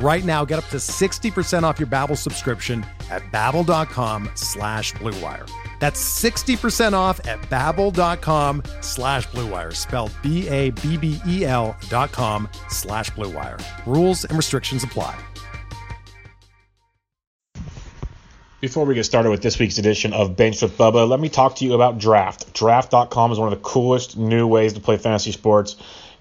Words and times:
Right 0.00 0.24
now, 0.24 0.44
get 0.44 0.58
up 0.58 0.66
to 0.66 0.76
60% 0.76 1.64
off 1.64 1.80
your 1.80 1.88
Babbel 1.88 2.16
subscription 2.16 2.86
at 3.10 3.22
babbel.com 3.32 4.30
slash 4.34 4.92
bluewire. 4.94 5.50
That's 5.80 6.00
60% 6.22 6.92
off 6.92 7.24
at 7.26 7.40
babbel.com 7.42 8.62
slash 8.80 9.26
bluewire, 9.28 9.74
spelled 9.74 10.12
B-A-B-B-E-L 10.22 11.76
dot 11.88 12.12
com 12.12 12.48
slash 12.68 13.10
bluewire. 13.10 13.60
Rules 13.86 14.24
and 14.24 14.36
restrictions 14.36 14.84
apply. 14.84 15.18
Before 18.60 18.84
we 18.84 18.96
get 18.96 19.04
started 19.04 19.30
with 19.30 19.40
this 19.40 19.56
week's 19.60 19.78
edition 19.78 20.12
of 20.12 20.36
Bench 20.36 20.60
with 20.62 20.76
Bubba, 20.76 21.08
let 21.08 21.20
me 21.20 21.28
talk 21.28 21.54
to 21.56 21.64
you 21.64 21.74
about 21.74 21.98
Draft. 21.98 22.52
Draft.com 22.54 23.30
is 23.30 23.38
one 23.38 23.52
of 23.52 23.56
the 23.56 23.64
coolest 23.64 24.16
new 24.16 24.48
ways 24.48 24.72
to 24.72 24.80
play 24.80 24.96
fantasy 24.96 25.30
sports. 25.30 25.76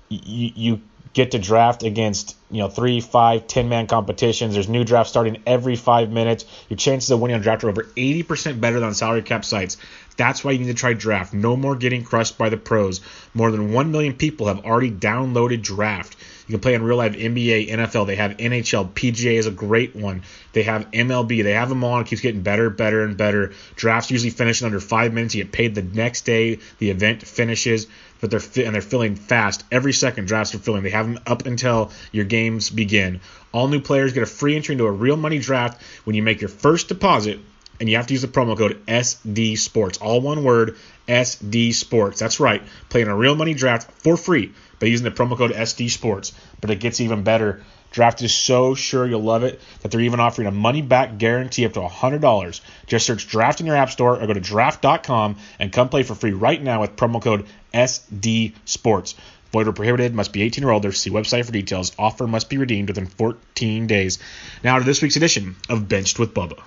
You, 0.10 0.52
you 0.56 0.82
get 1.14 1.32
to 1.32 1.40
draft 1.40 1.84
against 1.84 2.36
you 2.52 2.60
know 2.60 2.70
three, 2.70 3.02
five, 3.02 3.48
ten 3.48 3.70
man 3.70 3.88
competitions. 3.88 4.54
There's 4.54 4.70
new 4.70 4.84
drafts 4.84 5.10
starting 5.10 5.42
every 5.46 5.76
five 5.76 6.12
minutes. 6.12 6.46
Your 6.70 6.78
chances 6.78 7.12
of 7.12 7.20
winning 7.20 7.36
on 7.36 7.42
draft 7.42 7.64
are 7.64 7.70
over 7.70 7.84
80% 7.84 8.60
better 8.62 8.80
than 8.80 8.94
salary 8.94 9.22
cap 9.22 9.46
sites. 9.46 9.78
That's 10.18 10.44
why 10.44 10.52
you 10.52 10.60
need 10.60 10.68
to 10.68 10.74
try 10.74 10.94
Draft. 10.94 11.34
No 11.34 11.56
more 11.56 11.76
getting 11.76 12.04
crushed 12.04 12.38
by 12.40 12.50
the 12.50 12.58
pros. 12.58 13.02
More 13.36 13.52
than 13.52 13.72
1 13.72 13.92
million 13.92 14.14
people 14.14 14.48
have 14.48 14.66
already 14.66 14.92
downloaded 14.92 15.62
Draft. 15.62 16.18
You 16.48 16.54
can 16.54 16.62
play 16.62 16.76
in 16.76 16.84
real 16.84 16.96
life 16.96 17.14
NBA, 17.14 17.70
NFL. 17.70 18.08
They 18.08 18.16
have 18.16 18.38
NHL. 18.38 18.92
PGA 18.94 19.34
is 19.34 19.48
a 19.48 19.52
great 19.52 19.96
one. 19.98 20.24
They 20.54 20.64
have 20.64 20.90
MLB. 20.92 21.44
They 21.44 21.52
have 21.52 21.68
them 21.68 21.84
all. 21.84 21.98
And 21.98 22.08
it 22.08 22.10
keeps 22.10 22.22
getting 22.22 22.42
better, 22.42 22.70
better, 22.70 23.04
and 23.04 23.18
better. 23.18 23.52
Drafts 23.76 24.12
usually 24.12 24.30
finish 24.30 24.62
in 24.62 24.66
under 24.66 24.80
five 24.80 25.14
minutes. 25.14 25.36
You 25.36 25.44
get 25.44 25.52
paid 25.52 25.76
the 25.76 25.82
next 25.82 26.22
day 26.22 26.60
the 26.80 26.90
event 26.90 27.24
finishes. 27.24 27.88
But 28.22 28.32
they're 28.32 28.40
fi- 28.40 28.64
and 28.64 28.74
they're 28.74 28.82
filling 28.82 29.16
fast. 29.16 29.66
Every 29.72 29.92
second 29.92 30.28
drafts 30.28 30.56
are 30.56 30.60
filling. 30.60 30.84
They 30.84 30.90
have 30.92 31.06
them 31.06 31.20
up 31.28 31.46
until 31.46 31.92
your 32.14 32.26
games 32.26 32.70
begin. 32.70 33.20
All 33.52 33.68
new 33.68 33.82
players 33.82 34.14
get 34.14 34.24
a 34.24 34.28
free 34.28 34.56
entry 34.56 34.74
into 34.74 34.86
a 34.86 34.92
real 34.92 35.18
money 35.18 35.40
draft 35.40 35.82
when 36.06 36.16
you 36.16 36.24
make 36.24 36.40
your 36.40 36.50
first 36.50 36.88
deposit 36.88 37.40
and 37.80 37.90
you 37.90 37.98
have 37.98 38.08
to 38.08 38.14
use 38.14 38.22
the 38.22 38.28
promo 38.28 38.58
code 38.58 38.86
SD 38.88 39.58
Sports. 39.58 39.98
All 40.00 40.22
one 40.22 40.44
word, 40.44 40.78
SD 41.08 41.74
Sports. 41.74 42.20
That's 42.20 42.40
right. 42.40 42.64
Playing 42.90 43.08
a 43.08 43.16
real 43.16 43.36
money 43.36 43.54
draft 43.54 43.92
for 44.02 44.18
free 44.18 44.54
by 44.80 44.88
using 44.88 45.06
the 45.06 45.12
promo 45.12 45.38
code 45.38 45.52
SD 45.52 45.90
Sports. 45.90 46.34
But 46.62 46.70
it 46.70 46.80
gets 46.80 47.02
even 47.02 47.24
better. 47.24 47.64
Draft 47.92 48.22
is 48.22 48.34
so 48.34 48.76
sure 48.76 49.08
you'll 49.08 49.24
love 49.24 49.44
it 49.44 49.62
that 49.82 49.92
they're 49.92 50.02
even 50.02 50.20
offering 50.20 50.48
a 50.48 50.52
money 50.52 50.82
back 50.82 51.18
guarantee 51.18 51.66
up 51.66 51.74
to 51.74 51.80
$100. 51.80 52.62
Just 52.86 53.06
search 53.06 53.28
Draft 53.28 53.60
in 53.60 53.66
your 53.66 53.76
App 53.76 53.90
Store 53.90 54.22
or 54.22 54.28
go 54.28 54.34
to 54.34 54.40
draft.com 54.40 55.38
and 55.60 55.72
come 55.72 55.90
play 55.90 56.04
for 56.04 56.16
free 56.16 56.34
right 56.34 56.62
now 56.62 56.82
with 56.82 56.96
promo 56.96 57.22
code 57.22 57.46
SD 57.74 58.54
Sports. 58.66 59.16
Void 59.54 59.68
or 59.70 59.74
prohibited, 59.74 60.14
must 60.14 60.34
be 60.34 60.42
18 60.42 60.66
or 60.66 60.72
older. 60.72 60.92
See 60.92 61.10
website 61.10 61.46
for 61.46 61.54
details. 61.54 61.94
Offer 61.98 62.28
must 62.28 62.50
be 62.50 62.58
redeemed 62.58 62.90
within 62.90 63.08
14 63.08 63.88
days. 63.88 64.20
Now 64.64 64.78
to 64.78 64.84
this 64.84 65.02
week's 65.02 65.16
edition 65.16 65.56
of 65.70 65.88
Benched 65.88 66.20
with 66.20 66.34
Bubba. 66.34 66.62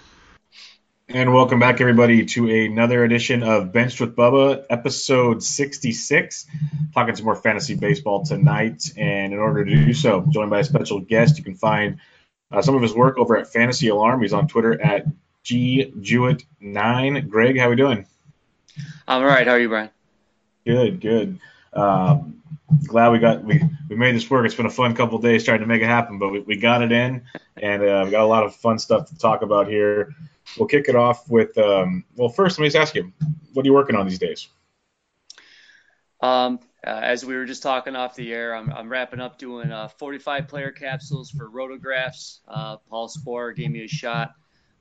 And 1.12 1.34
welcome 1.34 1.59
back, 1.59 1.81
everybody, 1.81 2.25
to 2.25 2.48
another 2.48 3.03
edition 3.03 3.43
of 3.43 3.72
Benched 3.72 4.00
with 4.00 4.15
Bubba, 4.15 4.65
episode 4.71 5.43
66. 5.43 6.47
Talking 6.94 7.16
some 7.16 7.25
more 7.25 7.34
fantasy 7.34 7.75
baseball 7.75 8.25
tonight. 8.25 8.93
And 8.97 9.32
in 9.32 9.41
order 9.41 9.65
to 9.65 9.84
do 9.87 9.93
so, 9.93 10.25
joined 10.31 10.50
by 10.50 10.60
a 10.60 10.65
special 10.65 11.00
guest, 11.00 11.37
you 11.37 11.43
can 11.43 11.56
find 11.56 11.98
uh, 12.53 12.62
some 12.62 12.76
of 12.76 12.82
his 12.82 12.94
work 12.94 13.19
over 13.19 13.37
at 13.37 13.53
Fantasy 13.53 13.88
Alarm. 13.88 14.22
He's 14.22 14.32
on 14.32 14.47
Twitter 14.47 14.81
at 14.81 15.04
GJewett9. 15.44 17.28
Greg, 17.28 17.59
how 17.59 17.66
are 17.66 17.71
we 17.71 17.77
doing? 17.77 18.06
I'm 19.09 19.22
all 19.22 19.28
right. 19.28 19.48
How 19.48 19.54
are 19.54 19.60
you, 19.60 19.69
Brian? 19.69 19.91
Good, 20.65 21.00
good. 21.00 21.41
Um, 21.72 22.41
glad 22.87 23.09
we 23.09 23.19
got 23.19 23.42
we, 23.42 23.60
we 23.88 23.97
made 23.97 24.15
this 24.15 24.31
work. 24.31 24.47
It's 24.47 24.54
been 24.54 24.66
a 24.66 24.71
fun 24.71 24.94
couple 24.94 25.19
days 25.19 25.44
trying 25.44 25.59
to 25.59 25.66
make 25.66 25.82
it 25.82 25.87
happen, 25.87 26.21
but 26.21 26.28
we, 26.28 26.38
we 26.38 26.56
got 26.56 26.82
it 26.82 26.92
in, 26.92 27.22
and 27.56 27.82
uh, 27.82 28.03
we 28.04 28.12
got 28.12 28.22
a 28.22 28.27
lot 28.27 28.44
of 28.44 28.54
fun 28.54 28.78
stuff 28.78 29.09
to 29.09 29.19
talk 29.19 29.42
about 29.42 29.66
here. 29.66 30.15
We'll 30.59 30.69
kick 30.69 30.88
it 30.88 30.97
off 30.97 31.28
with 31.28 31.56
um, 31.59 32.05
well, 32.16 32.28
first 32.28 32.59
let 32.59 32.62
me 32.65 32.69
just 32.69 32.77
ask 32.77 32.94
you, 32.94 33.12
what 33.53 33.65
are 33.65 33.66
you 33.66 33.75
working 33.75 33.97
on 33.97 34.06
these 34.06 34.19
days? 34.19 34.49
Um, 36.21 36.61
uh, 36.87 36.91
as 37.03 37.25
we 37.25 37.34
were 37.34 37.44
just 37.44 37.62
talking 37.62 37.97
off 37.97 38.15
the 38.15 38.33
air, 38.33 38.55
I'm, 38.55 38.72
I'm 38.72 38.89
wrapping 38.89 39.21
up 39.21 39.39
doing 39.39 39.71
uh, 39.71 39.89
45 39.89 40.49
player 40.49 40.71
capsules 40.71 41.31
for 41.31 41.49
RotoGraphs. 41.49 42.41
Uh, 42.49 42.77
Paul 42.89 43.09
Sporer 43.09 43.55
gave 43.55 43.71
me 43.71 43.84
a 43.84 43.89
shot 43.89 44.34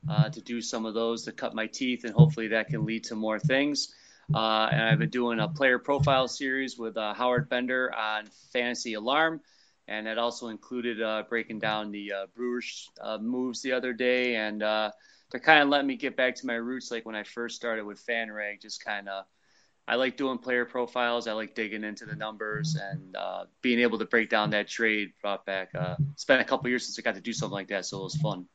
uh, 0.08 0.28
to 0.30 0.40
do 0.40 0.60
some 0.60 0.86
of 0.86 0.94
those 0.94 1.24
to 1.24 1.32
cut 1.32 1.54
my 1.54 1.66
teeth, 1.66 2.04
and 2.04 2.14
hopefully 2.14 2.48
that 2.48 2.68
can 2.68 2.84
lead 2.84 3.04
to 3.04 3.14
more 3.14 3.38
things. 3.38 3.94
Uh, 4.32 4.68
and 4.70 4.82
I've 4.82 4.98
been 4.98 5.10
doing 5.10 5.40
a 5.40 5.48
player 5.48 5.78
profile 5.78 6.28
series 6.28 6.78
with 6.78 6.96
uh, 6.96 7.14
Howard 7.14 7.48
Bender 7.48 7.92
on 7.94 8.26
Fantasy 8.52 8.94
Alarm, 8.94 9.40
and 9.88 10.06
that 10.06 10.18
also 10.18 10.48
included 10.48 10.98
breaking 11.28 11.58
down 11.58 11.90
the 11.90 12.12
Brewers 12.34 12.88
moves 13.20 13.60
the 13.60 13.72
other 13.72 13.92
day, 13.92 14.36
and 14.36 14.62
to 15.30 15.40
kind 15.40 15.62
of 15.62 15.68
let 15.68 15.84
me 15.84 15.96
get 15.96 16.16
back 16.16 16.36
to 16.36 16.46
my 16.46 16.54
roots, 16.54 16.90
like 16.90 17.06
when 17.06 17.14
I 17.14 17.22
first 17.22 17.56
started 17.56 17.84
with 17.84 18.04
FanRag, 18.06 18.60
just 18.60 18.84
kind 18.84 19.08
of. 19.08 19.24
I 19.88 19.96
like 19.96 20.16
doing 20.16 20.38
player 20.38 20.64
profiles. 20.66 21.26
I 21.26 21.32
like 21.32 21.56
digging 21.56 21.82
into 21.82 22.04
the 22.04 22.14
numbers 22.14 22.78
and 22.80 23.16
being 23.60 23.80
able 23.80 23.98
to 23.98 24.04
break 24.04 24.28
down 24.28 24.50
that 24.50 24.68
trade. 24.68 25.12
Brought 25.20 25.44
back. 25.44 25.70
it's 26.12 26.24
been 26.24 26.38
a 26.38 26.44
couple 26.44 26.68
years 26.68 26.86
since 26.86 26.96
I 26.98 27.02
got 27.02 27.16
to 27.16 27.20
do 27.20 27.32
something 27.32 27.54
like 27.54 27.68
that, 27.68 27.86
so 27.86 27.98
it 28.00 28.04
was 28.04 28.14
fun. 28.14 28.46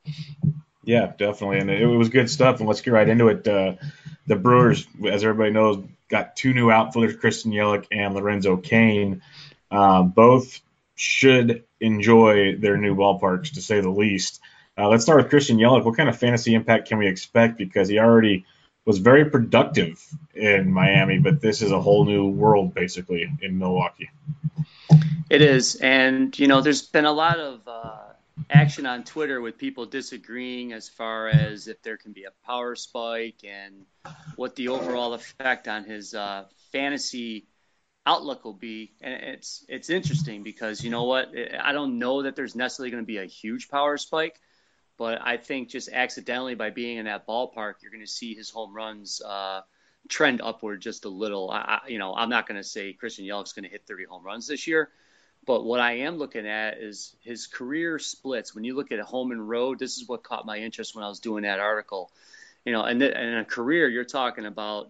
Yeah, 0.85 1.11
definitely, 1.17 1.59
and 1.59 1.69
it, 1.69 1.85
was 1.85 2.09
good 2.09 2.29
stuff. 2.29 2.59
And 2.59 2.67
let's 2.67 2.81
get 2.81 2.93
right 2.93 3.09
into 3.09 3.27
it. 3.29 3.47
Uh, 3.47 3.73
the 4.27 4.35
Brewers, 4.35 4.87
as 5.05 5.23
everybody 5.23 5.51
knows, 5.51 5.83
got 6.09 6.35
two 6.35 6.53
new 6.53 6.69
outfielders, 6.69 7.15
Christian 7.15 7.51
Yelich 7.51 7.87
and 7.91 8.13
Lorenzo 8.13 8.55
Cain. 8.55 9.23
Uh, 9.71 10.03
both 10.03 10.61
should 10.95 11.63
enjoy 11.81 12.55
their 12.55 12.77
new 12.77 12.95
ballparks, 12.95 13.53
to 13.55 13.61
say 13.61 13.81
the 13.81 13.89
least. 13.89 14.39
Uh, 14.77 14.89
let's 14.89 15.03
start 15.03 15.21
with 15.21 15.29
Christian 15.29 15.57
Yelich. 15.57 15.85
What 15.85 15.95
kind 15.95 16.09
of 16.09 16.17
fantasy 16.17 16.53
impact 16.53 16.89
can 16.89 16.97
we 16.97 17.07
expect? 17.07 17.57
Because 17.57 17.87
he 17.87 17.97
already 17.97 18.45
was 18.83 18.97
very 18.97 19.29
productive 19.29 20.05
in 20.33 20.71
Miami, 20.71 21.17
but 21.17 21.39
this 21.39 21.61
is 21.61 21.71
a 21.71 21.79
whole 21.79 22.05
new 22.05 22.27
world, 22.27 22.73
basically, 22.73 23.29
in 23.41 23.57
Milwaukee. 23.57 24.09
It 25.29 25.41
is, 25.41 25.75
and 25.75 26.37
you 26.37 26.47
know, 26.47 26.61
there's 26.61 26.81
been 26.83 27.05
a 27.05 27.11
lot 27.11 27.39
of 27.39 27.61
uh, 27.67 27.99
action 28.49 28.85
on 28.85 29.03
Twitter 29.05 29.39
with 29.39 29.57
people 29.57 29.85
disagreeing 29.85 30.73
as 30.73 30.89
far 30.89 31.29
as 31.29 31.67
if 31.67 31.81
there 31.81 31.97
can 31.97 32.11
be 32.11 32.25
a 32.25 32.45
power 32.45 32.75
spike 32.75 33.43
and 33.43 33.85
what 34.35 34.55
the 34.55 34.67
overall 34.67 35.13
effect 35.13 35.67
on 35.67 35.85
his 35.85 36.13
uh, 36.13 36.43
fantasy 36.73 37.47
outlook 38.05 38.43
will 38.43 38.53
be. 38.53 38.93
And 39.01 39.13
it's 39.13 39.65
it's 39.67 39.89
interesting 39.89 40.43
because 40.43 40.83
you 40.83 40.91
know 40.91 41.05
what? 41.05 41.31
I 41.59 41.71
don't 41.71 41.97
know 41.97 42.23
that 42.23 42.35
there's 42.35 42.55
necessarily 42.55 42.91
going 42.91 43.03
to 43.03 43.07
be 43.07 43.17
a 43.17 43.25
huge 43.25 43.69
power 43.69 43.97
spike, 43.97 44.39
but 44.97 45.19
I 45.21 45.37
think 45.37 45.69
just 45.69 45.89
accidentally 45.91 46.55
by 46.55 46.69
being 46.69 46.97
in 46.97 47.05
that 47.05 47.27
ballpark, 47.27 47.75
you're 47.81 47.91
going 47.91 48.05
to 48.05 48.11
see 48.11 48.33
his 48.33 48.49
home 48.49 48.73
runs. 48.73 49.21
Uh, 49.21 49.61
trend 50.07 50.41
upward 50.41 50.81
just 50.81 51.05
a 51.05 51.09
little. 51.09 51.49
I, 51.51 51.81
you 51.87 51.97
know, 51.97 52.13
I'm 52.13 52.29
not 52.29 52.47
going 52.47 52.59
to 52.59 52.67
say 52.67 52.93
Christian 52.93 53.25
Yelich's 53.25 53.53
going 53.53 53.63
to 53.63 53.69
hit 53.69 53.83
30 53.87 54.05
home 54.05 54.23
runs 54.23 54.47
this 54.47 54.67
year, 54.67 54.89
but 55.45 55.63
what 55.63 55.79
I 55.79 55.99
am 55.99 56.17
looking 56.17 56.47
at 56.47 56.77
is 56.77 57.15
his 57.21 57.47
career 57.47 57.99
splits. 57.99 58.53
When 58.53 58.63
you 58.63 58.75
look 58.75 58.91
at 58.91 58.99
home 58.99 59.31
and 59.31 59.47
road, 59.47 59.79
this 59.79 59.97
is 59.97 60.07
what 60.07 60.23
caught 60.23 60.45
my 60.45 60.57
interest 60.57 60.95
when 60.95 61.03
I 61.03 61.09
was 61.09 61.19
doing 61.19 61.43
that 61.43 61.59
article. 61.59 62.11
You 62.65 62.71
know, 62.71 62.83
and 62.83 63.01
in 63.01 63.37
a 63.37 63.45
career, 63.45 63.87
you're 63.87 64.05
talking 64.05 64.45
about 64.45 64.89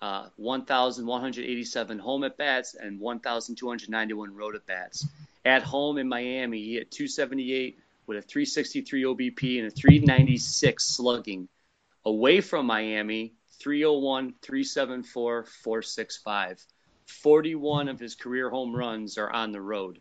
uh, 0.00 0.28
1,187 0.36 1.98
home 1.98 2.24
at 2.24 2.36
bats 2.36 2.74
and 2.74 3.00
1,291 3.00 4.34
road 4.34 4.54
at 4.54 4.66
bats. 4.66 5.06
At 5.44 5.62
home 5.62 5.98
in 5.98 6.08
Miami, 6.08 6.62
he 6.62 6.74
hit 6.74 6.90
278 6.90 7.78
with 8.08 8.18
a 8.18 8.22
363 8.22 9.02
OBP 9.04 9.58
and 9.58 9.68
a 9.68 9.70
396 9.70 10.84
slugging. 10.84 11.48
Away 12.04 12.40
from 12.40 12.66
Miami, 12.66 13.34
301, 13.60 14.34
374, 14.42 15.44
465 15.44 16.64
41 17.08 17.88
of 17.88 17.98
his 17.98 18.14
career 18.14 18.50
home 18.50 18.74
runs 18.74 19.16
are 19.16 19.30
on 19.30 19.50
the 19.52 19.60
road. 19.60 20.00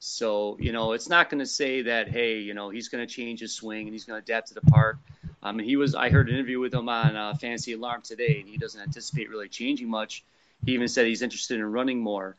So, 0.00 0.56
you 0.60 0.72
know, 0.72 0.92
it's 0.92 1.08
not 1.08 1.30
going 1.30 1.38
to 1.40 1.46
say 1.46 1.82
that, 1.82 2.08
hey, 2.08 2.38
you 2.38 2.54
know, 2.54 2.70
he's 2.70 2.88
going 2.88 3.06
to 3.06 3.12
change 3.12 3.40
his 3.40 3.54
swing 3.54 3.86
and 3.86 3.92
he's 3.92 4.04
going 4.04 4.20
to 4.20 4.24
adapt 4.24 4.48
to 4.48 4.54
the 4.54 4.60
park. 4.62 4.98
Um, 5.42 5.58
he 5.58 5.76
was, 5.76 5.94
I 5.94 6.10
heard 6.10 6.28
an 6.28 6.34
interview 6.34 6.58
with 6.58 6.74
him 6.74 6.88
on 6.88 7.16
uh, 7.16 7.34
Fantasy 7.34 7.74
Alarm 7.74 8.02
today, 8.02 8.40
and 8.40 8.48
he 8.48 8.58
doesn't 8.58 8.80
anticipate 8.80 9.30
really 9.30 9.48
changing 9.48 9.88
much. 9.88 10.24
He 10.64 10.72
even 10.72 10.88
said 10.88 11.06
he's 11.06 11.22
interested 11.22 11.58
in 11.58 11.64
running 11.64 12.00
more. 12.00 12.36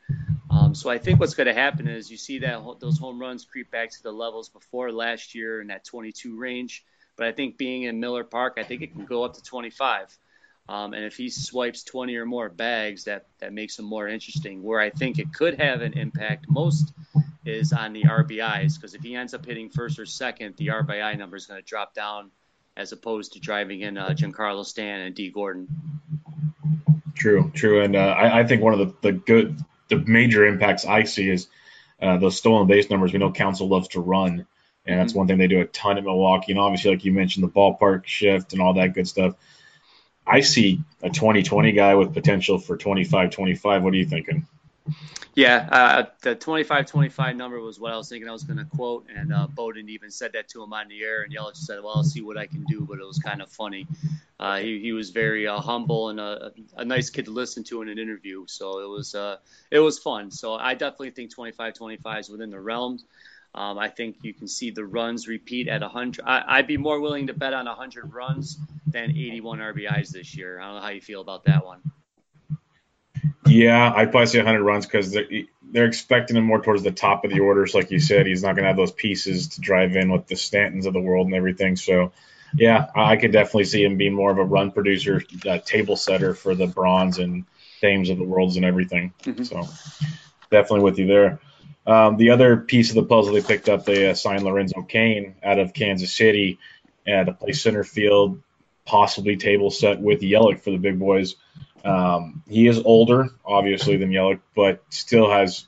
Um, 0.50 0.74
so 0.74 0.90
I 0.90 0.98
think 0.98 1.20
what's 1.20 1.36
going 1.36 1.48
to 1.48 1.54
happen 1.54 1.88
is 1.88 2.10
you 2.10 2.18
see 2.18 2.40
that 2.40 2.62
those 2.80 2.98
home 2.98 3.20
runs 3.20 3.46
creep 3.46 3.72
back 3.72 3.92
to 3.92 4.04
the 4.04 4.12
levels 4.12 4.50
before 4.50 4.92
last 4.92 5.36
year 5.36 5.62
in 5.62 5.68
that 5.68 5.86
22 5.86 6.38
range. 6.38 6.84
But 7.16 7.28
I 7.28 7.32
think 7.32 7.58
being 7.58 7.84
in 7.84 8.00
Miller 8.00 8.24
Park, 8.24 8.54
I 8.58 8.64
think 8.64 8.82
it 8.82 8.94
can 8.94 9.06
go 9.06 9.24
up 9.24 9.36
to 9.36 9.44
25. 9.44 10.18
Um, 10.70 10.94
and 10.94 11.04
if 11.04 11.18
he 11.18 11.30
swipes 11.30 11.84
20 11.84 12.16
or 12.16 12.26
more 12.26 12.48
bags, 12.48 13.06
that 13.06 13.26
that 13.40 13.54
makes 13.54 13.80
him 13.80 13.86
more 13.86 14.08
interesting. 14.08 14.62
Where 14.62 14.80
I 14.80 14.92
think 14.92 15.18
it 15.18 15.34
could 15.34 15.60
have 15.60 15.82
an 15.82 15.94
impact 15.94 16.46
most 16.48 16.94
is 17.44 17.74
on 17.74 17.94
the 17.94 18.04
RBIs, 18.04 18.76
because 18.76 18.94
if 18.94 19.02
he 19.02 19.16
ends 19.16 19.34
up 19.34 19.46
hitting 19.46 19.70
first 19.70 19.98
or 19.98 20.06
second, 20.06 20.56
the 20.58 20.68
RBI 20.68 21.18
number 21.18 21.36
is 21.36 21.48
going 21.48 21.60
to 21.60 21.66
drop 21.66 21.96
down, 21.96 22.30
as 22.80 22.94
opposed 22.94 23.34
to 23.34 23.40
driving 23.40 23.82
in 23.82 23.98
uh, 23.98 24.08
Giancarlo 24.10 24.66
Stan 24.66 25.02
and 25.02 25.14
Dee 25.14 25.30
Gordon. 25.30 25.68
True, 27.14 27.52
true, 27.54 27.82
and 27.82 27.98
uh, 27.98 28.00
I, 28.00 28.40
I, 28.40 28.48
think 28.48 28.64
one 28.64 28.80
of 28.80 28.80
the, 28.80 28.96
the 29.02 29.12
good, 29.12 29.60
the 29.90 29.98
major 29.98 30.46
impacts 30.46 30.86
I 30.86 31.04
see 31.04 31.30
is 31.30 31.48
uh, 32.02 32.18
those 32.18 32.38
stolen 32.38 32.68
base 32.68 32.90
numbers. 32.90 33.12
We 33.12 33.20
know 33.20 33.34
Counsell 33.34 33.68
loves 33.68 33.90
to 33.90 34.00
run, 34.00 34.48
and 34.86 35.00
that's 35.00 35.12
mm-hmm. 35.12 35.20
one 35.20 35.28
thing 35.28 35.38
they 35.38 35.48
do 35.48 35.60
a 35.60 35.66
ton 35.66 35.98
in 35.98 36.06
Milwaukee. 36.06 36.54
And 36.54 36.62
obviously, 36.62 36.92
like 36.92 37.04
you 37.04 37.12
mentioned, 37.12 37.44
the 37.44 37.50
ballpark 37.50 38.06
shift 38.06 38.54
and 38.54 38.62
all 38.62 38.76
that 38.76 38.94
good 38.94 39.10
stuff. 39.10 39.36
I 40.26 40.40
see 40.40 40.80
a 41.04 41.10
2020 41.10 41.74
guy 41.74 41.96
with 41.96 42.14
potential 42.14 42.60
for 42.60 42.78
25 42.78 43.32
25. 43.32 43.84
What 43.84 43.94
are 43.94 43.98
you 43.98 44.06
thinking? 44.06 44.48
Yeah, 45.36 45.70
uh, 45.72 46.06
the 46.22 46.36
25 46.36 46.88
25 46.88 47.36
number 47.36 47.60
was 47.60 47.80
what 47.80 47.94
I 47.94 47.98
was 47.98 48.10
thinking 48.10 48.28
I 48.28 48.34
was 48.34 48.44
going 48.44 48.58
to 48.58 48.66
quote. 48.66 49.06
And 49.16 49.34
uh, 49.34 49.48
Bowden 49.48 49.90
even 49.90 50.12
said 50.12 50.34
that 50.34 50.50
to 50.50 50.64
him 50.64 50.74
on 50.74 50.90
the 50.90 51.02
air. 51.04 51.22
And 51.22 51.34
Yelich 51.34 51.58
said, 51.58 51.80
Well, 51.82 51.94
I'll 51.96 52.04
see 52.04 52.22
what 52.22 52.38
I 52.38 52.48
can 52.48 52.64
do. 52.64 52.82
But 52.82 53.00
it 53.00 53.06
was 53.06 53.20
kind 53.20 53.42
of 53.42 53.50
funny. 53.50 53.88
Uh, 54.40 54.58
he, 54.58 54.80
he 54.80 54.94
was 54.94 55.10
very 55.10 55.48
uh, 55.48 55.60
humble 55.60 56.10
and 56.10 56.20
a, 56.20 56.52
a, 56.78 56.86
nice 56.86 57.10
kid 57.10 57.26
to 57.26 57.32
listen 57.32 57.64
to 57.66 57.82
in 57.82 57.90
an 57.90 58.00
interview. 58.00 58.46
So 58.48 58.80
it 58.80 58.90
was 58.90 59.14
uh, 59.14 59.38
it 59.70 59.80
was 59.80 60.00
fun. 60.00 60.32
So 60.32 60.56
I 60.56 60.74
definitely 60.74 61.12
think 61.12 61.32
25 61.32 61.74
25 61.74 62.20
is 62.20 62.30
within 62.30 62.50
the 62.50 62.60
realms. 62.60 63.04
Um, 63.54 63.78
I 63.80 63.90
think 63.90 64.18
you 64.22 64.34
can 64.34 64.48
see 64.48 64.72
the 64.72 64.86
runs 64.86 65.28
repeat 65.28 65.68
at 65.68 65.82
100. 65.82 66.24
I, 66.26 66.58
would 66.58 66.68
be 66.68 66.78
more 66.78 67.00
willing 67.00 67.28
to 67.28 67.34
bet 67.34 67.54
on 67.54 67.66
100 67.66 68.14
runs 68.14 68.58
than 68.88 69.10
81 69.12 69.60
RBIs 69.60 70.10
this 70.10 70.36
year. 70.36 70.60
I 70.60 70.66
don't 70.66 70.76
know 70.76 70.82
how 70.82 70.90
you 70.90 71.02
feel 71.02 71.22
about 71.22 71.46
that 71.46 71.66
one. 71.66 71.82
Yeah, 73.46 73.92
I'd 73.96 74.12
probably 74.12 74.28
say 74.28 74.40
100 74.40 74.64
runs 74.64 74.86
because 74.86 75.12
they're, 75.12 75.28
they're 75.72 75.86
expecting 75.86 76.38
him 76.38 76.46
more 76.46 76.62
towards 76.62 76.84
the 76.84 76.92
top 76.92 77.26
of 77.26 77.32
the 77.32 77.40
orders. 77.40 77.74
Like 77.74 77.92
you 77.92 78.00
said, 78.00 78.26
he's 78.26 78.44
not 78.44 78.56
going 78.56 78.64
to 78.64 78.70
have 78.70 78.78
those 78.78 78.92
pieces 78.92 79.50
to 79.50 79.62
drive 79.62 79.96
in 79.96 80.12
with 80.12 80.28
the 80.28 80.36
Stantons 80.36 80.86
of 80.86 80.94
the 80.94 81.02
world 81.02 81.28
and 81.28 81.36
everything. 81.36 81.76
So, 81.76 82.12
yeah, 82.56 82.88
I 82.96 83.18
could 83.18 83.32
definitely 83.32 83.66
see 83.66 83.84
him 83.84 83.98
being 83.98 84.14
more 84.14 84.32
of 84.32 84.38
a 84.38 84.44
run 84.44 84.72
producer, 84.72 85.22
table 85.66 85.96
setter 85.96 86.34
for 86.34 86.56
the 86.56 86.68
Brauns 86.68 87.20
and 87.20 87.46
Thames 87.82 88.10
of 88.10 88.18
the 88.18 88.24
worlds 88.24 88.56
and 88.56 88.66
everything. 88.66 89.14
Mm-hmm. 89.24 89.44
So, 89.44 89.68
definitely 90.52 90.84
with 90.84 91.00
you 91.00 91.08
there. 91.08 91.40
Um, 91.86 92.18
the 92.18 92.32
other 92.32 92.58
piece 92.58 92.90
of 92.90 92.96
the 92.96 93.04
puzzle 93.04 93.34
they 93.34 93.42
picked 93.42 93.70
up, 93.70 93.86
they 93.86 94.10
uh, 94.10 94.14
signed 94.14 94.44
Lorenzo 94.44 94.84
Cain 94.84 95.36
out 95.44 95.60
of 95.60 95.74
Kansas 95.74 96.14
City 96.14 96.60
and 97.08 97.28
to 97.28 97.34
play 97.34 97.54
center 97.54 97.84
field, 97.84 98.42
possibly 98.86 99.38
table 99.38 99.72
set 99.72 100.00
with 100.00 100.22
Yelich 100.22 100.60
for 100.60 100.72
the 100.72 100.78
big 100.78 101.00
boys. 101.00 101.36
Um, 101.86 102.44
he 102.48 102.68
is 102.68 102.80
older, 102.80 103.30
obviously, 103.46 103.98
than 103.98 104.12
Yelich, 104.12 104.42
but 104.56 104.84
still 104.90 105.30
has 105.30 105.66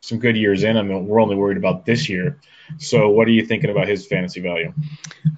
some 0.00 0.18
good 0.18 0.36
years 0.36 0.62
in 0.64 0.76
him, 0.76 0.90
and 0.90 1.06
we're 1.06 1.20
only 1.20 1.36
worried 1.36 1.56
about 1.56 1.86
this 1.86 2.08
year. 2.08 2.38
So, 2.78 3.10
what 3.10 3.26
are 3.26 3.32
you 3.32 3.44
thinking 3.44 3.70
about 3.70 3.88
his 3.88 4.06
fantasy 4.06 4.40
value? 4.40 4.72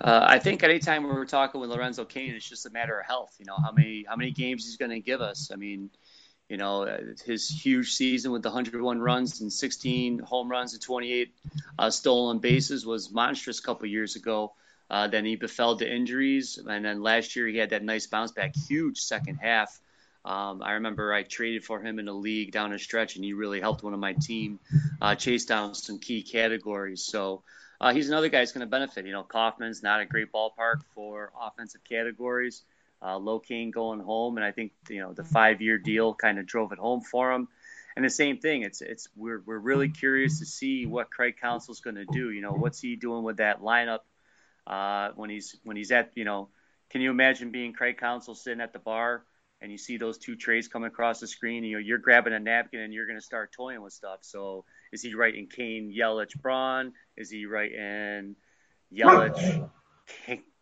Uh, 0.00 0.24
I 0.28 0.38
think 0.38 0.62
anytime 0.62 1.04
we 1.04 1.10
are 1.10 1.24
talking 1.24 1.60
with 1.60 1.70
Lorenzo 1.70 2.04
Cain, 2.04 2.34
it's 2.34 2.48
just 2.48 2.66
a 2.66 2.70
matter 2.70 2.98
of 2.98 3.06
health. 3.06 3.34
You 3.38 3.46
know, 3.46 3.56
how 3.56 3.72
many 3.72 4.04
how 4.08 4.16
many 4.16 4.30
games 4.32 4.64
he's 4.64 4.76
going 4.76 4.90
to 4.90 5.00
give 5.00 5.20
us. 5.20 5.50
I 5.52 5.56
mean, 5.56 5.90
you 6.48 6.56
know, 6.56 6.86
his 7.24 7.48
huge 7.48 7.92
season 7.92 8.32
with 8.32 8.42
the 8.42 8.48
101 8.48 9.00
runs 9.00 9.40
and 9.40 9.52
16 9.52 10.20
home 10.20 10.48
runs 10.48 10.74
and 10.74 10.82
28 10.82 11.34
uh, 11.78 11.90
stolen 11.90 12.38
bases 12.38 12.86
was 12.86 13.10
monstrous 13.10 13.58
a 13.58 13.62
couple 13.62 13.86
years 13.86 14.16
ago. 14.16 14.54
Uh, 14.88 15.08
then 15.08 15.24
he 15.24 15.34
befell 15.34 15.76
to 15.76 15.92
injuries, 15.92 16.58
and 16.64 16.84
then 16.84 17.02
last 17.02 17.34
year 17.34 17.48
he 17.48 17.56
had 17.56 17.70
that 17.70 17.82
nice 17.82 18.06
bounce 18.06 18.30
back, 18.30 18.54
huge 18.54 18.98
second 18.98 19.36
half. 19.36 19.80
Um, 20.26 20.62
I 20.62 20.72
remember 20.72 21.12
I 21.12 21.22
traded 21.22 21.64
for 21.64 21.80
him 21.80 21.98
in 21.98 22.08
a 22.08 22.12
league 22.12 22.52
down 22.52 22.72
a 22.72 22.78
stretch, 22.78 23.16
and 23.16 23.24
he 23.24 23.32
really 23.32 23.60
helped 23.60 23.82
one 23.82 23.94
of 23.94 24.00
my 24.00 24.12
team 24.14 24.58
uh, 25.00 25.14
chase 25.14 25.44
down 25.44 25.74
some 25.74 25.98
key 25.98 26.22
categories. 26.22 27.02
So 27.02 27.42
uh, 27.80 27.94
he's 27.94 28.08
another 28.08 28.28
guy 28.28 28.40
who's 28.40 28.52
going 28.52 28.66
to 28.66 28.70
benefit. 28.70 29.06
You 29.06 29.12
know, 29.12 29.22
Kauffman's 29.22 29.82
not 29.82 30.00
a 30.00 30.06
great 30.06 30.32
ballpark 30.32 30.82
for 30.94 31.32
offensive 31.40 31.82
categories 31.84 32.62
uh, 33.02 33.18
LoCain 33.18 33.70
going 33.70 34.00
home, 34.00 34.36
and 34.36 34.44
I 34.44 34.52
think 34.52 34.72
you 34.88 35.00
know 35.00 35.12
the 35.12 35.24
five-year 35.24 35.78
deal 35.78 36.14
kind 36.14 36.38
of 36.38 36.46
drove 36.46 36.72
it 36.72 36.78
home 36.78 37.00
for 37.00 37.32
him. 37.32 37.48
And 37.94 38.04
the 38.04 38.10
same 38.10 38.38
thing, 38.38 38.62
it's 38.62 38.80
it's 38.80 39.08
we're 39.16 39.42
we're 39.44 39.58
really 39.58 39.88
curious 39.88 40.40
to 40.40 40.46
see 40.46 40.86
what 40.86 41.10
Craig 41.10 41.36
Counsell's 41.40 41.80
going 41.80 41.96
to 41.96 42.04
do. 42.04 42.30
You 42.30 42.40
know, 42.40 42.52
what's 42.52 42.80
he 42.80 42.96
doing 42.96 43.22
with 43.22 43.38
that 43.38 43.62
lineup 43.62 44.00
uh, 44.66 45.10
when 45.14 45.30
he's 45.30 45.56
when 45.64 45.76
he's 45.76 45.92
at 45.92 46.12
you 46.14 46.24
know, 46.24 46.48
can 46.90 47.00
you 47.00 47.10
imagine 47.10 47.50
being 47.50 47.72
Craig 47.72 47.98
Counsell 47.98 48.34
sitting 48.34 48.60
at 48.60 48.72
the 48.72 48.78
bar 48.78 49.22
and 49.60 49.72
you 49.72 49.78
see 49.78 49.96
those 49.96 50.18
two 50.18 50.36
trays 50.36 50.68
coming 50.68 50.88
across 50.88 51.20
the 51.20 51.26
screen? 51.26 51.64
You 51.64 51.76
know, 51.76 51.80
you're 51.80 51.98
grabbing 51.98 52.32
a 52.32 52.40
napkin 52.40 52.80
and 52.80 52.92
you're 52.92 53.06
going 53.06 53.18
to 53.18 53.24
start 53.24 53.52
toying 53.52 53.82
with 53.82 53.92
stuff. 53.92 54.20
So 54.22 54.64
is 54.92 55.02
he 55.02 55.14
writing 55.14 55.48
Cain, 55.48 55.94
Yelich, 55.96 56.40
Braun? 56.40 56.92
Is 57.16 57.30
he 57.30 57.46
writing 57.46 58.36
Yelich? 58.92 59.70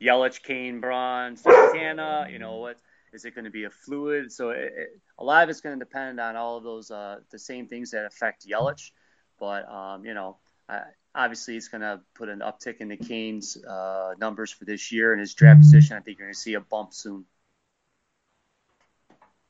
Yelich, 0.02 0.42
Cain, 0.42 0.80
Braun, 0.80 1.36
Santana. 1.36 2.28
You 2.30 2.38
know 2.38 2.56
what? 2.56 2.78
Is 3.12 3.24
it 3.24 3.34
going 3.34 3.44
to 3.44 3.50
be 3.50 3.64
a 3.64 3.70
fluid? 3.70 4.32
So 4.32 4.50
it, 4.50 4.72
it, 4.76 4.88
a 5.18 5.24
lot 5.24 5.44
of 5.44 5.50
it's 5.50 5.60
going 5.60 5.78
to 5.78 5.84
depend 5.84 6.18
on 6.18 6.36
all 6.36 6.56
of 6.56 6.64
those 6.64 6.90
uh, 6.90 7.18
the 7.30 7.38
same 7.38 7.68
things 7.68 7.92
that 7.92 8.04
affect 8.04 8.46
Yelich. 8.46 8.90
But 9.38 9.68
um, 9.70 10.04
you 10.04 10.14
know, 10.14 10.38
uh, 10.68 10.80
obviously 11.14 11.56
it's 11.56 11.68
going 11.68 11.82
to 11.82 12.00
put 12.14 12.28
an 12.28 12.40
uptick 12.40 12.78
in 12.78 12.88
the 12.88 12.96
Cain's 12.96 13.56
uh, 13.64 14.14
numbers 14.18 14.50
for 14.50 14.64
this 14.64 14.90
year 14.90 15.12
and 15.12 15.20
his 15.20 15.34
draft 15.34 15.60
position. 15.60 15.96
I 15.96 16.00
think 16.00 16.18
you're 16.18 16.26
going 16.26 16.34
to 16.34 16.38
see 16.38 16.54
a 16.54 16.60
bump 16.60 16.92
soon. 16.92 17.24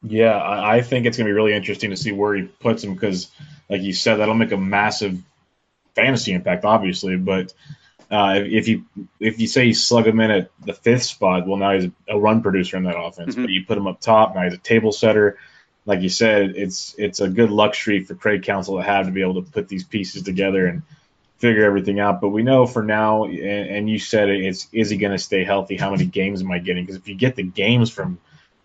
Yeah, 0.06 0.38
I 0.38 0.82
think 0.82 1.06
it's 1.06 1.16
going 1.16 1.26
to 1.26 1.30
be 1.30 1.34
really 1.34 1.54
interesting 1.54 1.90
to 1.90 1.96
see 1.96 2.12
where 2.12 2.34
he 2.34 2.42
puts 2.42 2.84
him 2.84 2.92
because, 2.92 3.30
like 3.70 3.80
you 3.80 3.94
said, 3.94 4.16
that'll 4.16 4.34
make 4.34 4.52
a 4.52 4.56
massive 4.58 5.18
fantasy 5.94 6.32
impact, 6.32 6.66
obviously. 6.66 7.16
But 7.16 7.54
uh, 8.10 8.40
if 8.44 8.68
you 8.68 8.84
if 9.18 9.40
you 9.40 9.46
say 9.46 9.64
you 9.64 9.74
slug 9.74 10.06
him 10.06 10.20
in 10.20 10.30
at 10.30 10.50
the 10.64 10.74
fifth 10.74 11.04
spot, 11.04 11.46
well, 11.46 11.56
now 11.56 11.72
he's 11.72 11.90
a 12.06 12.18
run 12.18 12.42
producer 12.42 12.76
in 12.76 12.84
that 12.84 12.98
offense. 12.98 13.32
Mm-hmm. 13.32 13.44
But 13.44 13.50
you 13.50 13.64
put 13.64 13.78
him 13.78 13.86
up 13.86 14.00
top, 14.00 14.34
now 14.34 14.42
he's 14.42 14.54
a 14.54 14.58
table 14.58 14.92
setter. 14.92 15.38
Like 15.86 16.02
you 16.02 16.10
said, 16.10 16.52
it's 16.54 16.94
it's 16.98 17.20
a 17.20 17.28
good 17.28 17.50
luxury 17.50 18.04
for 18.04 18.14
Craig 18.14 18.42
Counsell 18.42 18.76
to 18.76 18.82
have 18.82 19.06
to 19.06 19.12
be 19.12 19.22
able 19.22 19.42
to 19.42 19.50
put 19.50 19.68
these 19.68 19.84
pieces 19.84 20.22
together 20.22 20.66
and 20.66 20.82
figure 21.38 21.64
everything 21.64 21.98
out. 21.98 22.20
But 22.20 22.28
we 22.28 22.42
know 22.42 22.66
for 22.66 22.82
now, 22.82 23.24
and, 23.24 23.40
and 23.40 23.90
you 23.90 23.98
said 23.98 24.28
it, 24.28 24.44
it's 24.44 24.68
is 24.70 24.90
he 24.90 24.98
going 24.98 25.12
to 25.12 25.18
stay 25.18 25.44
healthy? 25.44 25.76
How 25.76 25.90
many 25.90 26.04
games 26.04 26.42
am 26.42 26.50
I 26.50 26.58
getting? 26.58 26.84
Because 26.84 26.96
if 26.96 27.08
you 27.08 27.14
get 27.14 27.36
the 27.36 27.42
games 27.42 27.90
from 27.90 28.18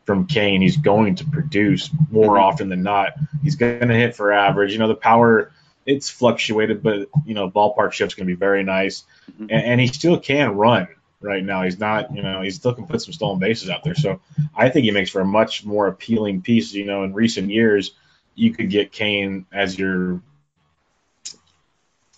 from 0.06 0.26
Cain. 0.26 0.62
he's 0.62 0.78
going 0.78 1.16
to 1.16 1.26
produce 1.26 1.90
more 2.10 2.40
often 2.40 2.70
than 2.70 2.84
not. 2.84 3.14
He's 3.44 3.56
going 3.56 3.88
to 3.88 3.94
hit 3.94 4.16
for 4.16 4.32
average. 4.32 4.72
You 4.72 4.80
know, 4.80 4.88
the 4.88 4.96
power 4.96 5.52
it's 5.86 6.10
fluctuated, 6.10 6.84
but 6.84 7.10
you 7.26 7.34
know, 7.34 7.50
ballpark 7.50 7.94
shift's 7.94 8.16
going 8.16 8.28
to 8.28 8.34
be 8.34 8.38
very 8.38 8.64
nice, 8.64 9.04
mm-hmm. 9.32 9.48
and, 9.50 9.64
and, 9.64 9.82
he 9.82 9.88
still 9.88 10.20
can 10.20 10.56
run 10.56 10.88
right 11.20 11.44
now. 11.44 11.64
He's 11.64 11.80
not, 11.80 12.16
you 12.16 12.22
know, 12.22 12.42
he 12.42 12.52
still 12.52 12.74
can 12.74 12.86
put 12.86 13.02
some 13.02 13.14
stolen 13.14 13.40
bases 13.40 13.70
out 13.70 13.84
there. 13.84 13.96
So 13.96 14.22
I 14.56 14.70
think 14.70 14.86
he 14.86 14.92
makes 14.92 15.10
for 15.10 15.22
a 15.22 15.26
much 15.26 15.66
more 15.66 15.88
appealing 15.88 16.42
piece. 16.44 16.74
You 16.74 16.86
know, 16.86 17.04
in 17.04 17.14
recent 17.14 17.50
years, 17.50 17.92
you 18.36 18.54
could 18.54 18.70
get 18.70 18.92
Cain 18.92 19.46
as 19.52 19.78
your 19.78 20.22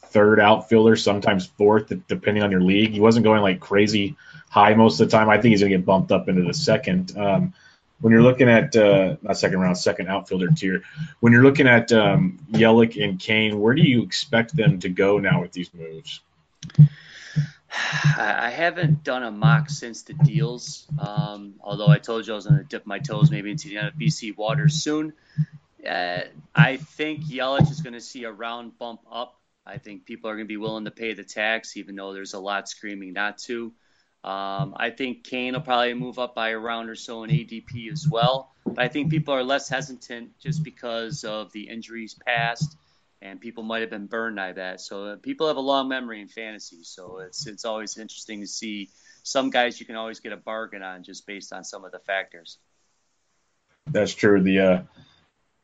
third 0.06 0.40
outfielder, 0.40 0.98
sometimes 0.98 1.46
fourth, 1.46 1.94
depending 2.08 2.44
on 2.44 2.52
your 2.52 2.62
league. 2.62 2.92
He 2.92 3.00
wasn't 3.00 3.24
going 3.24 3.42
like 3.42 3.62
crazy 3.62 4.18
high 4.50 4.74
most 4.74 5.00
of 5.00 5.10
the 5.10 5.18
time. 5.18 5.30
I 5.30 5.40
think 5.40 5.52
he's 5.52 5.62
going 5.62 5.72
to 5.72 5.78
get 5.78 5.86
bumped 5.86 6.12
up 6.12 6.28
into 6.28 6.44
the 6.44 6.54
second. 6.54 7.18
Um, 7.18 7.54
when 8.02 8.12
you're 8.12 8.24
looking 8.24 8.50
at 8.50 8.76
uh, 8.76 9.16
not 9.22 9.38
second 9.38 9.60
round, 9.60 9.78
second 9.78 10.08
outfielder 10.08 10.50
tier, 10.50 10.84
when 11.20 11.32
you're 11.32 11.44
looking 11.44 11.68
at 11.68 11.92
um, 11.92 12.40
Yelich 12.52 13.02
and 13.02 13.20
Cain, 13.20 13.60
where 13.60 13.74
do 13.74 13.82
you 13.82 14.04
expect 14.04 14.56
them 14.56 14.80
to 14.80 14.90
go 14.90 15.20
now 15.20 15.42
with 15.42 15.52
these 15.52 15.74
moves? 15.74 16.20
I 18.18 18.50
haven't 18.50 19.04
done 19.04 19.24
a 19.24 19.32
mock 19.32 19.70
since 19.70 20.02
the 20.04 20.14
deals, 20.14 20.88
um, 21.00 21.56
although 21.62 21.88
I 21.88 22.00
told 22.00 22.28
you 22.28 22.34
I 22.34 22.36
was 22.36 22.46
going 22.46 22.58
to 22.58 22.66
dip 22.66 22.86
my 22.86 23.00
toes 23.00 23.32
maybe 23.32 23.52
into 23.52 23.70
the 23.70 23.92
BC 23.98 24.36
waters 24.36 24.84
soon. 24.84 25.14
Uh, 25.88 26.22
I 26.54 26.78
think 26.78 27.24
Yelich 27.26 27.72
is 27.72 27.82
going 27.82 27.94
to 27.94 28.02
see 28.02 28.26
a 28.26 28.32
round 28.32 28.78
bump 28.78 29.02
up. 29.12 29.40
I 29.66 29.78
think 29.78 30.06
people 30.06 30.30
are 30.30 30.36
going 30.36 30.46
to 30.46 30.52
be 30.52 30.58
willing 30.58 30.86
to 30.86 30.92
pay 30.92 31.14
the 31.14 31.24
tax, 31.24 31.78
even 31.78 31.96
though 31.96 32.14
there's 32.14 32.34
a 32.34 32.40
lot 32.40 32.68
screaming 32.68 33.14
not 33.14 33.38
to. 33.40 33.74
Um, 34.24 34.76
I 34.78 34.92
think 34.92 35.24
Cain 35.24 35.54
will 35.54 35.62
probably 35.62 35.96
move 35.96 36.20
up 36.20 36.36
by 36.36 36.50
a 36.50 36.58
round 36.58 36.90
or 36.90 36.96
so 36.96 37.24
in 37.24 37.32
ADP 37.32 37.92
as 37.92 38.08
well. 38.08 38.52
But 38.66 38.80
I 38.80 38.88
think 38.88 39.10
people 39.10 39.34
are 39.34 39.44
less 39.44 39.68
hesitant 39.68 40.38
just 40.40 40.64
because 40.64 41.24
of 41.24 41.52
the 41.52 41.68
injuries 41.68 42.16
past, 42.26 42.78
and 43.22 43.42
people 43.42 43.64
might 43.64 43.82
have 43.82 43.90
been 43.90 44.06
burned 44.06 44.36
by 44.36 44.52
that. 44.52 44.80
So 44.80 45.06
uh, 45.06 45.16
people 45.16 45.48
have 45.48 45.58
a 45.58 45.62
long 45.62 45.88
memory 45.88 46.22
in 46.22 46.28
fantasy, 46.28 46.84
so 46.84 47.20
it's 47.20 47.48
it's 47.48 47.66
always 47.66 47.98
interesting 47.98 48.42
to 48.42 48.48
see 48.48 48.90
some 49.24 49.50
guys 49.50 49.80
you 49.80 49.86
can 49.86 49.96
always 49.96 50.20
get 50.20 50.34
a 50.34 50.38
bargain 50.38 50.84
on 50.84 51.04
just 51.04 51.26
based 51.26 51.52
on 51.52 51.64
some 51.64 51.84
of 51.84 51.92
the 51.92 52.00
factors. 52.00 52.58
That's 53.88 54.14
true. 54.14 54.42
The 54.42 54.60
uh, 54.60 54.82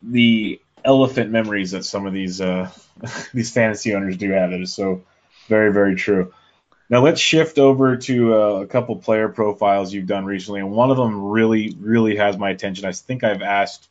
the 0.02 0.60
elephant 0.84 1.30
memories 1.30 1.72
that 1.72 1.86
some 1.86 2.08
of 2.08 2.14
these 2.14 2.42
uh, 2.42 2.72
these 3.34 3.52
fantasy 3.52 3.94
owners 3.94 4.18
do 4.18 4.32
have. 4.32 4.52
It 4.52 4.62
is 4.62 4.74
so 4.74 5.04
very 5.48 5.72
very 5.72 5.96
true. 5.96 6.34
Now 6.90 7.04
let's 7.04 7.20
shift 7.20 7.60
over 7.60 7.98
to 7.98 8.34
uh, 8.34 8.62
a 8.62 8.68
couple 8.68 8.96
player 8.96 9.28
profiles 9.28 9.94
you've 9.94 10.08
done 10.08 10.26
recently, 10.26 10.62
and 10.62 10.72
one 10.72 10.90
of 10.90 10.98
them 10.98 11.26
really 11.26 11.76
really 11.80 12.16
has 12.16 12.38
my 12.38 12.50
attention. 12.50 12.86
I 12.86 12.94
think 12.94 13.24
I've 13.24 13.42
asked 13.42 13.90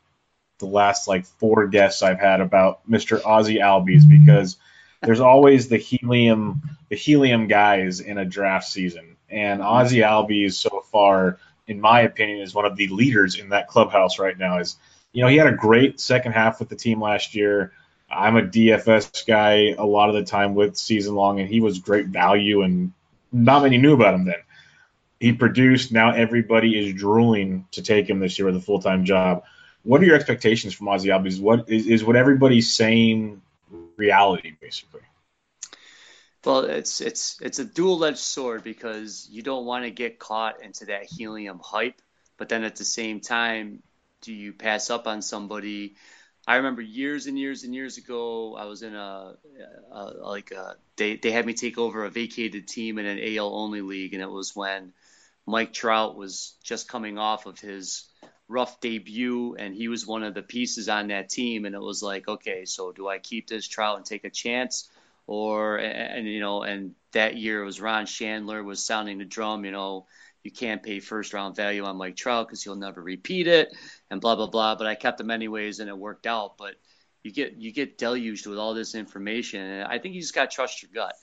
the 0.58 0.66
last 0.66 1.06
like 1.06 1.26
four 1.26 1.66
guests 1.66 2.02
I've 2.02 2.20
had 2.20 2.40
about 2.40 2.88
Mr. 2.88 3.20
Ozzie 3.24 3.58
Albies 3.58 4.08
because 4.08 4.56
there's 5.02 5.20
always 5.20 5.68
the 5.68 5.76
helium 5.76 6.62
the 6.88 6.96
helium 6.96 7.48
guys 7.48 8.00
in 8.00 8.16
a 8.16 8.24
draft 8.24 8.66
season, 8.66 9.16
and 9.28 9.60
Ozzie 9.60 9.98
Albies 9.98 10.54
so 10.54 10.82
far, 10.90 11.38
in 11.66 11.80
my 11.80 12.00
opinion, 12.00 12.40
is 12.40 12.54
one 12.54 12.64
of 12.64 12.76
the 12.76 12.88
leaders 12.88 13.38
in 13.38 13.50
that 13.50 13.68
clubhouse 13.68 14.18
right 14.18 14.38
now. 14.38 14.58
Is 14.58 14.76
you 15.12 15.22
know, 15.22 15.28
he 15.28 15.36
had 15.36 15.48
a 15.48 15.52
great 15.52 16.00
second 16.00 16.32
half 16.32 16.60
with 16.60 16.70
the 16.70 16.76
team 16.76 17.02
last 17.02 17.34
year. 17.34 17.72
I'm 18.08 18.36
a 18.36 18.42
DFS 18.42 19.26
guy 19.26 19.74
a 19.76 19.84
lot 19.84 20.08
of 20.08 20.14
the 20.14 20.24
time 20.24 20.54
with 20.54 20.76
season 20.76 21.14
long, 21.14 21.40
and 21.40 21.48
he 21.48 21.60
was 21.60 21.80
great 21.80 22.06
value, 22.06 22.62
and 22.62 22.92
not 23.32 23.62
many 23.62 23.78
knew 23.78 23.94
about 23.94 24.14
him 24.14 24.24
then. 24.24 24.42
He 25.18 25.32
produced. 25.32 25.92
Now 25.92 26.12
everybody 26.12 26.78
is 26.78 26.94
drooling 26.94 27.66
to 27.72 27.82
take 27.82 28.08
him 28.08 28.20
this 28.20 28.38
year 28.38 28.46
with 28.46 28.56
a 28.56 28.60
full 28.60 28.80
time 28.80 29.04
job. 29.04 29.44
What 29.82 30.00
are 30.00 30.04
your 30.04 30.16
expectations 30.16 30.74
from 30.74 30.88
Ozzie 30.88 31.08
Albies? 31.08 31.40
What 31.40 31.68
is, 31.68 31.86
is 31.86 32.04
what 32.04 32.16
everybody's 32.16 32.74
saying 32.74 33.40
reality, 33.96 34.52
basically? 34.60 35.00
Well, 36.44 36.60
it's 36.60 37.00
it's 37.00 37.40
it's 37.40 37.58
a 37.58 37.64
dual-edged 37.64 38.18
sword 38.18 38.62
because 38.62 39.28
you 39.30 39.42
don't 39.42 39.66
want 39.66 39.84
to 39.84 39.90
get 39.90 40.20
caught 40.20 40.62
into 40.62 40.86
that 40.86 41.04
helium 41.06 41.60
hype, 41.62 42.00
but 42.36 42.48
then 42.48 42.62
at 42.62 42.76
the 42.76 42.84
same 42.84 43.20
time, 43.20 43.82
do 44.20 44.32
you 44.32 44.52
pass 44.52 44.90
up 44.90 45.08
on 45.08 45.22
somebody? 45.22 45.96
I 46.46 46.56
remember 46.56 46.82
years 46.82 47.26
and 47.26 47.38
years 47.38 47.64
and 47.64 47.74
years 47.74 47.98
ago, 47.98 48.54
I 48.54 48.66
was 48.66 48.82
in 48.82 48.94
a, 48.94 49.34
a 49.90 50.04
like 50.20 50.52
a, 50.52 50.76
they 50.96 51.16
they 51.16 51.32
had 51.32 51.44
me 51.44 51.54
take 51.54 51.76
over 51.76 52.04
a 52.04 52.10
vacated 52.10 52.68
team 52.68 52.98
in 52.98 53.06
an 53.06 53.18
AL 53.18 53.52
only 53.52 53.80
league, 53.80 54.14
and 54.14 54.22
it 54.22 54.30
was 54.30 54.54
when 54.54 54.92
Mike 55.44 55.72
Trout 55.72 56.16
was 56.16 56.54
just 56.62 56.88
coming 56.88 57.18
off 57.18 57.46
of 57.46 57.58
his 57.58 58.04
rough 58.48 58.80
debut, 58.80 59.56
and 59.56 59.74
he 59.74 59.88
was 59.88 60.06
one 60.06 60.22
of 60.22 60.34
the 60.34 60.42
pieces 60.42 60.88
on 60.88 61.08
that 61.08 61.30
team, 61.30 61.64
and 61.64 61.74
it 61.74 61.82
was 61.82 62.00
like, 62.00 62.28
okay, 62.28 62.64
so 62.64 62.92
do 62.92 63.08
I 63.08 63.18
keep 63.18 63.48
this 63.48 63.66
Trout 63.66 63.96
and 63.96 64.06
take 64.06 64.24
a 64.24 64.30
chance? 64.30 64.88
Or 65.26 65.78
and, 65.78 66.18
and 66.18 66.28
you 66.28 66.38
know, 66.38 66.62
and 66.62 66.94
that 67.10 67.36
year 67.36 67.62
it 67.62 67.64
was 67.64 67.80
Ron 67.80 68.06
Shandler 68.06 68.62
was 68.62 68.84
sounding 68.84 69.18
the 69.18 69.24
drum, 69.24 69.64
you 69.64 69.72
know, 69.72 70.06
you 70.46 70.52
can't 70.52 70.80
pay 70.80 71.00
first 71.00 71.34
round 71.34 71.56
value 71.56 71.84
on 71.84 71.96
Mike 71.96 72.14
Trout 72.14 72.46
because 72.46 72.62
he'll 72.62 72.76
never 72.76 73.02
repeat 73.02 73.48
it, 73.48 73.76
and 74.10 74.20
blah 74.20 74.36
blah 74.36 74.46
blah. 74.46 74.76
But 74.76 74.86
I 74.86 74.94
kept 74.94 75.20
him 75.20 75.32
anyways, 75.32 75.80
and 75.80 75.90
it 75.90 75.98
worked 75.98 76.24
out. 76.24 76.56
But 76.56 76.76
you 77.24 77.32
get 77.32 77.56
you 77.56 77.72
get 77.72 77.98
deluged 77.98 78.46
with 78.46 78.56
all 78.56 78.72
this 78.72 78.94
information, 78.94 79.60
and 79.60 79.84
I 79.84 79.98
think 79.98 80.14
you 80.14 80.20
just 80.20 80.36
got 80.36 80.48
to 80.48 80.54
trust 80.54 80.82
your 80.82 80.92
gut. 80.94 81.16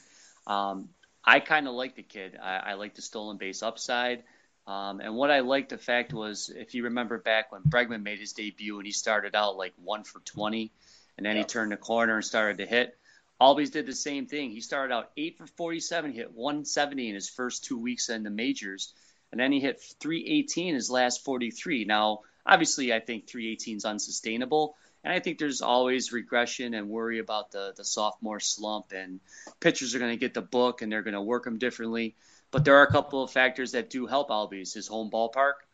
Um, 0.45 0.89
I 1.23 1.39
kind 1.39 1.69
of 1.69 1.73
like 1.73 1.95
the 1.95 2.03
kid. 2.03 2.37
I, 2.41 2.57
I 2.57 2.73
like 2.73 2.95
the 2.95 3.01
stolen 3.01 3.37
base 3.37 3.63
upside. 3.63 4.23
Um, 4.67 4.99
and 4.99 5.15
what 5.15 5.31
I 5.31 5.39
liked 5.39 5.69
the 5.69 5.77
fact 5.77 6.13
was, 6.13 6.49
if 6.53 6.75
you 6.75 6.83
remember 6.83 7.17
back 7.17 7.51
when 7.51 7.63
Bregman 7.63 8.03
made 8.03 8.19
his 8.19 8.33
debut 8.33 8.77
and 8.77 8.85
he 8.85 8.91
started 8.91 9.35
out 9.35 9.55
like 9.55 9.73
one 9.81 10.03
for 10.03 10.19
20, 10.19 10.69
and 11.17 11.25
then 11.25 11.37
yeah. 11.37 11.43
he 11.43 11.47
turned 11.47 11.71
the 11.71 11.77
corner 11.77 12.15
and 12.15 12.25
started 12.25 12.57
to 12.57 12.65
hit. 12.65 12.97
Albies 13.41 13.71
did 13.71 13.85
the 13.85 13.95
same 13.95 14.25
thing. 14.25 14.51
He 14.51 14.61
started 14.61 14.93
out 14.93 15.11
eight 15.17 15.37
for 15.37 15.47
47, 15.47 16.13
hit 16.13 16.33
170 16.33 17.09
in 17.09 17.15
his 17.15 17.29
first 17.29 17.65
two 17.65 17.77
weeks 17.77 18.09
in 18.09 18.23
the 18.23 18.29
majors, 18.29 18.93
and 19.33 19.39
then 19.39 19.51
he 19.51 19.59
hit 19.59 19.81
318 19.99 20.75
his 20.75 20.91
last 20.91 21.25
43. 21.25 21.85
Now, 21.85 22.19
obviously, 22.45 22.93
I 22.93 22.99
think 22.99 23.25
318 23.25 23.77
is 23.77 23.83
unsustainable, 23.83 24.75
and 25.03 25.11
I 25.11 25.19
think 25.21 25.39
there's 25.39 25.63
always 25.63 26.11
regression 26.11 26.75
and 26.75 26.87
worry 26.87 27.17
about 27.17 27.51
the 27.51 27.73
the 27.75 27.83
sophomore 27.83 28.39
slump, 28.39 28.91
and 28.91 29.19
pitchers 29.59 29.95
are 29.95 29.99
going 29.99 30.11
to 30.11 30.19
get 30.19 30.35
the 30.35 30.43
book 30.43 30.83
and 30.83 30.91
they're 30.91 31.01
going 31.01 31.15
to 31.15 31.21
work 31.21 31.45
them 31.45 31.57
differently. 31.57 32.13
But 32.51 32.63
there 32.63 32.75
are 32.75 32.83
a 32.83 32.91
couple 32.91 33.23
of 33.23 33.31
factors 33.31 33.71
that 33.71 33.89
do 33.89 34.05
help 34.05 34.29
Albies. 34.29 34.75
His 34.75 34.87
home 34.87 35.09
ballpark, 35.09 35.65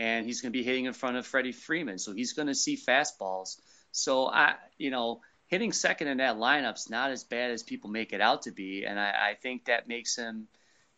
and 0.00 0.26
he's 0.26 0.40
going 0.40 0.52
to 0.52 0.58
be 0.58 0.64
hitting 0.64 0.86
in 0.86 0.92
front 0.92 1.16
of 1.16 1.24
Freddie 1.24 1.52
Freeman, 1.52 1.98
so 1.98 2.12
he's 2.12 2.32
going 2.32 2.48
to 2.48 2.54
see 2.56 2.76
fastballs. 2.76 3.60
So 3.92 4.26
I, 4.26 4.56
you 4.76 4.90
know, 4.90 5.20
hitting 5.46 5.70
second 5.70 6.08
in 6.08 6.16
that 6.16 6.34
lineup's 6.34 6.90
not 6.90 7.12
as 7.12 7.22
bad 7.22 7.52
as 7.52 7.62
people 7.62 7.90
make 7.90 8.12
it 8.12 8.20
out 8.20 8.42
to 8.42 8.50
be, 8.50 8.84
and 8.84 8.98
I, 8.98 9.30
I 9.30 9.34
think 9.40 9.66
that 9.66 9.86
makes 9.86 10.16
him 10.16 10.48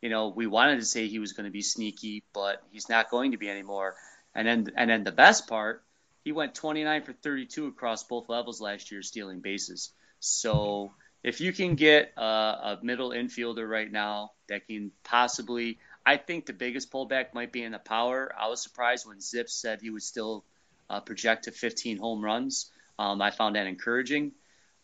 you 0.01 0.11
know, 0.11 0.29
we 0.29 0.47
wanted 0.47 0.81
to 0.81 0.85
say 0.85 1.09
he 1.09 1.19
was 1.19 1.33
going 1.33 1.45
to 1.45 1.53
be 1.53 1.63
sneaky, 1.63 2.23
but 2.33 2.63
he's 2.71 2.89
not 2.89 3.11
going 3.11 3.33
to 3.33 3.39
be 3.39 3.49
anymore. 3.49 3.97
And 4.35 4.47
then, 4.47 4.69
and 4.77 4.91
then 4.91 5.05
the 5.05 5.13
best 5.13 5.49
part, 5.49 5.83
he 6.25 6.33
went 6.33 6.55
29 6.55 7.03
for 7.03 7.13
32 7.13 7.69
across 7.69 8.05
both 8.05 8.29
levels 8.29 8.61
last 8.61 8.91
year, 8.91 9.03
stealing 9.03 9.41
bases. 9.41 9.93
So 10.21 10.93
if 11.23 11.41
you 11.41 11.53
can 11.53 11.75
get 11.75 12.13
a, 12.17 12.23
a 12.23 12.79
middle 12.83 13.11
infielder 13.11 13.69
right 13.69 13.91
now 13.91 14.33
that 14.49 14.67
can 14.67 14.93
possibly, 15.05 15.79
I 16.05 16.17
think 16.17 16.47
the 16.47 16.53
biggest 16.53 16.91
pullback 16.91 17.35
might 17.35 17.53
be 17.53 17.63
in 17.63 17.73
the 17.73 17.79
power. 17.79 18.33
I 18.39 18.49
was 18.49 18.63
surprised 18.63 19.07
when 19.07 19.19
ZiPS 19.19 19.51
said 19.51 19.81
he 19.81 19.91
would 19.91 20.03
still 20.03 20.45
uh, 20.89 21.01
project 21.01 21.45
to 21.45 21.53
15 21.53 21.99
home 21.99 22.25
runs. 22.25 22.71
Um, 22.99 23.21
I 23.21 23.31
found 23.31 23.57
that 23.57 23.67
encouraging. 23.67 24.33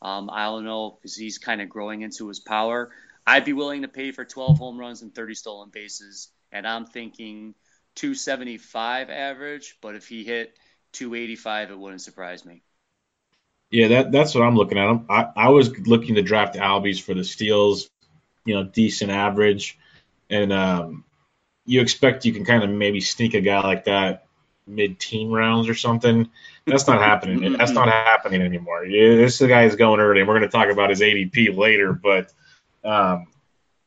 Um, 0.00 0.30
I 0.32 0.46
don't 0.46 0.64
know 0.64 0.90
because 0.90 1.14
he's 1.14 1.38
kind 1.38 1.60
of 1.60 1.68
growing 1.68 2.02
into 2.02 2.28
his 2.28 2.40
power. 2.40 2.90
I'd 3.26 3.44
be 3.44 3.52
willing 3.52 3.82
to 3.82 3.88
pay 3.88 4.12
for 4.12 4.24
12 4.24 4.58
home 4.58 4.78
runs 4.78 5.02
and 5.02 5.14
30 5.14 5.34
stolen 5.34 5.70
bases, 5.70 6.28
and 6.50 6.66
I'm 6.66 6.86
thinking 6.86 7.54
275 7.96 9.10
average. 9.10 9.76
But 9.80 9.94
if 9.94 10.08
he 10.08 10.24
hit 10.24 10.56
285, 10.92 11.70
it 11.70 11.78
wouldn't 11.78 12.00
surprise 12.00 12.44
me. 12.44 12.62
Yeah, 13.70 13.88
that 13.88 14.12
that's 14.12 14.34
what 14.34 14.44
I'm 14.44 14.56
looking 14.56 14.76
at. 14.78 15.00
I, 15.08 15.28
I 15.34 15.48
was 15.48 15.76
looking 15.78 16.16
to 16.16 16.22
draft 16.22 16.56
Albies 16.56 17.00
for 17.00 17.14
the 17.14 17.24
steals, 17.24 17.88
you 18.44 18.54
know, 18.54 18.64
decent 18.64 19.10
average, 19.10 19.78
and 20.28 20.52
um, 20.52 21.04
you 21.64 21.80
expect 21.80 22.26
you 22.26 22.34
can 22.34 22.44
kind 22.44 22.62
of 22.62 22.70
maybe 22.70 23.00
sneak 23.00 23.32
a 23.32 23.40
guy 23.40 23.60
like 23.60 23.84
that 23.84 24.26
mid-teen 24.66 25.30
rounds 25.30 25.68
or 25.68 25.74
something. 25.74 26.28
That's 26.66 26.86
not 26.86 27.00
happening. 27.00 27.54
That's 27.54 27.72
not 27.72 27.88
happening 27.88 28.42
anymore. 28.42 28.86
This 28.86 29.40
guy 29.40 29.64
is 29.64 29.76
going 29.76 30.00
early, 30.00 30.20
and 30.20 30.28
we're 30.28 30.38
going 30.38 30.50
to 30.50 30.56
talk 30.56 30.68
about 30.68 30.90
his 30.90 31.00
ADP 31.00 31.56
later, 31.56 31.92
but 31.92 32.32
um, 32.84 33.26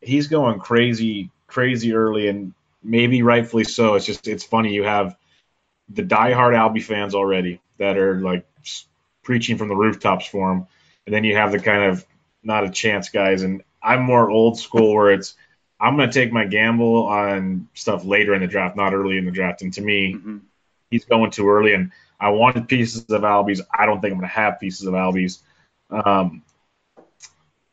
he's 0.02 0.28
going 0.28 0.60
crazy, 0.60 1.32
crazy 1.48 1.94
early, 1.94 2.28
and 2.28 2.54
maybe 2.84 3.22
rightfully 3.22 3.64
so. 3.64 3.96
It's 3.96 4.06
just 4.06 4.28
it's 4.28 4.44
funny 4.44 4.74
you 4.74 4.84
have 4.84 5.18
the 5.90 6.04
diehard 6.04 6.54
Albie 6.54 6.84
fans 6.84 7.16
already 7.16 7.60
that 7.78 7.98
are 7.98 8.20
like 8.22 8.46
preaching 9.24 9.58
from 9.58 9.70
the 9.70 9.76
rooftops 9.76 10.26
for 10.26 10.52
him, 10.52 10.68
and 11.06 11.14
then 11.14 11.24
you 11.24 11.36
have 11.36 11.52
the 11.52 11.60
kind 11.60 11.84
of 11.84 12.06
not 12.44 12.64
a 12.64 12.70
chance 12.70 13.10
guys. 13.10 13.42
And 13.44 13.64
I'm 13.82 14.02
more 14.02 14.30
old 14.30 14.60
school 14.60 14.94
where 14.94 15.12
it's 15.12 15.36
I'm 15.80 15.98
going 15.98 16.10
to 16.10 16.14
take 16.14 16.32
my 16.32 16.46
gamble 16.46 17.08
on 17.08 17.68
stuff 17.74 18.06
later 18.06 18.34
in 18.34 18.42
the 18.42 18.48
draft, 18.48 18.76
not 18.76 18.94
early 18.94 19.18
in 19.18 19.26
the 19.26 19.32
draft. 19.32 19.62
And 19.62 19.74
to 19.74 19.82
me, 19.82 20.14
mm-hmm. 20.14 20.38
he's 20.90 21.06
going 21.06 21.32
too 21.32 21.50
early. 21.50 21.74
And 21.74 21.92
I 22.20 22.30
wanted 22.30 22.70
pieces 22.70 23.06
of 23.10 23.22
Albies. 23.22 23.60
I 23.74 23.86
don't 23.86 24.00
think 24.00 24.14
I'm 24.14 24.20
going 24.20 24.30
to 24.30 24.36
have 24.36 24.60
pieces 24.60 24.88
of 24.88 24.94
Albies. 24.94 25.40
Um, 25.90 26.44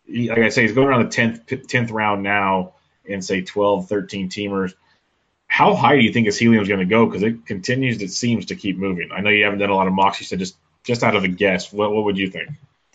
like 0.09 0.39
I 0.39 0.49
say, 0.49 0.63
he's 0.63 0.73
going 0.73 0.89
around 0.89 1.11
the 1.11 1.17
10th, 1.17 1.67
10th 1.67 1.93
round 1.93 2.23
now 2.23 2.75
in, 3.05 3.23
say, 3.23 3.43
12, 3.43 3.89
13 3.89 4.29
teamers. 4.29 4.75
How 5.47 5.75
high 5.75 5.97
do 5.97 6.03
you 6.03 6.13
think 6.13 6.27
his 6.27 6.39
helium 6.39 6.63
is 6.63 6.69
going 6.69 6.81
to 6.81 6.87
go? 6.87 7.07
Because 7.07 7.23
it 7.23 7.47
continues, 7.47 8.01
it 8.01 8.11
seems 8.11 8.47
to 8.47 8.57
keep 8.57 8.77
moving. 8.77 9.11
I 9.13 9.21
know 9.21 9.31
you 9.31 9.45
haven't 9.45 9.59
done 9.59 9.71
a 9.71 9.75
lot 9.75 9.87
of 9.87 9.93
mocks. 9.93 10.21
You 10.21 10.27
said 10.27 10.39
just 10.39 10.57
just 10.85 11.03
out 11.03 11.15
of 11.15 11.25
a 11.25 11.29
guess, 11.29 11.73
what, 11.73 11.93
what 11.93 12.05
would 12.05 12.19
you 12.19 12.29
think? 12.31 12.51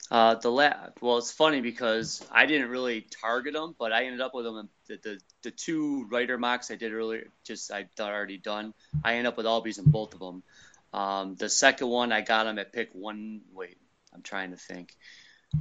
Uh, 0.10 0.36
the 0.36 0.50
la- 0.50 0.90
well, 1.02 1.18
it's 1.18 1.32
funny 1.32 1.62
because 1.62 2.26
I 2.32 2.46
didn't 2.46 2.70
really 2.70 3.06
target 3.22 3.54
them, 3.54 3.76
but 3.78 3.92
I 3.92 4.06
ended 4.06 4.22
up 4.22 4.34
with 4.34 4.46
them. 4.46 4.70
The, 4.88 5.00
the, 5.04 5.20
the 5.44 5.52
two 5.52 6.06
writer 6.10 6.38
mocks 6.38 6.72
I 6.72 6.76
did 6.76 6.94
earlier, 6.94 7.28
just 7.44 7.72
I 7.72 7.88
thought 7.96 8.14
already 8.14 8.38
done. 8.38 8.74
I 9.04 9.14
ended 9.14 9.28
up 9.28 9.38
with 9.38 9.46
Albies 9.46 9.80
in 9.80 9.90
both 9.90 10.14
of 10.14 10.20
them. 10.20 10.44
Um, 10.94 11.36
the 11.36 11.50
second 11.50 11.88
one 11.88 12.12
I 12.12 12.22
got 12.22 12.46
them 12.46 12.58
at 12.60 12.72
pick 12.72 12.90
one. 12.94 13.42
Wait, 13.54 13.78
I'm 14.14 14.22
trying 14.22 14.52
to 14.52 14.58
think 14.58 14.96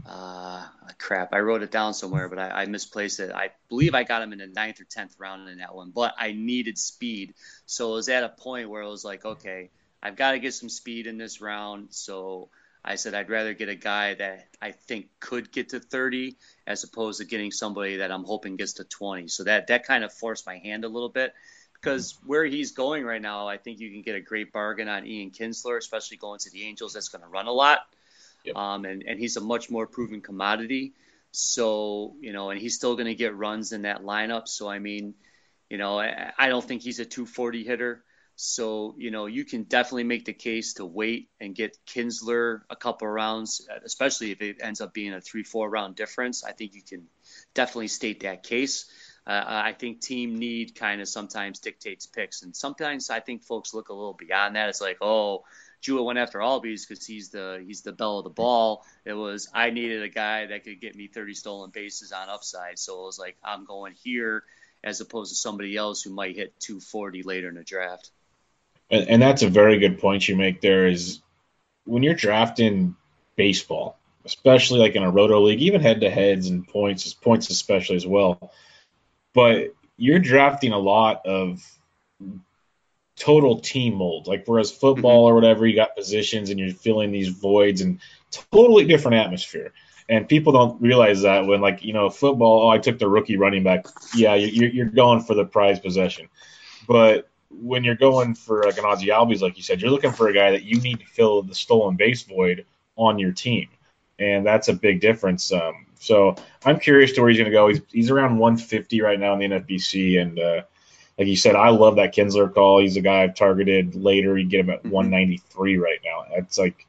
uh, 0.05 0.67
crap, 0.99 1.33
I 1.33 1.41
wrote 1.41 1.63
it 1.63 1.71
down 1.71 1.95
somewhere, 1.95 2.29
but 2.29 2.39
I, 2.39 2.63
I, 2.63 2.67
misplaced 2.67 3.21
it. 3.21 3.31
I 3.33 3.51
believe 3.69 3.95
I 3.95 4.03
got 4.03 4.23
him 4.23 4.33
in 4.33 4.39
the 4.39 4.47
ninth 4.47 4.81
or 4.81 4.85
tenth 4.85 5.15
round 5.19 5.49
in 5.49 5.59
that 5.59 5.75
one, 5.75 5.91
but 5.91 6.15
I 6.19 6.33
needed 6.33 6.77
speed, 6.77 7.35
so 7.67 7.93
it 7.93 7.95
was 7.95 8.09
at 8.09 8.25
a 8.25 8.29
point 8.29 8.69
where 8.69 8.83
I 8.83 8.87
was 8.87 9.05
like, 9.05 9.25
okay, 9.25 9.71
I've 10.03 10.17
got 10.17 10.33
to 10.33 10.39
get 10.39 10.55
some 10.55 10.69
speed 10.69 11.07
in 11.07 11.19
this 11.19 11.41
round. 11.41 11.89
So 11.91 12.49
I 12.85 12.95
said 12.95 13.15
I'd 13.15 13.31
rather 13.31 13.55
get 13.55 13.69
a 13.69 13.75
guy 13.75 14.15
that 14.15 14.47
I 14.63 14.71
think 14.71 15.09
could 15.19 15.51
get 15.51 15.71
to 15.71 15.81
30 15.81 16.37
as 16.67 16.85
opposed 16.85 17.19
to 17.21 17.27
getting 17.27 17.51
somebody 17.51 17.97
that 17.97 18.13
I'm 18.13 18.23
hoping 18.23 18.57
gets 18.57 18.75
to 18.75 18.85
20. 18.85 19.27
So 19.27 19.45
that 19.45 19.67
that 19.67 19.85
kind 19.85 20.05
of 20.05 20.13
forced 20.13 20.47
my 20.47 20.59
hand 20.59 20.85
a 20.85 20.89
little 20.89 21.09
bit 21.09 21.35
because 21.75 22.17
where 22.25 22.45
he's 22.45 22.71
going 22.71 23.05
right 23.05 23.21
now, 23.21 23.49
I 23.49 23.57
think 23.57 23.81
you 23.81 23.91
can 23.91 24.03
get 24.03 24.15
a 24.15 24.21
great 24.21 24.53
bargain 24.53 24.89
on 24.89 25.07
Ian 25.07 25.33
Kinsler, 25.33 25.77
especially 25.77 26.19
going 26.19 26.39
to 26.41 26.51
the 26.51 26.63
Angels. 26.63 26.93
That's 26.93 27.09
going 27.09 27.23
to 27.23 27.29
run 27.29 27.49
a 27.49 27.53
lot, 27.53 27.81
yep. 28.47 28.57
um, 28.57 28.85
and 28.85 29.03
and 29.03 29.19
he's 29.19 29.37
a 29.37 29.41
much 29.41 29.71
more 29.71 29.87
proven 29.87 30.21
commodity. 30.21 30.95
So 31.33 32.15
you 32.21 32.33
know, 32.33 32.51
and 32.51 32.61
he's 32.61 32.75
still 32.75 32.95
going 32.95 33.07
to 33.07 33.15
get 33.15 33.37
runs 33.37 33.73
in 33.73 33.83
that 33.83 34.03
lineup. 34.03 34.49
So 34.49 34.69
I 34.69 34.79
mean, 34.79 35.15
you 35.69 35.79
know, 35.79 35.99
I, 35.99 36.33
I 36.39 36.49
don't 36.49 36.65
think 36.65 36.83
he's 36.83 37.01
a 37.01 37.05
240 37.05 37.65
hitter. 37.65 38.03
So, 38.39 38.95
you 38.99 39.11
know, 39.11 39.25
you 39.25 39.47
can 39.47 39.63
definitely 39.63 40.05
make 40.05 40.27
the 40.27 40.35
case 40.35 40.75
to 40.75 40.85
wait 40.85 41.31
and 41.41 41.55
get 41.55 41.79
Kinsler 41.87 42.61
a 42.69 42.77
couple 42.77 43.09
rounds, 43.09 43.67
especially 43.83 44.31
if 44.31 44.43
it 44.43 44.59
ends 44.61 44.83
up 44.83 44.93
being 44.93 45.15
a 45.15 45.23
three, 45.23 45.43
four 45.43 45.71
round 45.71 45.97
difference. 45.97 46.45
I 46.45 46.53
think 46.53 46.75
you 46.75 46.83
can 46.83 47.07
definitely 47.55 47.89
state 47.89 48.21
that 48.21 48.43
case. 48.43 48.91
Uh, 49.27 49.43
I 49.47 49.73
think 49.73 50.03
team 50.03 50.39
need 50.39 50.75
kind 50.75 51.01
of 51.01 51.09
sometimes 51.09 51.61
dictates 51.61 52.07
picks. 52.07 52.43
And 52.43 52.55
sometimes 52.55 53.09
I 53.09 53.21
think 53.21 53.43
folks 53.43 53.73
look 53.73 53.89
a 53.89 53.95
little 53.95 54.13
beyond 54.13 54.55
that. 54.55 54.69
It's 54.69 54.83
like, 54.83 54.99
oh, 55.01 55.45
Jewett 55.87 56.05
went 56.05 56.19
after 56.19 56.41
Albies 56.41 56.87
because 56.87 57.07
he's 57.07 57.29
the 57.29 57.63
he's 57.65 57.83
the 57.83 57.93
belle 57.93 58.19
of 58.19 58.25
the 58.25 58.31
ball. 58.31 58.85
It 59.05 59.13
was 59.13 59.49
I 59.55 59.71
needed 59.71 60.03
a 60.03 60.09
guy 60.09 60.47
that 60.47 60.65
could 60.65 60.81
get 60.81 60.97
me 60.97 61.07
30 61.07 61.35
stolen 61.35 61.71
bases 61.71 62.11
on 62.11 62.29
upside, 62.29 62.81
so 62.81 63.03
it 63.03 63.07
was 63.07 63.21
like 63.21 63.37
I'm 63.45 63.65
going 63.65 63.95
here 64.03 64.43
as 64.83 65.01
opposed 65.01 65.31
to 65.31 65.37
somebody 65.37 65.77
else 65.77 66.03
who 66.03 66.11
might 66.11 66.35
hit 66.35 66.59
240 66.59 67.23
later 67.23 67.49
in 67.49 67.55
the 67.55 67.63
draft. 67.63 68.11
And, 68.91 69.09
and 69.09 69.23
that's 69.23 69.43
a 69.43 69.49
very 69.49 69.79
good 69.79 70.01
point 70.01 70.27
you 70.27 70.35
make 70.35 70.61
there 70.61 70.89
is 70.89 71.21
when 71.85 72.03
you're 72.03 72.15
drafting 72.15 72.97
baseball, 73.37 73.97
especially 74.25 74.81
like 74.81 74.97
in 74.97 75.05
a 75.05 75.11
roto 75.11 75.41
league, 75.41 75.63
even 75.63 75.81
head 75.81 76.01
to 76.01 76.11
heads 76.11 76.49
and 76.49 76.67
points, 76.67 77.15
points 77.15 77.49
especially 77.49 77.95
as 77.95 78.07
well. 78.07 78.51
But 79.35 79.73
you're 79.97 80.19
drafting 80.19 80.73
a 80.73 80.79
lot 80.79 81.25
of 81.27 81.65
total 83.17 83.61
team 83.61 83.95
mold. 83.95 84.27
Like 84.27 84.45
whereas 84.47 84.71
football 84.71 85.27
mm-hmm. 85.27 85.33
or 85.33 85.35
whatever, 85.35 85.67
you 85.67 85.75
got 85.75 85.97
positions 85.97 86.51
and 86.51 86.61
you're 86.61 86.71
filling 86.71 87.13
these 87.13 87.29
voids 87.29 87.81
and 87.81 87.99
totally 88.31 88.85
different 88.85 89.17
atmosphere. 89.17 89.73
And 90.09 90.29
people 90.29 90.53
don't 90.53 90.81
realize 90.81 91.23
that 91.23 91.47
when 91.47 91.61
like 91.61 91.83
you 91.83 91.93
know 91.93 92.11
football, 92.11 92.67
oh 92.67 92.69
I 92.69 92.79
took 92.79 92.99
the 92.99 93.09
rookie 93.09 93.37
running 93.37 93.65
back. 93.65 93.87
Yeah, 94.15 94.35
you're, 94.35 94.71
you're 94.71 94.87
going 94.87 95.21
for 95.21 95.35
the 95.35 95.45
prize 95.45 95.81
possession, 95.81 96.29
but 96.87 97.29
when 97.51 97.83
you're 97.83 97.97
going 97.97 98.35
for 98.35 98.63
like 98.65 98.79
an 98.79 98.85
Ozzie 98.85 99.09
Albies, 99.09 99.41
like 99.41 99.57
you 99.57 99.63
said, 99.63 99.81
you're 99.81 99.91
looking 99.91 100.13
for 100.13 100.29
a 100.29 100.33
guy 100.33 100.53
that 100.53 100.63
you 100.63 100.81
need 100.81 101.01
to 101.01 101.07
fill 101.07 101.43
the 101.43 101.55
stolen 101.55 101.97
base 101.97 102.23
void 102.23 102.67
on 102.95 103.19
your 103.19 103.33
team, 103.33 103.69
and 104.19 104.47
that's 104.47 104.69
a 104.69 104.75
big 104.75 105.01
difference. 105.01 105.53
Um, 105.53 105.87
so 105.99 106.37
I'm 106.65 106.79
curious 106.79 107.13
to 107.13 107.21
where 107.21 107.31
he's 107.31 107.39
going 107.39 107.51
to 107.51 107.57
go. 107.57 107.69
He's, 107.69 107.81
he's 107.91 108.11
around 108.11 108.39
150 108.39 109.01
right 109.01 109.19
now 109.19 109.33
in 109.33 109.39
the 109.41 109.57
NFBC, 109.57 110.21
and 110.21 110.39
uh, 110.39 110.63
like 111.19 111.29
you 111.29 111.37
said, 111.37 111.57
I 111.57 111.71
love 111.71 111.97
that 111.97 112.15
Kinsler 112.15 112.53
call. 112.53 112.81
He's 112.81 112.97
a 112.97 113.01
guy 113.01 113.23
I've 113.23 113.35
targeted 113.35 113.95
later. 113.95 114.37
You 114.37 114.47
get 114.47 114.61
him 114.61 114.71
at 114.71 114.81
mm-hmm. 114.81 114.91
193 114.91 115.79
right 115.79 115.99
now. 116.05 116.25
It's 116.37 116.59
like 116.59 116.87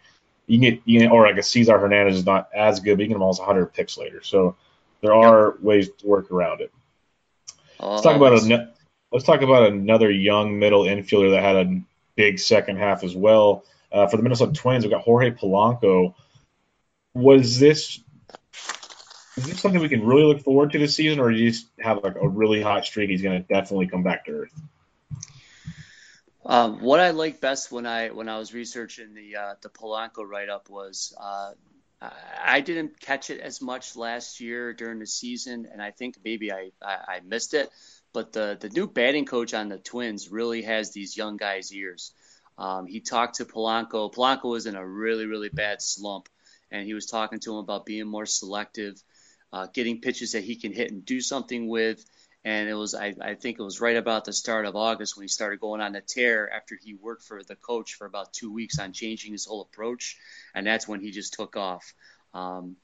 you 0.48 0.60
can 0.60 0.70
get 0.70 0.82
you 0.86 1.10
or 1.10 1.28
I 1.28 1.34
guess 1.34 1.48
Cesar 1.48 1.78
Hernandez 1.78 2.18
is 2.18 2.26
not 2.26 2.50
as 2.54 2.80
good, 2.80 2.98
but 2.98 3.04
you 3.04 3.08
can 3.08 3.14
get 3.14 3.16
him 3.18 3.22
almost 3.22 3.40
100 3.40 3.74
picks 3.74 3.98
later. 3.98 4.22
So 4.24 4.56
there 5.02 5.14
are 5.14 5.54
yep. 5.56 5.62
ways 5.62 5.90
to 5.90 6.08
work 6.08 6.32
around 6.32 6.62
it. 6.62 6.72
Let's 7.80 8.02
talk 8.02 8.16
about 8.16 8.34
a 8.34 8.70
let's 9.12 9.26
talk 9.26 9.42
about 9.42 9.72
another 9.72 10.10
young 10.10 10.60
middle 10.60 10.84
infielder 10.84 11.32
that 11.32 11.44
had 11.44 11.56
a 11.56 11.82
big 12.16 12.40
second 12.40 12.78
half 12.78 13.04
as 13.04 13.16
well. 13.16 13.64
Uh, 13.92 14.08
for 14.08 14.18
the 14.18 14.24
Minnesota 14.24 14.52
Twins, 14.52 14.84
we've 14.84 14.92
got 14.92 15.04
Jorge 15.04 15.32
Polanco. 15.32 16.14
Was 17.14 17.60
this 17.60 18.00
is 19.38 19.46
this 19.46 19.62
something 19.62 19.82
we 19.82 19.90
can 19.90 20.06
really 20.06 20.24
look 20.24 20.42
forward 20.42 20.72
to 20.72 20.80
this 20.80 20.96
season, 20.96 21.20
or 21.20 21.32
do 21.32 21.38
you 21.38 21.52
just 21.52 21.68
have 21.80 22.04
like 22.04 22.16
a 22.16 22.28
really 22.28 22.62
hot 22.62 22.86
streak? 22.86 23.10
He's 23.10 23.22
going 23.22 23.42
to 23.42 23.48
definitely 23.48 23.88
come 23.88 24.04
back 24.04 24.26
to 24.26 24.32
earth. 24.32 24.54
Um, 26.46 26.82
what 26.82 27.00
I 27.00 27.12
like 27.12 27.40
best 27.42 27.72
when 27.72 27.86
I 27.86 28.10
when 28.10 28.30
I 28.30 28.40
was 28.40 28.54
researching 28.54 29.14
the 29.14 29.36
uh, 29.36 29.54
the 29.62 29.70
Polanco 29.70 30.28
write 30.28 30.50
up 30.50 30.70
was 30.70 31.14
uh, 31.20 31.52
I 32.02 32.62
didn't 32.62 33.00
catch 33.00 33.30
it 33.30 33.40
as 33.40 33.62
much 33.62 33.96
last 33.96 34.40
year 34.40 34.74
during 34.74 35.00
the 35.00 35.08
season, 35.08 35.68
and 35.72 35.82
I 35.82 35.92
think 35.92 36.16
maybe 36.24 36.52
I, 36.52 36.72
I, 36.82 36.96
I 37.08 37.20
missed 37.26 37.54
it. 37.54 37.70
But 38.14 38.34
the 38.34 38.58
the 38.60 38.70
new 38.70 38.88
batting 38.88 39.26
coach 39.26 39.54
on 39.54 39.70
the 39.70 39.78
Twins 39.78 40.30
really 40.30 40.62
has 40.64 40.92
these 40.92 41.18
young 41.18 41.38
guys' 41.38 41.74
ears. 41.74 42.12
Um, 42.58 42.88
he 42.88 43.02
talked 43.02 43.36
to 43.36 43.46
Polanco. 43.46 44.12
Polanco 44.12 44.52
was 44.52 44.66
in 44.66 44.76
a 44.76 44.88
really 44.88 45.26
really 45.26 45.50
bad 45.50 45.82
slump, 45.82 46.30
and 46.72 46.86
he 46.86 46.94
was 46.94 47.06
talking 47.08 47.40
to 47.42 47.54
him 47.54 47.58
about 47.58 47.86
being 47.86 48.08
more 48.08 48.26
selective 48.26 49.02
uh, 49.52 49.68
getting 49.74 50.02
pitches 50.02 50.34
that 50.34 50.44
he 50.44 50.56
can 50.56 50.74
hit 50.74 50.92
and 50.92 51.06
do 51.06 51.22
something 51.22 51.68
with. 51.68 52.04
And 52.46 52.70
it 52.70 52.76
was, 52.76 52.96
I, 52.96 53.14
I 53.20 53.36
think 53.36 53.60
it 53.60 53.64
was 53.64 53.82
right 53.82 53.98
about 53.98 54.24
the 54.24 54.32
start 54.32 54.66
of 54.66 54.76
August 54.76 55.18
when 55.18 55.24
he 55.24 55.28
started 55.28 55.60
going 55.60 55.82
on 55.82 55.92
the 55.92 56.02
tear 56.02 56.50
after 56.50 56.78
he 56.82 56.94
worked 56.94 57.24
for 57.24 57.44
the 57.44 57.56
coach 57.56 57.96
for 57.96 58.06
about 58.06 58.32
two 58.32 58.54
weeks 58.54 58.80
on 58.80 58.94
changing 58.94 59.34
his 59.34 59.46
whole 59.46 59.62
approach. 59.62 60.18
And 60.56 60.66
that's 60.66 60.88
when 60.88 61.02
he 61.02 61.12
just 61.12 61.34
took 61.34 61.58
off. 61.58 61.94
Um, 62.34 62.78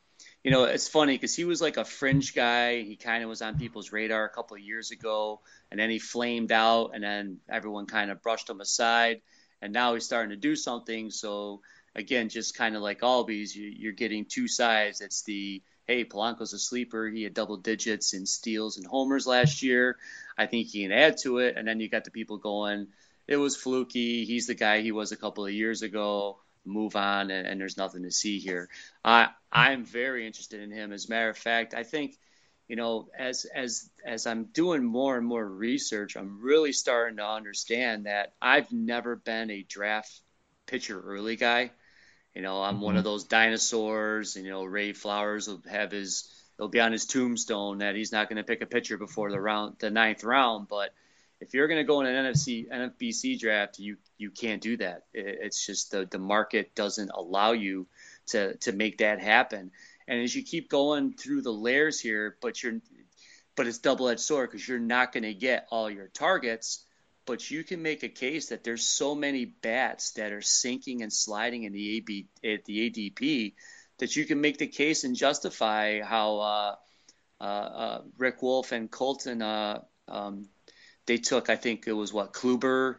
you 0.44 0.52
know, 0.52 0.66
it's 0.66 0.90
funny 0.90 1.16
because 1.16 1.36
he 1.36 1.46
was 1.46 1.62
like 1.62 1.78
a 1.78 1.86
fringe 1.86 2.36
guy. 2.36 2.82
He 2.82 2.96
kind 2.98 3.24
of 3.24 3.30
was 3.30 3.42
on 3.42 3.58
people's 3.58 3.92
radar 3.92 4.26
a 4.26 4.30
couple 4.30 4.56
of 4.56 4.62
years 4.62 4.92
ago, 4.92 5.42
and 5.72 5.80
then 5.80 5.90
he 5.90 6.00
flamed 6.00 6.52
out, 6.52 6.92
and 6.94 7.04
then 7.04 7.40
everyone 7.50 7.86
kind 7.86 8.12
of 8.12 8.22
brushed 8.22 8.50
him 8.50 8.60
aside. 8.60 9.22
And 9.62 9.72
now 9.72 9.94
he's 9.94 10.06
starting 10.06 10.32
to 10.32 10.36
do 10.36 10.56
something. 10.56 11.10
So 11.10 11.62
again, 11.96 12.28
just 12.28 12.58
kind 12.58 12.76
of 12.76 12.82
like 12.82 13.02
Albies, 13.02 13.56
you, 13.56 13.68
you're 13.68 13.94
getting 13.94 14.26
two 14.26 14.48
sides. 14.50 15.00
It's 15.00 15.24
the 15.24 15.62
hey, 15.88 16.06
Polanco's 16.06 16.54
a 16.54 16.60
sleeper. 16.60 17.08
He 17.08 17.24
had 17.24 17.34
double 17.34 17.58
digits 17.58 18.14
in 18.14 18.26
steals 18.26 18.78
and 18.78 18.86
homers 18.86 19.28
last 19.28 19.64
year. 19.64 19.98
I 20.38 20.46
think 20.46 20.68
he 20.68 20.84
can 20.84 20.92
add 20.92 21.18
to 21.20 21.40
it. 21.40 21.58
And 21.58 21.68
then 21.68 21.80
you 21.80 21.90
got 21.90 22.06
the 22.06 22.12
people 22.12 22.38
going, 22.38 22.88
it 23.28 23.38
was 23.38 23.56
fluky. 23.56 24.26
He's 24.26 24.48
the 24.48 24.56
guy 24.56 24.82
he 24.82 24.92
was 24.92 25.12
a 25.12 25.18
couple 25.18 25.46
of 25.46 25.52
years 25.52 25.82
ago. 25.82 26.40
Move 26.66 26.96
on, 26.96 27.30
and, 27.30 27.46
and 27.46 27.60
there's 27.60 27.78
nothing 27.78 28.04
to 28.04 28.12
see 28.12 28.40
here. 28.40 28.70
I 29.04 29.30
I'm 29.52 29.84
very 29.84 30.26
interested 30.26 30.62
in 30.62 30.72
him. 30.72 30.94
As 30.94 31.08
a 31.08 31.10
matter 31.10 31.30
of 31.30 31.38
fact, 31.38 31.74
I 31.74 31.84
think 31.84 32.18
you 32.70 32.78
know 32.78 33.10
as 33.18 33.46
as 33.54 33.90
as 34.06 34.26
I'm 34.28 34.46
doing 34.46 34.82
more 34.82 35.18
and 35.18 35.28
more 35.28 35.46
research, 35.46 36.16
I'm 36.16 36.42
really 36.42 36.72
starting 36.72 37.18
to 37.18 37.28
understand 37.28 38.06
that 38.06 38.34
I've 38.42 38.72
never 38.72 39.18
been 39.18 39.52
a 39.52 39.62
draft 39.62 40.22
pitcher 40.66 41.02
early 41.02 41.36
guy. 41.36 41.72
You 42.34 42.42
know, 42.42 42.62
I'm 42.62 42.76
mm-hmm. 42.76 42.84
one 42.84 42.98
of 42.98 43.04
those 43.04 43.26
dinosaurs. 43.26 44.36
And, 44.36 44.46
you 44.46 44.52
know, 44.52 44.64
Ray 44.64 44.94
Flowers 44.94 45.48
will 45.48 45.62
have 45.70 45.92
his 45.92 46.30
it'll 46.58 46.70
be 46.70 46.80
on 46.80 46.92
his 46.92 47.06
tombstone 47.06 47.80
that 47.80 47.96
he's 47.96 48.12
not 48.12 48.30
going 48.30 48.38
to 48.38 48.44
pick 48.44 48.62
a 48.62 48.66
pitcher 48.66 48.98
before 48.98 49.32
the 49.32 49.40
round 49.40 49.76
the 49.80 49.90
ninth 49.90 50.24
round. 50.24 50.68
But 50.68 50.94
if 51.40 51.54
you're 51.54 51.68
going 51.68 51.80
to 51.80 51.84
go 51.84 52.02
in 52.02 52.08
an 52.08 52.34
NFC 52.34 52.70
NFBC 52.70 53.40
draft, 53.40 53.80
you 53.80 53.98
you 54.18 54.32
can't 54.32 54.62
do 54.62 54.78
that. 54.78 55.04
it's 55.14 55.66
just 55.66 55.92
the 55.92 56.06
the 56.10 56.20
market 56.20 56.76
doesn't 56.76 57.12
allow 57.14 57.52
you 57.52 57.88
to 58.28 58.56
to 58.58 58.72
make 58.72 59.00
that 59.00 59.20
happen. 59.22 59.72
And 60.08 60.22
as 60.22 60.36
you 60.36 60.44
keep 60.44 60.70
going 60.70 61.14
through 61.14 61.42
the 61.42 61.54
layers 61.54 62.00
here, 62.00 62.38
but 62.42 62.62
you're 62.62 62.80
but 63.56 63.68
it's 63.68 63.78
double 63.78 64.10
edged 64.10 64.22
sword 64.22 64.50
because 64.50 64.68
you're 64.68 64.80
not 64.80 65.12
going 65.12 65.24
to 65.24 65.34
get 65.34 65.68
all 65.70 65.90
your 65.90 66.08
targets 66.08 66.84
but 67.26 67.50
you 67.50 67.64
can 67.64 67.82
make 67.82 68.04
a 68.04 68.10
case 68.10 68.50
that 68.50 68.64
there's 68.64 68.86
so 68.86 69.16
many 69.16 69.46
bats 69.46 70.12
that 70.12 70.32
are 70.32 70.42
sinking 70.42 71.02
and 71.02 71.12
sliding 71.12 71.64
in 71.64 71.74
the 71.74 71.98
AB 71.98 72.28
at 72.44 72.66
the 72.66 72.90
ADP 72.90 73.54
that 74.00 74.16
you 74.16 74.26
can 74.26 74.42
make 74.42 74.58
the 74.58 74.68
case 74.68 75.04
and 75.04 75.16
justify 75.16 76.02
how 76.02 76.40
uh, 76.40 76.76
uh, 77.40 77.44
uh, 77.44 78.02
Rick 78.18 78.42
Wolf 78.42 78.72
and 78.72 78.90
Colton 78.90 79.42
uh, 79.42 79.82
um, 80.08 80.50
they 81.06 81.18
took 81.18 81.50
I 81.50 81.56
think 81.56 81.88
it 81.88 81.94
was 81.94 82.12
what 82.12 82.34
Kluber? 82.34 82.98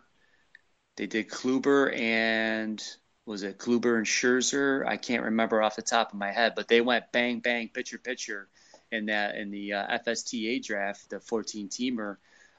They 0.96 1.06
did 1.06 1.28
Kluber 1.28 1.94
and 1.98 2.82
was 3.26 3.42
it 3.42 3.58
Kluber 3.58 3.96
and 3.96 4.06
Scherzer? 4.06 4.86
I 4.86 4.96
can't 4.96 5.24
remember 5.24 5.62
off 5.62 5.76
the 5.76 5.82
top 5.82 6.12
of 6.12 6.18
my 6.18 6.32
head 6.32 6.54
but 6.56 6.68
they 6.68 6.80
went 6.80 7.12
bang 7.12 7.40
bang 7.40 7.68
pitcher 7.68 7.98
pitcher 7.98 8.48
in 8.90 9.06
that 9.06 9.36
in 9.36 9.50
the 9.50 9.74
uh, 9.74 9.98
FSTA 9.98 10.62
draft 10.64 11.10
the 11.10 11.20
14 11.20 11.68
teamer 11.68 12.16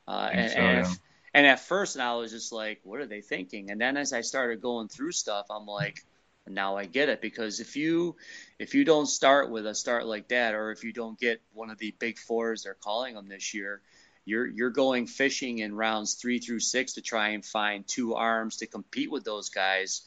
uh, 0.08 0.30
and, 0.32 0.51
so, 0.51 0.58
and 0.58 0.80
if, 0.80 0.99
and 1.36 1.45
at 1.45 1.60
first, 1.60 2.00
I 2.00 2.15
was 2.15 2.32
just 2.32 2.54
like, 2.54 2.80
what 2.84 3.02
are 3.02 3.06
they 3.06 3.19
thinking? 3.19 3.69
And 3.69 3.82
then 3.82 3.98
as 3.98 4.13
I 4.13 4.21
started 4.21 4.62
going 4.62 4.88
through 4.88 5.12
stuff, 5.12 5.48
I'm 5.50 5.65
like, 5.65 6.06
now 6.48 6.78
I 6.78 6.86
get 6.86 7.10
it 7.10 7.21
because 7.21 7.60
if 7.60 7.76
you 7.76 8.15
if 8.58 8.74
you 8.74 8.86
don't 8.86 9.06
start 9.06 9.52
with 9.52 9.67
a 9.67 9.76
start 9.76 10.06
like 10.06 10.30
that, 10.30 10.54
or 10.54 10.71
if 10.71 10.86
you 10.86 10.93
don't 10.93 11.19
get 11.19 11.41
one 11.52 11.69
of 11.69 11.78
the 11.78 11.93
big 12.00 12.19
fours 12.19 12.63
they're 12.63 12.74
calling 12.74 13.15
them 13.15 13.28
this 13.28 13.54
year, 13.54 13.82
you're 14.24 14.48
you're 14.48 14.69
going 14.69 15.08
fishing 15.08 15.60
in 15.60 15.76
rounds 15.76 16.13
three 16.13 16.39
through 16.39 16.62
six 16.62 16.93
to 16.93 17.02
try 17.02 17.30
and 17.30 17.43
find 17.43 17.86
two 17.86 18.15
arms 18.15 18.56
to 18.58 18.65
compete 18.65 19.12
with 19.12 19.26
those 19.26 19.50
guys. 19.50 20.04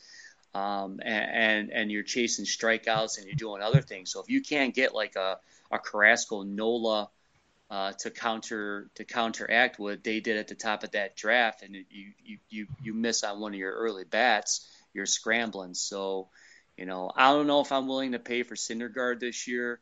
Um, 0.55 0.99
and, 1.05 1.31
and, 1.31 1.73
and 1.73 1.93
you're 1.93 2.05
chasing 2.05 2.47
strikeouts 2.47 3.19
and 3.19 3.27
you're 3.27 3.37
doing 3.37 3.61
other 3.61 3.83
things. 3.83 4.11
So 4.11 4.23
if 4.23 4.31
you 4.31 4.41
can't 4.41 4.75
get 4.75 4.95
like 4.95 5.15
a 5.17 5.39
a 5.71 5.79
Carrasco 5.79 6.43
Nola 6.43 7.11
uh, 7.71 7.93
to 7.93 8.11
counter 8.11 8.91
to 8.95 9.05
counteract 9.05 9.79
what 9.79 10.03
they 10.03 10.21
did 10.21 10.37
at 10.39 10.49
the 10.49 10.55
top 10.55 10.85
of 10.85 10.93
that 10.93 11.17
draft, 11.17 11.63
and 11.63 11.75
you 11.75 12.13
you 12.23 12.39
you 12.49 12.67
you 12.83 12.95
miss 12.95 13.25
on 13.25 13.41
one 13.41 13.53
of 13.53 13.59
your 13.59 13.73
early 13.75 14.05
bats, 14.05 14.67
you're 14.95 15.07
scrambling. 15.07 15.75
So, 15.75 16.31
You 16.79 16.87
know, 16.87 17.11
I 17.15 17.33
don't 17.33 17.49
know 17.49 17.61
if 17.61 17.73
I'm 17.73 17.89
willing 17.89 18.13
to 18.13 18.21
pay 18.21 18.45
for 18.45 18.55
Syndergaard 18.55 19.19
this 19.19 19.49
year. 19.49 19.81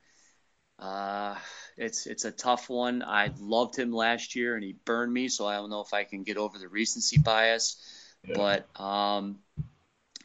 Uh, 0.79 1.37
it's 1.77 2.07
it's 2.07 2.25
a 2.25 2.31
tough 2.33 2.71
one. 2.71 3.03
I 3.03 3.31
loved 3.39 3.77
him 3.79 3.93
last 3.93 4.35
year 4.35 4.55
and 4.55 4.65
he 4.65 4.75
burned 4.85 5.13
me, 5.13 5.29
so 5.29 5.47
I 5.47 5.57
don't 5.57 5.71
know 5.71 5.83
if 5.83 5.93
I 5.93 6.05
can 6.05 6.23
get 6.23 6.39
over 6.39 6.59
the 6.59 6.69
recency 6.69 7.19
bias. 7.19 7.77
Yeah. 8.25 8.35
But 8.37 8.81
um, 8.81 9.39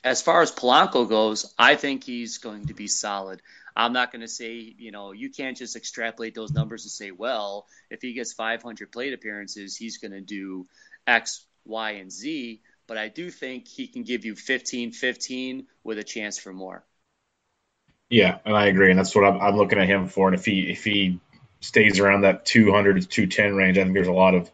as 0.04 0.22
far 0.22 0.42
as 0.42 0.52
Polanco 0.52 1.08
goes, 1.08 1.54
I 1.60 1.76
think 1.76 2.04
he's 2.06 2.38
going 2.38 2.68
to 2.68 2.74
be 2.74 2.88
solid. 2.88 3.42
I'm 3.76 3.94
not 3.94 4.12
going 4.12 4.22
to 4.22 4.28
say, 4.28 4.74
you 4.78 4.92
know, 4.92 5.12
you 5.12 5.30
can't 5.30 5.58
just 5.58 5.76
extrapolate 5.76 6.36
those 6.36 6.52
numbers 6.52 6.84
and 6.84 6.92
say, 6.92 7.12
well, 7.12 7.68
if 7.90 8.02
he 8.02 8.14
gets 8.14 8.34
500 8.34 8.92
plate 8.92 9.14
appearances, 9.14 9.78
he's 9.78 9.98
going 9.98 10.12
to 10.12 10.22
do 10.22 10.68
X, 11.08 11.46
Y, 11.66 11.92
and 11.92 12.12
Z. 12.12 12.62
But 12.88 12.98
I 12.98 13.08
do 13.08 13.32
think 13.32 13.68
he 13.68 13.88
can 13.88 14.04
give 14.04 14.26
you 14.26 14.36
15 14.36 14.92
15 14.92 15.68
with 15.84 15.98
a 15.98 16.04
chance 16.04 16.38
for 16.38 16.52
more. 16.52 16.84
Yeah, 18.10 18.40
and 18.44 18.56
I 18.56 18.66
agree, 18.66 18.90
and 18.90 19.00
that's 19.00 19.16
what 19.16 19.24
I'm, 19.24 19.40
I'm 19.40 19.56
looking 19.56 19.80
at 19.80 19.88
him 19.88 20.10
for. 20.10 20.28
And 20.28 20.36
if 20.38 20.44
he 20.44 20.70
if 20.70 20.84
he 20.84 21.22
stays 21.62 22.00
around 22.00 22.22
that 22.22 22.46
200 22.46 23.02
to 23.02 23.08
210 23.08 23.56
range, 23.56 23.78
I 23.78 23.84
think 23.84 23.94
there's 23.94 24.08
a 24.08 24.12
lot 24.12 24.36
of 24.36 24.52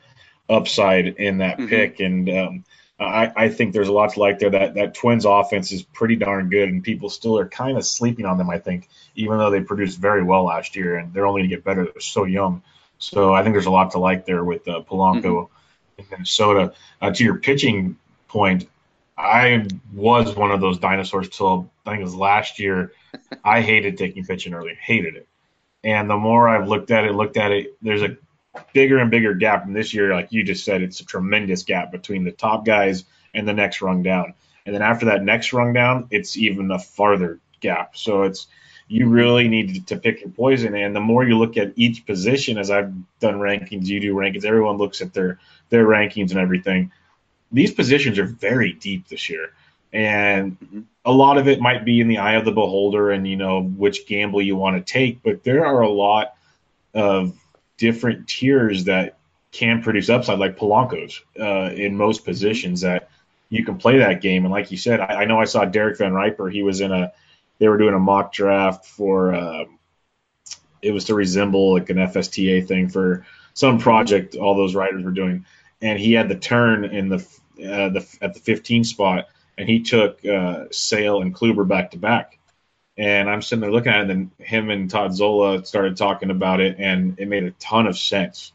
upside 0.48 1.08
in 1.08 1.40
that 1.40 1.58
mm-hmm. 1.58 1.68
pick. 1.68 2.00
And 2.00 2.30
um, 2.30 2.66
I, 3.00 3.32
I, 3.36 3.50
think 3.50 3.74
there's 3.74 3.90
a 3.90 3.94
lot 3.94 4.14
to 4.14 4.20
like 4.20 4.40
there. 4.40 4.50
That 4.50 4.74
that 4.74 4.96
Twins 4.96 5.26
offense 5.26 5.72
is 5.72 5.84
pretty 5.84 6.16
darn 6.16 6.50
good, 6.50 6.68
and 6.68 6.84
people 6.84 7.10
still 7.10 7.38
are 7.38 7.48
kind 7.48 7.78
of 7.78 7.86
sleeping 7.86 8.26
on 8.26 8.40
them. 8.40 8.50
I 8.50 8.58
think, 8.58 8.90
even 9.16 9.38
though 9.38 9.52
they 9.52 9.62
produced 9.62 10.00
very 10.00 10.24
well 10.24 10.46
last 10.46 10.76
year, 10.76 10.98
and 10.98 11.14
they're 11.14 11.28
only 11.28 11.42
going 11.42 11.50
to 11.50 11.56
get 11.56 11.64
better. 11.64 11.84
They're 11.84 12.02
so 12.02 12.24
young. 12.26 12.64
So 12.98 13.34
I 13.34 13.44
think 13.44 13.54
there's 13.54 13.68
a 13.68 13.72
lot 13.72 13.92
to 13.92 14.00
like 14.00 14.26
there 14.26 14.44
with 14.44 14.68
uh, 14.68 14.82
Polanco 14.82 15.22
mm-hmm. 15.22 16.02
in 16.02 16.06
Minnesota. 16.10 16.74
Uh, 17.00 17.12
to 17.12 17.24
your 17.24 17.38
pitching 17.38 17.98
point, 18.28 18.68
I 19.16 19.68
was 19.94 20.36
one 20.36 20.52
of 20.52 20.62
those 20.62 20.80
dinosaurs 20.80 21.30
till 21.30 21.70
I 21.86 21.92
think 21.92 22.02
it 22.02 22.06
was 22.06 22.16
last 22.16 22.60
year. 22.60 22.94
I 23.44 23.62
hated 23.62 23.98
taking 23.98 24.26
pitching 24.26 24.54
early, 24.54 24.76
hated 24.80 25.16
it. 25.16 25.28
And 25.84 26.10
the 26.10 26.18
more 26.18 26.48
I've 26.48 26.68
looked 26.68 26.92
at 26.92 27.06
it, 27.06 27.14
looked 27.14 27.38
at 27.38 27.52
it, 27.52 27.78
there's 27.82 28.02
a 28.02 28.18
bigger 28.74 28.98
and 28.98 29.12
bigger 29.12 29.34
gap. 29.34 29.66
And 29.66 29.76
this 29.76 29.94
year, 29.94 30.14
like 30.14 30.32
you 30.32 30.44
just 30.44 30.66
said, 30.66 30.82
it's 30.82 31.00
a 31.00 31.06
tremendous 31.06 31.64
gap 31.64 31.92
between 31.92 32.24
the 32.24 32.32
top 32.32 32.66
guys 32.66 33.04
and 33.34 33.48
the 33.48 33.54
next 33.54 33.82
rung 33.82 34.04
down. 34.04 34.34
And 34.66 34.76
then 34.76 34.82
after 34.82 35.06
that 35.08 35.24
next 35.24 35.54
rung 35.54 35.74
down, 35.74 36.08
it's 36.12 36.38
even 36.38 36.72
a 36.72 36.80
farther 36.80 37.40
gap. 37.62 37.96
So 37.96 38.24
it's 38.24 38.48
you 38.88 39.10
really 39.10 39.48
need 39.48 39.88
to 39.88 39.98
pick 39.98 40.22
your 40.22 40.30
poison. 40.30 40.76
And 40.76 40.96
the 40.96 41.02
more 41.02 41.26
you 41.26 41.38
look 41.38 41.58
at 41.58 41.74
each 41.76 42.06
position, 42.06 42.58
as 42.58 42.72
I've 42.72 42.94
done 43.20 43.36
rankings, 43.36 43.88
you 43.88 44.00
do 44.00 44.14
rankings, 44.16 44.46
everyone 44.46 44.78
looks 44.78 45.02
at 45.02 45.14
their 45.14 45.40
their 45.70 45.86
rankings 45.86 46.32
and 46.32 46.40
everything. 46.40 46.92
These 47.52 47.74
positions 47.74 48.20
are 48.20 48.26
very 48.26 48.74
deep 48.74 49.08
this 49.08 49.30
year. 49.30 49.52
And 49.94 50.86
a 51.06 51.12
lot 51.12 51.38
of 51.38 51.48
it 51.48 51.62
might 51.62 51.86
be 51.86 52.02
in 52.02 52.08
the 52.08 52.18
eye 52.18 52.34
of 52.34 52.46
the 52.46 52.52
beholder 52.52 53.12
and, 53.12 53.28
you 53.28 53.38
know, 53.38 53.64
which 53.64 54.06
gamble 54.06 54.42
you 54.42 54.56
want 54.56 54.78
to 54.78 54.94
take. 54.94 55.24
But 55.24 55.44
there 55.44 55.66
are 55.66 55.82
a 55.82 55.90
lot 55.90 56.36
of 56.94 57.38
different 57.78 58.28
tiers 58.28 58.86
that 58.86 59.18
can 59.52 59.82
produce 59.82 60.10
upside, 60.10 60.40
like 60.40 60.58
Polanco's 60.58 61.22
uh, 61.40 61.72
in 61.74 61.96
most 61.96 62.26
positions 62.26 62.82
that 62.82 63.10
you 63.50 63.64
can 63.64 63.78
play 63.78 64.00
that 64.00 64.22
game. 64.22 64.44
And 64.44 64.52
like 64.52 64.72
you 64.72 64.78
said, 64.78 65.00
I, 65.00 65.22
I, 65.22 65.26
know 65.26 65.40
I 65.40 65.46
saw 65.46 65.66
Derek 65.66 65.98
Van 65.98 66.14
Riper. 66.14 66.50
He 66.50 66.64
was 66.64 66.82
in 66.82 66.92
a, 66.92 67.14
they 67.60 67.68
were 67.68 67.78
doing 67.78 67.94
a 67.94 68.00
mock 68.00 68.34
draft 68.34 68.86
for, 68.86 69.34
uh, 69.34 69.66
it 70.82 70.92
was 70.92 71.06
to 71.06 71.16
resemble 71.16 71.74
like 71.74 71.90
an 71.90 71.98
FSTA 71.98 72.68
thing 72.68 72.90
for 72.90 73.26
some 73.54 73.80
project 73.80 74.36
all 74.36 74.56
those 74.56 74.76
writers 74.76 75.04
were 75.04 75.12
doing. 75.12 75.46
And 75.82 75.98
he 76.00 76.14
had 76.14 76.30
the 76.30 76.36
turn 76.36 76.86
in 76.86 77.10
the, 77.10 77.26
uh, 77.60 77.90
the 77.90 78.18
at 78.22 78.34
the 78.34 78.40
15 78.40 78.84
spot, 78.84 79.28
and 79.58 79.68
he 79.68 79.82
took 79.82 80.24
uh, 80.26 80.66
Sale 80.72 81.22
and 81.22 81.34
Kluber 81.34 81.68
back 81.68 81.92
to 81.92 81.98
back. 81.98 82.37
And 82.98 83.30
I'm 83.30 83.42
sitting 83.42 83.62
there 83.62 83.72
looking 83.72 83.92
at 83.92 84.00
it, 84.00 84.10
and 84.10 84.10
then 84.10 84.32
him 84.46 84.70
and 84.70 84.90
Todd 84.90 85.14
Zola 85.14 85.64
started 85.66 85.98
talking 85.98 86.32
about 86.32 86.62
it, 86.62 86.78
and 86.80 87.20
it 87.20 87.28
made 87.28 87.44
a 87.44 87.52
ton 87.52 87.86
of 87.86 87.98
sense 87.98 88.52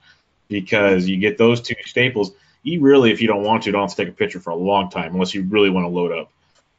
because 0.48 1.06
you 1.06 1.16
get 1.16 1.38
those 1.38 1.60
two 1.60 1.76
staples. 1.84 2.32
You 2.64 2.80
really, 2.80 3.12
if 3.12 3.22
you 3.22 3.28
don't 3.28 3.44
want 3.44 3.64
to, 3.64 3.72
don't 3.72 3.82
have 3.82 3.90
to 3.90 3.96
take 3.96 4.08
a 4.08 4.16
picture 4.16 4.40
for 4.40 4.50
a 4.50 4.56
long 4.56 4.90
time 4.90 5.12
unless 5.14 5.34
you 5.34 5.44
really 5.44 5.70
want 5.70 5.84
to 5.84 5.88
load 5.88 6.12
up. 6.12 6.32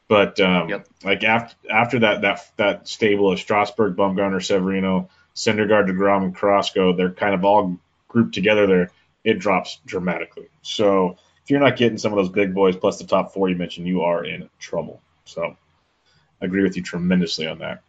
But 0.08 0.40
um, 0.40 0.70
yep. 0.70 0.88
like 1.04 1.24
after 1.24 1.56
after 1.70 2.00
that 2.00 2.22
that 2.22 2.52
that 2.58 2.88
stable 2.88 3.32
of 3.32 3.40
Strasburg, 3.40 3.96
Bumgarner, 3.96 4.44
Severino, 4.44 5.10
Syndergaard, 5.36 5.88
Degrom, 5.88 6.24
and 6.24 6.36
Carrasco, 6.36 6.94
they're 6.94 7.12
kind 7.12 7.34
of 7.34 7.46
all 7.46 7.80
grouped 8.10 8.34
together 8.34 8.68
there. 8.68 8.92
It 9.24 9.40
drops 9.40 9.80
dramatically. 9.86 10.50
So 10.62 11.18
if 11.44 11.50
you're 11.50 11.62
not 11.62 11.78
getting 11.78 11.98
some 11.98 12.12
of 12.12 12.18
those 12.18 12.30
big 12.30 12.54
boys 12.54 12.76
plus 12.76 13.00
the 13.00 13.06
top 13.06 13.34
four 13.34 13.50
you 13.50 13.56
mentioned, 13.56 13.88
you 13.88 14.02
are 14.02 14.24
in 14.24 14.50
trouble. 14.60 15.02
So 15.26 15.58
agree 16.46 16.64
with 16.64 16.76
you 16.76 16.84
tremendously 16.84 17.48
on 17.48 17.60
that. 17.60 17.82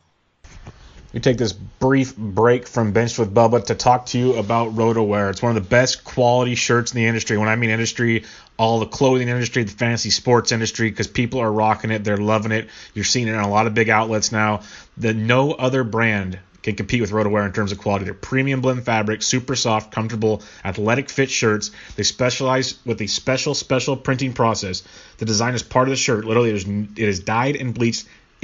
We 1.13 1.21
take 1.21 1.39
this 1.39 1.53
brief 1.53 2.17
break 2.17 2.67
from 2.67 2.91
Bench 2.91 3.19
with 3.19 3.33
Bubba 3.33 3.67
to 3.67 3.77
talk 3.77 4.07
to 4.07 4.19
you 4.19 4.35
about 4.35 4.75
RotoWear. 4.75 5.31
It's 5.31 5.41
one 5.41 5.57
of 5.57 5.63
the 5.63 5.69
best 5.69 6.03
quality 6.03 6.57
shirts 6.57 6.93
in 6.93 6.97
the 6.97 7.07
industry. 7.07 7.39
When 7.39 7.49
I 7.49 7.55
mean 7.55 7.71
industry, 7.71 8.25
all 8.59 8.81
the 8.81 8.87
clothing 8.87 9.29
industry, 9.29 9.63
the 9.63 9.71
fantasy 9.71 10.11
sports 10.11 10.51
industry, 10.51 10.91
because 10.91 11.07
people 11.07 11.39
are 11.39 11.53
rocking 11.53 11.93
it, 11.93 12.03
they're 12.03 12.17
loving 12.17 12.51
it. 12.51 12.69
You're 12.95 13.05
seeing 13.05 13.29
it 13.29 13.33
in 13.35 13.39
a 13.39 13.49
lot 13.49 13.69
of 13.69 13.75
big 13.75 13.91
outlets 13.91 14.33
now. 14.33 14.63
The 14.97 15.15
no 15.15 15.53
other 15.53 15.85
brand 15.85 16.41
can 16.65 16.75
compete 16.75 17.01
with 17.01 17.13
RotoWear 17.13 17.47
in 17.47 17.53
terms 17.53 17.71
of 17.71 17.79
quality. 17.79 18.07
They're 18.07 18.15
premium 18.15 18.61
blend 18.61 18.85
fabric, 18.85 19.23
super 19.23 19.55
soft, 19.55 19.93
comfortable, 19.93 20.43
athletic 20.65 21.11
fit 21.11 21.31
shirts. 21.31 21.71
They 21.95 22.03
specialize 22.03 22.85
with 22.85 23.01
a 23.03 23.07
special, 23.07 23.55
special 23.55 23.97
printing 23.97 24.33
process. 24.33 24.83
The 25.19 25.27
design 25.27 25.55
is 25.55 25.63
part 25.63 25.87
of 25.87 25.91
the 25.91 25.97
shirt. 25.97 26.25
Literally, 26.25 26.51
it 26.51 26.57
is, 26.57 26.67
it 26.67 27.09
is 27.09 27.21
dyed 27.21 27.55
and 27.55 27.73
bleached 27.73 28.09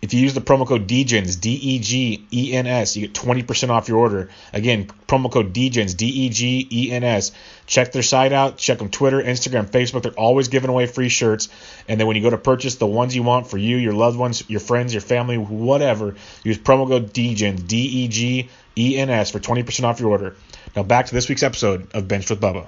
if 0.00 0.14
you 0.14 0.20
use 0.20 0.34
the 0.34 0.40
promo 0.40 0.66
code 0.66 0.86
DGENS, 0.86 1.40
D 1.40 1.54
E 1.54 1.78
G 1.80 2.26
E 2.32 2.52
N 2.52 2.66
S, 2.66 2.96
you 2.96 3.08
get 3.08 3.14
20% 3.16 3.70
off 3.70 3.88
your 3.88 3.98
order. 3.98 4.30
Again, 4.52 4.86
promo 5.08 5.30
code 5.30 5.52
DGENS, 5.52 5.96
D 5.96 6.06
E 6.06 6.28
G 6.28 6.68
E 6.70 6.92
N 6.92 7.02
S. 7.02 7.32
Check 7.66 7.90
their 7.90 8.04
site 8.04 8.32
out. 8.32 8.58
Check 8.58 8.78
them 8.78 8.90
Twitter, 8.90 9.20
Instagram, 9.20 9.68
Facebook. 9.68 10.02
They're 10.02 10.12
always 10.12 10.48
giving 10.48 10.70
away 10.70 10.86
free 10.86 11.08
shirts. 11.08 11.48
And 11.88 11.98
then 11.98 12.06
when 12.06 12.16
you 12.16 12.22
go 12.22 12.30
to 12.30 12.38
purchase 12.38 12.76
the 12.76 12.86
ones 12.86 13.14
you 13.16 13.24
want 13.24 13.48
for 13.48 13.58
you, 13.58 13.76
your 13.76 13.92
loved 13.92 14.16
ones, 14.16 14.48
your 14.48 14.60
friends, 14.60 14.94
your 14.94 15.00
family, 15.00 15.36
whatever, 15.36 16.14
use 16.44 16.58
promo 16.58 16.86
code 16.86 17.12
DGENS, 17.12 17.66
D 17.66 17.76
E 17.76 18.08
G 18.08 18.48
E 18.76 18.96
N 18.96 19.10
S, 19.10 19.32
for 19.32 19.40
20% 19.40 19.84
off 19.84 19.98
your 19.98 20.10
order. 20.10 20.36
Now 20.76 20.84
back 20.84 21.06
to 21.06 21.14
this 21.14 21.28
week's 21.28 21.42
episode 21.42 21.92
of 21.92 22.06
Bench 22.06 22.30
with 22.30 22.40
Bubba. 22.40 22.66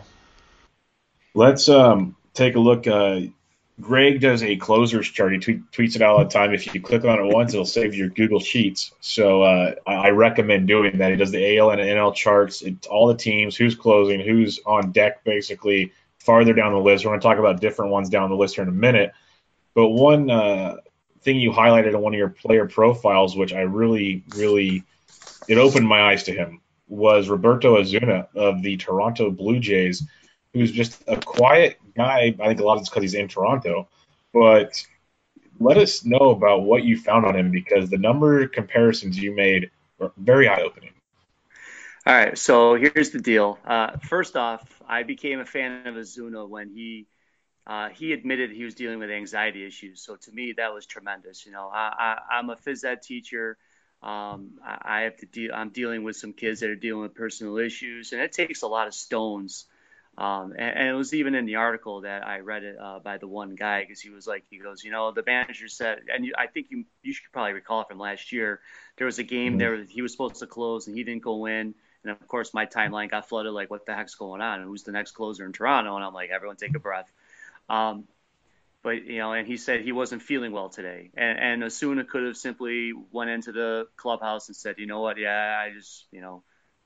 Let's 1.32 1.68
um, 1.68 2.16
take 2.34 2.56
a 2.56 2.60
look. 2.60 2.88
Uh, 2.88 3.20
Greg 3.80 4.20
does 4.20 4.42
a 4.42 4.56
closers 4.56 5.08
chart. 5.08 5.32
He 5.32 5.38
tweet, 5.38 5.70
tweets 5.70 5.96
it 5.96 6.02
out 6.02 6.16
all 6.16 6.24
the 6.24 6.30
time. 6.30 6.52
If 6.52 6.74
you 6.74 6.80
click 6.80 7.04
on 7.04 7.18
it 7.18 7.32
once, 7.32 7.54
it'll 7.54 7.64
save 7.64 7.94
your 7.94 8.08
Google 8.08 8.40
Sheets. 8.40 8.92
So 9.00 9.42
uh, 9.42 9.74
I 9.86 10.10
recommend 10.10 10.68
doing 10.68 10.98
that. 10.98 11.10
He 11.10 11.16
does 11.16 11.30
the 11.30 11.58
AL 11.58 11.70
and 11.70 11.80
NL 11.80 12.14
charts. 12.14 12.62
It's 12.62 12.86
all 12.86 13.06
the 13.06 13.16
teams, 13.16 13.56
who's 13.56 13.74
closing, 13.74 14.20
who's 14.20 14.60
on 14.66 14.92
deck, 14.92 15.24
basically 15.24 15.92
farther 16.18 16.52
down 16.52 16.72
the 16.72 16.78
list. 16.78 17.04
We're 17.04 17.10
going 17.10 17.20
to 17.20 17.26
talk 17.26 17.38
about 17.38 17.60
different 17.60 17.92
ones 17.92 18.08
down 18.08 18.30
the 18.30 18.36
list 18.36 18.56
here 18.56 18.62
in 18.62 18.68
a 18.68 18.72
minute. 18.72 19.12
But 19.74 19.88
one 19.88 20.30
uh, 20.30 20.76
thing 21.22 21.36
you 21.36 21.50
highlighted 21.50 21.94
in 21.94 22.00
one 22.00 22.14
of 22.14 22.18
your 22.18 22.28
player 22.28 22.66
profiles, 22.66 23.36
which 23.36 23.52
I 23.52 23.60
really, 23.60 24.24
really, 24.36 24.84
it 25.48 25.58
opened 25.58 25.86
my 25.86 26.10
eyes 26.10 26.24
to 26.24 26.32
him, 26.32 26.60
was 26.88 27.28
Roberto 27.28 27.76
Osuna 27.76 28.28
of 28.34 28.62
the 28.62 28.76
Toronto 28.76 29.30
Blue 29.30 29.60
Jays 29.60 30.06
who's 30.52 30.72
just 30.72 31.02
a 31.06 31.16
quiet 31.16 31.78
guy. 31.96 32.34
I 32.40 32.46
think 32.46 32.60
a 32.60 32.64
lot 32.64 32.74
of 32.74 32.80
it's 32.80 32.90
because 32.90 33.02
he's 33.02 33.14
in 33.14 33.28
Toronto. 33.28 33.88
But 34.32 34.84
let 35.58 35.76
us 35.76 36.04
know 36.04 36.30
about 36.30 36.62
what 36.62 36.84
you 36.84 36.98
found 36.98 37.26
on 37.26 37.36
him 37.36 37.50
because 37.50 37.90
the 37.90 37.98
number 37.98 38.46
comparisons 38.48 39.18
you 39.18 39.34
made 39.34 39.70
were 39.98 40.12
very 40.16 40.48
eye 40.48 40.62
opening. 40.62 40.90
All 42.06 42.14
right, 42.14 42.36
so 42.36 42.74
here's 42.74 43.10
the 43.10 43.20
deal. 43.20 43.58
Uh, 43.64 43.98
first 43.98 44.34
off, 44.34 44.82
I 44.88 45.02
became 45.02 45.38
a 45.38 45.44
fan 45.44 45.86
of 45.86 45.96
Osuna 45.96 46.46
when 46.46 46.70
he 46.70 47.06
uh, 47.66 47.90
he 47.90 48.12
admitted 48.12 48.50
he 48.50 48.64
was 48.64 48.74
dealing 48.74 48.98
with 48.98 49.10
anxiety 49.10 49.64
issues. 49.66 50.02
So 50.02 50.16
to 50.16 50.32
me, 50.32 50.54
that 50.56 50.72
was 50.72 50.86
tremendous. 50.86 51.44
You 51.44 51.52
know, 51.52 51.70
I, 51.72 52.18
am 52.32 52.48
a 52.48 52.56
phys 52.56 52.84
ed 52.84 53.02
teacher. 53.02 53.58
Um, 54.02 54.58
I, 54.64 54.78
I 54.82 55.00
have 55.02 55.18
to 55.18 55.26
deal. 55.26 55.52
I'm 55.54 55.68
dealing 55.68 56.02
with 56.02 56.16
some 56.16 56.32
kids 56.32 56.60
that 56.60 56.70
are 56.70 56.74
dealing 56.74 57.02
with 57.02 57.14
personal 57.14 57.58
issues, 57.58 58.12
and 58.12 58.22
it 58.22 58.32
takes 58.32 58.62
a 58.62 58.66
lot 58.66 58.88
of 58.88 58.94
stones 58.94 59.66
Um, 60.20 60.52
and, 60.52 60.76
and, 60.76 60.88
it 60.88 60.92
was 60.92 61.14
even 61.14 61.34
in 61.34 61.46
the 61.46 61.56
article 61.56 62.02
that 62.02 62.26
I 62.26 62.40
read 62.40 62.62
it 62.62 62.76
uh, 62.78 62.98
by 62.98 63.16
the 63.16 63.26
one 63.26 63.54
guy 63.54 63.80
because 63.80 64.02
he 64.02 64.10
was 64.10 64.26
like, 64.26 64.44
he 64.50 64.58
goes, 64.58 64.84
you 64.84 64.90
know, 64.90 65.12
the 65.12 65.22
manager 65.26 65.66
said, 65.66 66.00
and 66.14 66.26
you, 66.26 66.34
I 66.36 66.46
think 66.46 66.66
you 66.68 66.84
you 67.02 67.14
should 67.14 67.32
probably 67.32 67.54
recall 67.54 67.80
it 67.80 67.88
from 67.88 67.98
last 67.98 68.30
year. 68.30 68.60
There 68.98 69.06
was 69.06 69.18
a 69.18 69.22
game 69.22 69.52
mm-hmm. 69.52 69.58
there 69.58 69.82
he 69.84 70.02
was 70.02 70.12
supposed 70.12 70.36
to 70.36 70.46
close 70.46 70.86
and 70.86 70.94
he 70.94 71.04
didn't 71.04 71.22
go 71.22 71.46
in, 71.46 71.74
and 72.04 72.12
of 72.12 72.28
course 72.28 72.52
my 72.52 72.66
timeline 72.66 73.10
got 73.10 73.30
flooded 73.30 73.54
like, 73.54 73.70
what 73.70 73.86
the 73.86 73.94
heck's 73.94 74.14
going 74.14 74.42
on? 74.42 74.60
And 74.60 74.68
who's 74.68 74.82
the 74.82 74.92
next 74.92 75.12
closer 75.12 75.46
in 75.46 75.52
Toronto? 75.54 75.96
And 75.96 76.04
I'm 76.04 76.12
like, 76.12 76.28
everyone 76.28 76.56
take 76.56 76.76
a 76.76 76.80
breath. 76.80 77.10
Um, 77.70 78.04
but 78.82 79.06
you 79.06 79.20
know, 79.20 79.32
and 79.32 79.46
he 79.46 79.56
said 79.56 79.80
he 79.80 79.92
wasn't 79.92 80.20
feeling 80.20 80.52
well 80.52 80.68
today, 80.68 81.12
and 81.16 81.38
and 81.38 81.64
Osuna 81.64 82.04
could 82.04 82.24
have 82.24 82.36
simply 82.36 82.92
went 83.10 83.30
into 83.30 83.52
the 83.52 83.86
clubhouse 83.96 84.48
and 84.48 84.56
said, 84.56 84.74
you 84.76 84.86
know 84.86 85.00
what, 85.00 85.16
yeah, 85.16 85.58
I 85.64 85.72
just, 85.72 86.04
you 86.12 86.20
know 86.20 86.42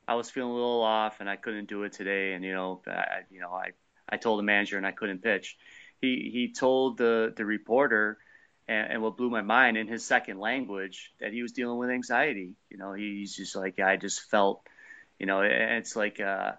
I 0.06 0.14
was 0.14 0.30
feeling 0.30 0.50
a 0.50 0.54
little 0.54 0.82
off 0.82 1.20
and 1.20 1.28
I 1.28 1.36
couldn't 1.36 1.68
do 1.68 1.82
it 1.84 1.92
today. 1.92 2.34
And 2.34 2.44
you 2.44 2.52
know, 2.52 2.82
I, 2.86 3.20
you 3.30 3.40
know, 3.40 3.50
I, 3.50 3.70
I 4.08 4.16
told 4.16 4.38
the 4.38 4.42
manager 4.42 4.76
and 4.76 4.86
I 4.86 4.92
couldn't 4.92 5.22
pitch. 5.22 5.56
He 6.00 6.30
he 6.32 6.52
told 6.52 6.98
the 6.98 7.32
the 7.34 7.44
reporter, 7.44 8.18
and, 8.68 8.92
and 8.92 9.02
what 9.02 9.16
blew 9.16 9.30
my 9.30 9.42
mind 9.42 9.76
in 9.76 9.88
his 9.88 10.04
second 10.04 10.38
language 10.38 11.12
that 11.20 11.32
he 11.32 11.42
was 11.42 11.52
dealing 11.52 11.78
with 11.78 11.90
anxiety. 11.90 12.54
You 12.70 12.78
know, 12.78 12.92
he's 12.92 13.34
just 13.34 13.56
like 13.56 13.80
I 13.80 13.96
just 13.96 14.22
felt, 14.30 14.62
you 15.18 15.26
know, 15.26 15.42
it's 15.42 15.96
like. 15.96 16.20
Uh, 16.20 16.52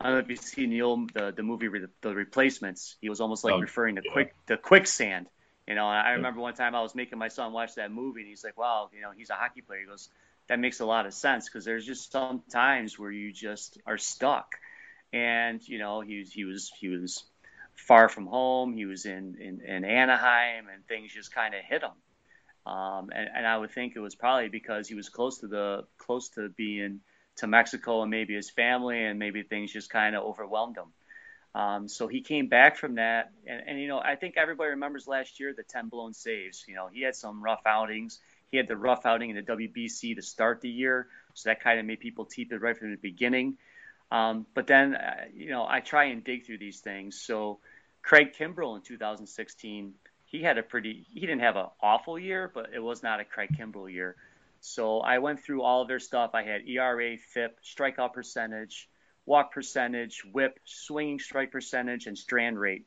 I 0.00 0.04
don't 0.04 0.12
know 0.12 0.20
if 0.20 0.28
you've 0.28 0.38
seen 0.38 0.70
the 0.70 0.82
old 0.82 1.12
the, 1.12 1.32
the 1.32 1.42
movie 1.42 1.68
the 2.02 2.14
replacements. 2.14 2.96
He 3.00 3.08
was 3.08 3.20
almost 3.20 3.42
like 3.42 3.54
oh, 3.54 3.58
referring 3.58 3.96
to 3.96 4.02
yeah. 4.04 4.12
quick 4.12 4.34
the 4.46 4.56
quicksand. 4.56 5.26
You 5.66 5.74
know, 5.74 5.86
I 5.86 6.12
remember 6.12 6.40
one 6.40 6.54
time 6.54 6.74
I 6.74 6.80
was 6.80 6.94
making 6.94 7.18
my 7.18 7.28
son 7.28 7.52
watch 7.52 7.74
that 7.74 7.90
movie, 7.90 8.20
and 8.20 8.28
he's 8.28 8.44
like, 8.44 8.56
"Wow, 8.56 8.90
you 8.94 9.00
know, 9.00 9.10
he's 9.14 9.28
a 9.28 9.34
hockey 9.34 9.60
player." 9.60 9.80
He 9.80 9.86
goes, 9.86 10.08
that 10.48 10.58
makes 10.58 10.80
a 10.80 10.86
lot 10.86 11.06
of 11.06 11.14
sense 11.14 11.48
because 11.48 11.64
there's 11.64 11.86
just 11.86 12.10
some 12.10 12.42
times 12.50 12.98
where 12.98 13.10
you 13.10 13.32
just 13.32 13.78
are 13.86 13.98
stuck. 13.98 14.56
And 15.12 15.66
you 15.66 15.78
know, 15.78 16.00
he 16.00 16.18
was 16.18 16.32
he 16.32 16.44
was 16.44 16.72
he 16.78 16.88
was 16.88 17.24
far 17.74 18.08
from 18.08 18.26
home. 18.26 18.74
He 18.76 18.84
was 18.84 19.06
in 19.06 19.36
in, 19.40 19.60
in 19.60 19.84
Anaheim, 19.84 20.66
and 20.72 20.86
things 20.86 21.12
just 21.12 21.34
kind 21.34 21.54
of 21.54 21.60
hit 21.64 21.82
him. 21.82 22.70
Um, 22.70 23.08
and, 23.14 23.28
and 23.34 23.46
I 23.46 23.56
would 23.56 23.70
think 23.70 23.94
it 23.96 24.00
was 24.00 24.14
probably 24.14 24.48
because 24.48 24.88
he 24.88 24.94
was 24.94 25.08
close 25.08 25.38
to 25.38 25.48
the 25.48 25.84
close 25.96 26.28
to 26.30 26.48
being 26.50 27.00
to 27.36 27.46
Mexico 27.46 28.02
and 28.02 28.10
maybe 28.10 28.34
his 28.34 28.50
family, 28.50 29.04
and 29.04 29.18
maybe 29.18 29.42
things 29.42 29.72
just 29.72 29.90
kind 29.90 30.16
of 30.16 30.24
overwhelmed 30.24 30.76
him. 30.76 30.92
Um, 31.54 31.88
so 31.88 32.08
he 32.08 32.20
came 32.20 32.48
back 32.48 32.76
from 32.76 32.96
that, 32.96 33.30
and, 33.46 33.62
and 33.66 33.80
you 33.80 33.88
know 33.88 33.98
I 33.98 34.16
think 34.16 34.36
everybody 34.36 34.70
remembers 34.70 35.06
last 35.08 35.40
year 35.40 35.54
the 35.56 35.62
10 35.62 35.88
blown 35.88 36.12
saves. 36.12 36.64
You 36.68 36.74
know 36.74 36.88
he 36.92 37.02
had 37.02 37.14
some 37.14 37.42
rough 37.42 37.62
outings. 37.66 38.18
He 38.50 38.56
had 38.56 38.68
the 38.68 38.76
rough 38.76 39.04
outing 39.04 39.30
in 39.30 39.36
the 39.36 39.42
WBC 39.42 40.16
to 40.16 40.22
start 40.22 40.60
the 40.60 40.68
year, 40.68 41.08
so 41.34 41.50
that 41.50 41.60
kind 41.60 41.78
of 41.78 41.86
made 41.86 42.00
people 42.00 42.24
teep 42.24 42.52
it 42.52 42.60
right 42.60 42.76
from 42.76 42.90
the 42.90 42.96
beginning. 42.96 43.58
Um, 44.10 44.46
but 44.54 44.66
then, 44.66 44.94
uh, 44.94 45.24
you 45.34 45.50
know, 45.50 45.66
I 45.68 45.80
try 45.80 46.04
and 46.04 46.24
dig 46.24 46.46
through 46.46 46.58
these 46.58 46.80
things. 46.80 47.20
So 47.20 47.58
Craig 48.02 48.32
Kimbrel 48.38 48.76
in 48.76 48.82
2016, 48.82 49.94
he 50.24 50.42
had 50.42 50.56
a 50.58 50.62
pretty, 50.62 51.06
he 51.12 51.20
didn't 51.20 51.40
have 51.40 51.56
an 51.56 51.66
awful 51.82 52.18
year, 52.18 52.50
but 52.52 52.70
it 52.74 52.78
was 52.78 53.02
not 53.02 53.20
a 53.20 53.24
Craig 53.24 53.50
Kimbrel 53.58 53.92
year. 53.92 54.16
So 54.60 55.00
I 55.00 55.18
went 55.18 55.40
through 55.40 55.62
all 55.62 55.82
of 55.82 55.88
their 55.88 56.00
stuff. 56.00 56.30
I 56.34 56.42
had 56.42 56.66
ERA, 56.66 57.16
FIP, 57.16 57.58
strikeout 57.62 58.12
percentage, 58.12 58.88
walk 59.26 59.52
percentage, 59.52 60.24
whip, 60.24 60.58
swinging 60.64 61.18
strike 61.18 61.52
percentage, 61.52 62.06
and 62.06 62.16
strand 62.16 62.58
rate. 62.58 62.86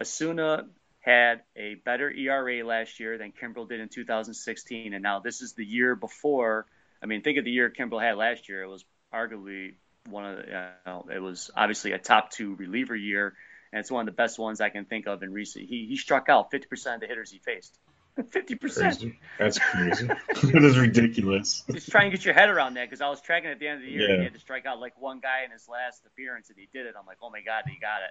Osuna 0.00 0.66
had 1.06 1.42
a 1.54 1.76
better 1.76 2.10
ERA 2.10 2.66
last 2.66 2.98
year 2.98 3.16
than 3.16 3.32
Kimbrel 3.32 3.68
did 3.68 3.78
in 3.78 3.88
2016, 3.88 4.92
and 4.92 5.02
now 5.02 5.20
this 5.20 5.40
is 5.40 5.52
the 5.52 5.64
year 5.64 5.94
before. 5.94 6.66
I 7.00 7.06
mean, 7.06 7.22
think 7.22 7.38
of 7.38 7.44
the 7.44 7.50
year 7.52 7.70
Kimbrel 7.70 8.02
had 8.02 8.16
last 8.16 8.48
year. 8.48 8.62
It 8.64 8.68
was 8.68 8.84
arguably 9.14 9.74
one 10.08 10.24
of 10.24 10.36
the, 10.38 10.46
you 10.46 10.68
know, 10.84 11.06
it 11.14 11.20
was 11.20 11.50
obviously 11.56 11.92
a 11.92 11.98
top 11.98 12.32
two 12.32 12.56
reliever 12.56 12.96
year, 12.96 13.34
and 13.72 13.78
it's 13.78 13.90
one 13.90 14.00
of 14.00 14.06
the 14.06 14.16
best 14.16 14.36
ones 14.36 14.60
I 14.60 14.68
can 14.68 14.84
think 14.84 15.06
of 15.06 15.22
in 15.22 15.32
recent. 15.32 15.68
He 15.68 15.86
he 15.88 15.96
struck 15.96 16.28
out 16.28 16.50
50% 16.50 16.94
of 16.94 17.00
the 17.00 17.06
hitters 17.06 17.30
he 17.30 17.38
faced. 17.38 17.78
50%. 18.18 19.14
That's 19.38 19.58
crazy. 19.58 20.06
that 20.08 20.64
is 20.64 20.78
ridiculous. 20.78 21.62
Just 21.70 21.90
try 21.90 22.04
and 22.04 22.10
get 22.10 22.24
your 22.24 22.32
head 22.32 22.48
around 22.48 22.74
that 22.74 22.86
because 22.86 23.02
I 23.02 23.10
was 23.10 23.20
tracking 23.20 23.50
at 23.50 23.58
the 23.60 23.68
end 23.68 23.82
of 23.82 23.86
the 23.86 23.92
year. 23.92 24.08
Yeah. 24.08 24.16
He 24.16 24.24
had 24.24 24.32
to 24.32 24.40
strike 24.40 24.64
out 24.64 24.80
like 24.80 24.98
one 24.98 25.20
guy 25.20 25.44
in 25.44 25.50
his 25.50 25.68
last 25.68 26.04
appearance, 26.06 26.48
and 26.48 26.58
he 26.58 26.66
did 26.72 26.86
it. 26.86 26.94
I'm 26.98 27.06
like, 27.06 27.18
oh 27.22 27.30
my 27.30 27.42
god, 27.42 27.64
he 27.68 27.78
got 27.78 28.02
it. 28.02 28.10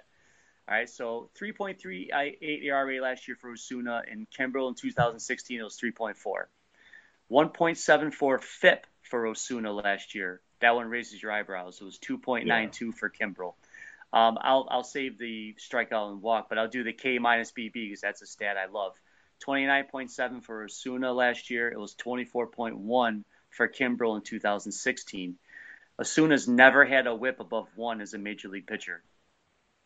All 0.68 0.74
right, 0.74 0.90
so 0.90 1.30
3.38 1.40 2.64
ERA 2.64 3.00
last 3.00 3.28
year 3.28 3.36
for 3.40 3.50
Osuna. 3.50 4.02
In 4.10 4.26
Kimbrel 4.36 4.68
in 4.68 4.74
2016, 4.74 5.60
it 5.60 5.62
was 5.62 5.78
3.4. 5.78 6.14
1.74 7.30 8.42
FIP 8.42 8.86
for 9.02 9.26
Osuna 9.26 9.72
last 9.72 10.16
year. 10.16 10.40
That 10.60 10.74
one 10.74 10.88
raises 10.88 11.22
your 11.22 11.30
eyebrows. 11.30 11.78
It 11.80 11.84
was 11.84 12.00
2.92 12.00 12.46
yeah. 12.46 12.90
for 12.98 13.10
Kimbrel. 13.10 13.54
Um, 14.12 14.38
I'll, 14.40 14.66
I'll 14.68 14.82
save 14.82 15.18
the 15.18 15.54
strikeout 15.54 16.10
and 16.10 16.20
walk, 16.20 16.48
but 16.48 16.58
I'll 16.58 16.68
do 16.68 16.82
the 16.82 16.92
K 16.92 17.20
minus 17.20 17.52
BB 17.52 17.72
because 17.72 18.00
that's 18.00 18.22
a 18.22 18.26
stat 18.26 18.56
I 18.56 18.66
love. 18.66 18.94
29.7 19.46 20.42
for 20.42 20.64
Osuna 20.64 21.12
last 21.12 21.48
year. 21.48 21.68
It 21.70 21.78
was 21.78 21.94
24.1 21.94 23.22
for 23.50 23.68
Kimbrel 23.68 24.16
in 24.16 24.22
2016. 24.22 25.36
Osuna's 26.00 26.48
never 26.48 26.84
had 26.84 27.06
a 27.06 27.14
whip 27.14 27.38
above 27.38 27.68
one 27.76 28.00
as 28.00 28.14
a 28.14 28.18
major 28.18 28.48
league 28.48 28.66
pitcher 28.66 29.02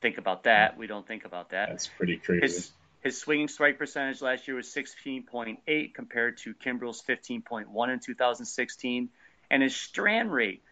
think 0.01 0.19
about 0.19 0.45
that. 0.45 0.77
We 0.77 0.87
don't 0.87 1.07
think 1.07 1.25
about 1.25 1.51
that. 1.51 1.69
That's 1.69 1.89
pretty 1.89 2.17
crazy. 2.17 2.43
His, 2.43 2.73
his 3.03 3.19
swinging 3.19 3.49
strike 3.49 3.79
percentage 3.79 4.21
last 4.21 4.47
year 4.47 4.57
was 4.57 4.69
16.8 4.69 5.95
compared 5.95 6.39
to 6.39 6.55
Kimbrel's 6.55 7.03
15.1 7.03 7.93
in 7.93 8.01
2016, 8.01 9.09
and 9.51 9.63
his 9.63 9.75
strand 9.75 10.33
rate 10.33 10.63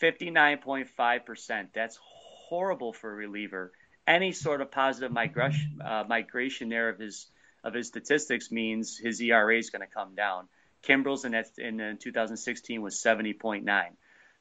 59.5 0.00 1.24
percent. 1.24 1.70
That's 1.74 1.98
horrible 2.02 2.92
for 2.92 3.10
a 3.10 3.14
reliever. 3.14 3.72
Any 4.06 4.32
sort 4.32 4.60
of 4.60 4.70
positive 4.70 5.12
migration 5.12 5.80
uh, 5.84 6.04
migration 6.06 6.68
there 6.68 6.88
of 6.88 6.98
his 6.98 7.26
of 7.62 7.74
his 7.74 7.88
statistics 7.88 8.50
means 8.50 8.98
his 8.98 9.20
ERA 9.20 9.58
is 9.58 9.70
going 9.70 9.80
to 9.80 9.92
come 9.92 10.14
down. 10.14 10.48
Kimbrel's 10.86 11.24
in, 11.24 11.34
in, 11.34 11.80
in 11.80 11.96
2016 11.96 12.82
was 12.82 12.96
70.9. 12.96 13.64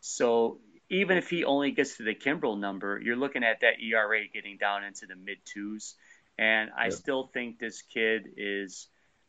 So 0.01 0.59
even 0.93 1.17
if 1.17 1.29
he 1.29 1.43
only 1.43 1.71
gets 1.71 1.97
to 1.97 2.03
the 2.03 2.13
Kimbrel 2.13 2.59
number, 2.59 3.01
you're 3.03 3.15
looking 3.15 3.43
at 3.43 3.61
that 3.61 3.81
ERA 3.81 4.27
getting 4.31 4.57
down 4.57 4.83
into 4.83 5.07
the 5.07 5.15
mid 5.15 5.37
twos. 5.43 5.95
And 6.37 6.69
I 6.77 6.85
yep. 6.85 6.93
still 6.93 7.29
think 7.33 7.59
this 7.59 7.81
kid 7.81 8.29
is 8.37 8.87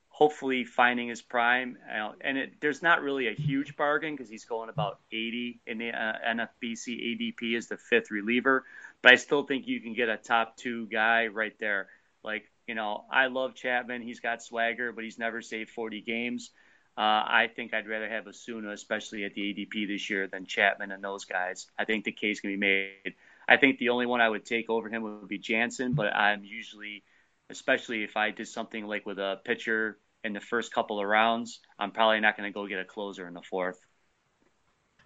hopefully 0.09 0.64
finding 0.64 1.09
his 1.09 1.22
prime. 1.22 1.77
Uh, 1.90 2.12
and 2.20 2.38
it, 2.38 2.53
there's 2.61 2.83
not 2.83 3.03
really 3.03 3.29
a 3.29 3.33
huge 3.33 3.77
bargain 3.77 4.14
because 4.14 4.29
he's 4.29 4.44
going 4.44 4.68
about 4.68 5.00
80 5.11 5.61
in 5.66 5.79
the 5.79 5.90
uh, 5.90 6.12
NFBC 6.29 7.35
ADP 7.35 7.57
as 7.57 7.66
the 7.66 7.79
fifth 7.79 8.11
reliever. 8.11 8.64
But 9.03 9.12
I 9.12 9.16
still 9.16 9.44
think 9.44 9.66
you 9.66 9.81
can 9.81 9.94
get 9.94 10.09
a 10.09 10.16
top 10.16 10.57
two 10.57 10.87
guy 10.87 11.27
right 11.29 11.55
there. 11.59 11.88
Like, 12.22 12.44
you 12.66 12.74
know, 12.74 13.05
I 13.11 13.27
love 13.27 13.55
Chapman. 13.55 14.03
He's 14.03 14.20
got 14.20 14.42
swagger, 14.42 14.92
but 14.92 15.05
he's 15.05 15.18
never 15.18 15.42
saved 15.42 15.70
40 15.70 16.03
games. 16.03 16.50
Uh, 16.96 17.00
I 17.00 17.50
think 17.54 17.74
I'd 17.74 17.88
rather 17.88 18.09
have 18.09 18.26
Osuna, 18.28 18.70
especially 18.70 19.24
at 19.24 19.35
the 19.35 19.42
ADP 19.42 19.88
this 19.88 20.09
year, 20.09 20.28
than 20.28 20.46
Chapman 20.46 20.92
and 20.92 21.02
those 21.02 21.24
guys. 21.24 21.66
I 21.76 21.85
think 21.85 22.04
the 22.04 22.12
case 22.12 22.40
can 22.40 22.50
be 22.50 22.57
made. 22.57 23.14
I 23.48 23.57
think 23.57 23.78
the 23.78 23.88
only 23.88 24.07
one 24.07 24.20
I 24.20 24.28
would 24.28 24.44
take 24.44 24.70
over 24.70 24.88
him 24.88 25.02
would 25.02 25.28
be 25.28 25.38
Jansen, 25.38 25.94
but 25.94 26.14
I'm 26.14 26.44
usually, 26.44 27.02
especially 27.50 28.04
if 28.04 28.16
I 28.16 28.30
did 28.30 28.46
something 28.46 28.87
like 28.87 29.07
with 29.07 29.18
a 29.18 29.40
pitcher 29.44 29.98
in 30.22 30.33
the 30.33 30.40
first 30.40 30.72
couple 30.72 31.00
of 31.00 31.07
rounds, 31.07 31.61
I'm 31.78 31.90
probably 31.90 32.20
not 32.20 32.37
going 32.37 32.48
to 32.48 32.54
go 32.54 32.66
get 32.66 32.78
a 32.78 32.85
closer 32.85 33.26
in 33.26 33.35
the 33.35 33.42
fourth. 33.42 33.80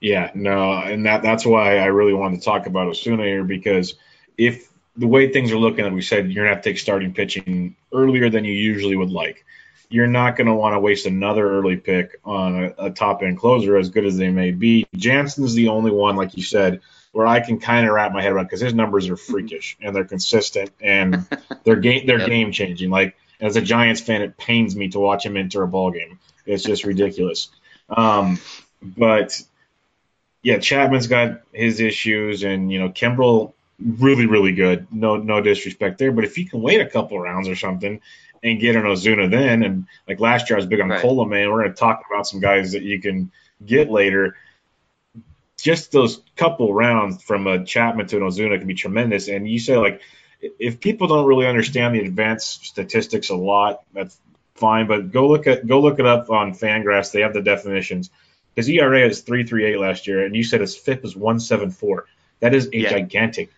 Yeah, 0.01 0.31
no, 0.35 0.72
and 0.74 1.07
that 1.07 1.22
that's 1.22 1.44
why 1.44 1.79
I 1.79 1.87
really 1.87 2.14
wanted 2.14 2.38
to 2.38 2.44
talk 2.44 2.66
about 2.66 2.87
Osuna 2.87 3.24
here 3.24 3.42
because 3.42 3.94
if 4.37 4.70
the 4.96 5.09
way 5.09 5.33
things 5.33 5.51
are 5.51 5.59
looking, 5.59 5.85
like 5.85 5.92
we 5.92 6.03
said, 6.03 6.31
you're 6.31 6.44
gonna 6.44 6.55
have 6.55 6.62
to 6.62 6.70
take 6.70 6.79
starting 6.79 7.12
pitching 7.14 7.74
earlier 7.92 8.31
than 8.31 8.44
you 8.44 8.53
usually 8.53 8.94
would 8.94 9.11
like 9.11 9.44
you're 9.90 10.07
not 10.07 10.37
going 10.37 10.46
to 10.46 10.55
want 10.55 10.74
to 10.74 10.81
waste 10.81 11.07
another 11.07 11.48
early 11.48 11.77
pick 11.77 12.20
on 12.24 12.64
a, 12.64 12.74
a 12.87 12.90
top 12.90 13.22
end 13.22 13.38
closer, 13.38 13.77
as 13.77 13.90
good 13.90 14.05
as 14.05 14.16
they 14.16 14.31
may 14.31 14.51
be. 14.51 14.87
Jansen's 14.94 15.55
the 15.55 15.68
only 15.68 15.90
one, 15.90 16.16
like 16.16 16.37
you 16.37 16.42
said, 16.42 16.81
where 17.12 17.27
I 17.27 17.40
can 17.40 17.59
kind 17.59 17.87
of 17.87 17.94
wrap 17.94 18.12
my 18.12 18.22
head 18.22 18.33
around 18.33 18.44
because 18.44 18.61
his 18.61 18.74
numbers 18.74 19.09
are 19.09 19.16
freakish 19.16 19.77
and 19.81 19.96
they're 19.96 20.05
consistent 20.05 20.70
and 20.81 21.27
they're 21.64 21.77
game 21.77 22.07
they're 22.07 22.20
yep. 22.20 22.29
game 22.29 22.53
changing. 22.53 22.90
Like 22.90 23.16
as 23.40 23.57
a 23.57 23.62
Giants 23.62 24.01
fan, 24.01 24.22
it 24.22 24.37
pains 24.37 24.77
me 24.77 24.88
to 24.90 24.98
watch 24.98 25.24
him 25.24 25.37
enter 25.37 25.62
a 25.62 25.68
ball 25.68 25.90
game. 25.90 26.18
It's 26.44 26.62
just 26.62 26.85
ridiculous. 26.85 27.48
Um, 27.88 28.38
but 28.83 29.40
yeah, 30.42 30.59
Chapman's 30.59 31.07
got 31.07 31.42
his 31.53 31.81
issues, 31.81 32.42
and 32.42 32.70
you 32.70 32.79
know 32.79 32.90
Kimbrel 32.90 33.53
really 33.81 34.27
really 34.27 34.53
good. 34.53 34.87
No 34.92 35.16
no 35.16 35.40
disrespect 35.40 35.98
there, 35.98 36.12
but 36.12 36.24
if 36.24 36.37
he 36.37 36.44
can 36.44 36.61
wait 36.61 36.81
a 36.81 36.87
couple 36.87 37.18
rounds 37.18 37.48
or 37.48 37.57
something 37.57 38.01
and 38.42 38.61
get 38.61 38.77
an 38.77 38.87
Osuna 38.87 39.29
then. 39.29 39.62
And 39.62 39.87
like 40.07 40.20
last 40.20 40.48
year, 40.48 40.57
I 40.57 40.61
was 40.61 40.66
big 40.66 40.81
on 40.81 40.88
right. 40.88 41.01
man. 41.03 41.51
We're 41.51 41.62
going 41.62 41.68
to 41.68 41.74
talk 41.74 42.03
about 42.11 42.27
some 42.27 42.40
guys 42.40 42.72
that 42.72 42.83
you 42.83 43.01
can 43.01 43.31
get 43.64 43.90
later. 43.90 44.37
Just 45.61 45.90
those 45.90 46.22
couple 46.37 46.72
rounds 46.72 47.22
from 47.22 47.46
a 47.46 47.64
Chapman 47.64 48.07
to 48.09 48.16
an 48.16 48.22
Osuna 48.22 48.59
can 48.59 48.66
be 48.66 48.74
tremendous. 48.74 49.29
And 49.29 49.48
you 49.48 49.59
say 49.59 49.77
like, 49.77 50.01
if 50.40 50.81
people 50.81 51.09
don't 51.09 51.27
really 51.27 51.46
understand 51.46 51.94
the 51.94 52.01
advanced 52.01 52.64
statistics 52.64 53.31
a 53.31 53.37
lot, 53.37 53.83
that's 53.92 54.18
fine. 54.55 54.87
But 54.87 55.11
go 55.11 55.29
look 55.29 55.46
at 55.46 55.66
go 55.66 55.81
look 55.81 55.98
it 55.98 56.07
up 56.07 56.31
on 56.31 56.53
Fangraphs. 56.53 57.12
They 57.12 57.22
have 57.22 57.35
the 57.35 57.42
definitions. 57.42 58.11
His 58.55 58.68
ERA 58.68 59.07
is 59.07 59.22
three 59.22 59.44
three 59.44 59.64
eight 59.64 59.79
last 59.79 60.07
year, 60.07 60.24
and 60.24 60.37
you 60.37 60.44
said 60.44 60.61
his 60.61 60.77
FIP 60.77 61.05
is 61.05 61.16
one 61.16 61.40
seven 61.40 61.70
four. 61.70 62.07
That 62.40 62.55
is 62.55 62.68
a 62.72 62.77
yeah. 62.77 62.90
gigantic 62.90 63.51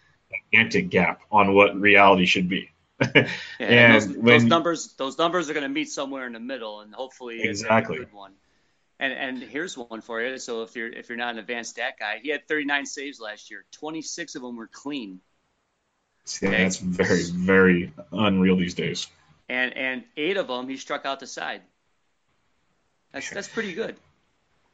gigantic 0.53 0.90
gap 0.90 1.23
on 1.31 1.55
what 1.55 1.79
reality 1.79 2.27
should 2.27 2.49
be. 2.49 2.71
Yeah, 3.15 3.29
and, 3.59 3.95
those, 3.95 4.09
when, 4.09 4.25
those, 4.25 4.45
numbers, 4.45 4.93
those 4.95 5.19
numbers 5.19 5.51
are 5.51 5.55
going 5.55 5.63
to 5.63 5.69
meet 5.69 5.91
somewhere 5.91 6.27
in 6.27 6.33
the 6.33 6.41
middle, 6.41 6.81
and 6.81 6.95
hopefully 6.95 7.43
exactly 7.43 7.97
it's 7.97 8.03
a 8.03 8.07
good 8.07 8.15
one. 8.15 8.33
And 8.99 9.15
and 9.15 9.43
here's 9.43 9.79
one 9.79 10.03
for 10.03 10.21
you. 10.21 10.37
So 10.39 10.63
if 10.63 10.77
you're 10.77 10.89
if 10.89 11.09
you're 11.09 11.17
not 11.17 11.33
an 11.33 11.39
advanced 11.39 11.71
stat 11.71 11.95
guy, 11.99 12.19
he 12.23 12.29
had 12.29 12.47
39 12.47 12.85
saves 12.85 13.19
last 13.19 13.51
year. 13.51 13.65
26 13.73 14.35
of 14.35 14.43
them 14.43 14.57
were 14.57 14.69
clean. 14.71 15.21
Yeah, 16.43 16.51
that's 16.51 16.77
very 16.77 17.23
very 17.23 17.93
unreal 18.13 18.57
these 18.57 18.75
days. 18.75 19.07
And 19.49 19.75
and 19.75 20.05
eight 20.19 20.37
of 20.37 20.49
them 20.49 20.69
he 20.69 20.77
struck 20.77 21.07
out 21.07 21.21
the 21.21 21.27
side. 21.27 21.63
That's 23.13 23.31
that's 23.31 23.49
pretty 23.49 23.73
good. 23.73 23.97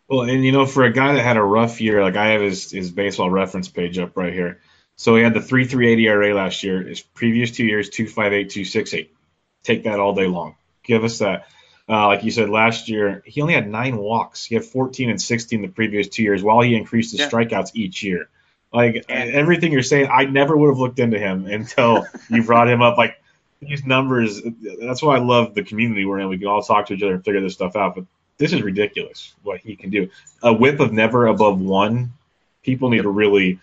Well, 0.09 0.23
and 0.23 0.45
you 0.45 0.53
know, 0.53 0.67
for 0.67 0.85
a 0.85 0.93
guy 0.93 1.15
that 1.15 1.23
had 1.23 1.37
a 1.37 1.43
rough 1.43 1.81
year, 1.81 2.03
like 2.03 2.17
I 2.17 2.29
have 2.29 2.41
his 2.41 2.71
his 2.71 2.91
baseball 2.91 3.31
reference 3.31 3.69
page 3.69 3.99
up 3.99 4.17
right 4.17 4.33
here. 4.33 4.61
So 4.97 5.15
he 5.15 5.23
had 5.23 5.35
the 5.35 5.41
3.38 5.41 6.01
ERA 6.01 6.35
last 6.35 6.63
year. 6.63 6.83
His 6.83 7.01
previous 7.01 7.51
two 7.51 7.65
years, 7.65 7.91
2.58, 7.91 8.47
2.68. 8.47 9.09
Take 9.63 9.85
that 9.85 10.01
all 10.01 10.15
day 10.15 10.27
long. 10.27 10.57
Give 10.83 11.05
us 11.05 11.19
that. 11.19 11.49
Uh, 11.89 12.09
like 12.09 12.25
you 12.25 12.31
said, 12.31 12.51
last 12.51 12.89
year 12.89 13.23
he 13.25 13.43
only 13.43 13.55
had 13.55 13.69
nine 13.69 13.97
walks. 13.97 14.45
He 14.45 14.55
had 14.55 14.65
14 14.65 15.11
and 15.11 15.23
16 15.23 15.63
the 15.63 15.69
previous 15.69 16.09
two 16.09 16.23
years, 16.23 16.43
while 16.43 16.61
he 16.61 16.75
increased 16.75 17.13
his 17.13 17.21
yeah. 17.21 17.29
strikeouts 17.29 17.73
each 17.75 18.03
year. 18.03 18.29
Like 18.73 19.05
and, 19.09 19.31
everything 19.31 19.71
you're 19.71 19.83
saying, 19.83 20.09
I 20.13 20.25
never 20.25 20.57
would 20.57 20.69
have 20.69 20.79
looked 20.79 20.99
into 20.99 21.19
him 21.19 21.47
until 21.47 22.07
you 22.31 22.43
brought 22.43 22.69
him 22.69 22.83
up. 22.83 22.99
Like 22.99 23.21
these 23.61 23.85
numbers, 23.85 24.41
that's 24.81 25.03
why 25.03 25.17
I 25.17 25.19
love 25.21 25.55
the 25.55 25.63
community 25.63 26.05
we're 26.05 26.19
in. 26.19 26.29
We 26.29 26.39
can 26.39 26.49
all 26.49 26.63
talk 26.63 26.87
to 26.87 26.95
each 26.95 27.03
other 27.03 27.15
and 27.15 27.25
figure 27.25 27.41
this 27.41 27.55
stuff 27.55 27.77
out. 27.77 27.95
But 27.95 28.05
this 28.39 28.53
is 28.53 28.63
ridiculous 28.63 29.35
what 29.43 29.61
he 29.61 29.77
can 29.77 29.91
do. 29.91 30.11
A 30.43 30.53
whip 30.53 30.81
of 30.81 30.93
never 30.93 31.27
above 31.27 31.61
one. 31.61 32.13
People 32.63 32.91
need 32.91 33.03
to 33.03 33.11
really 33.11 33.61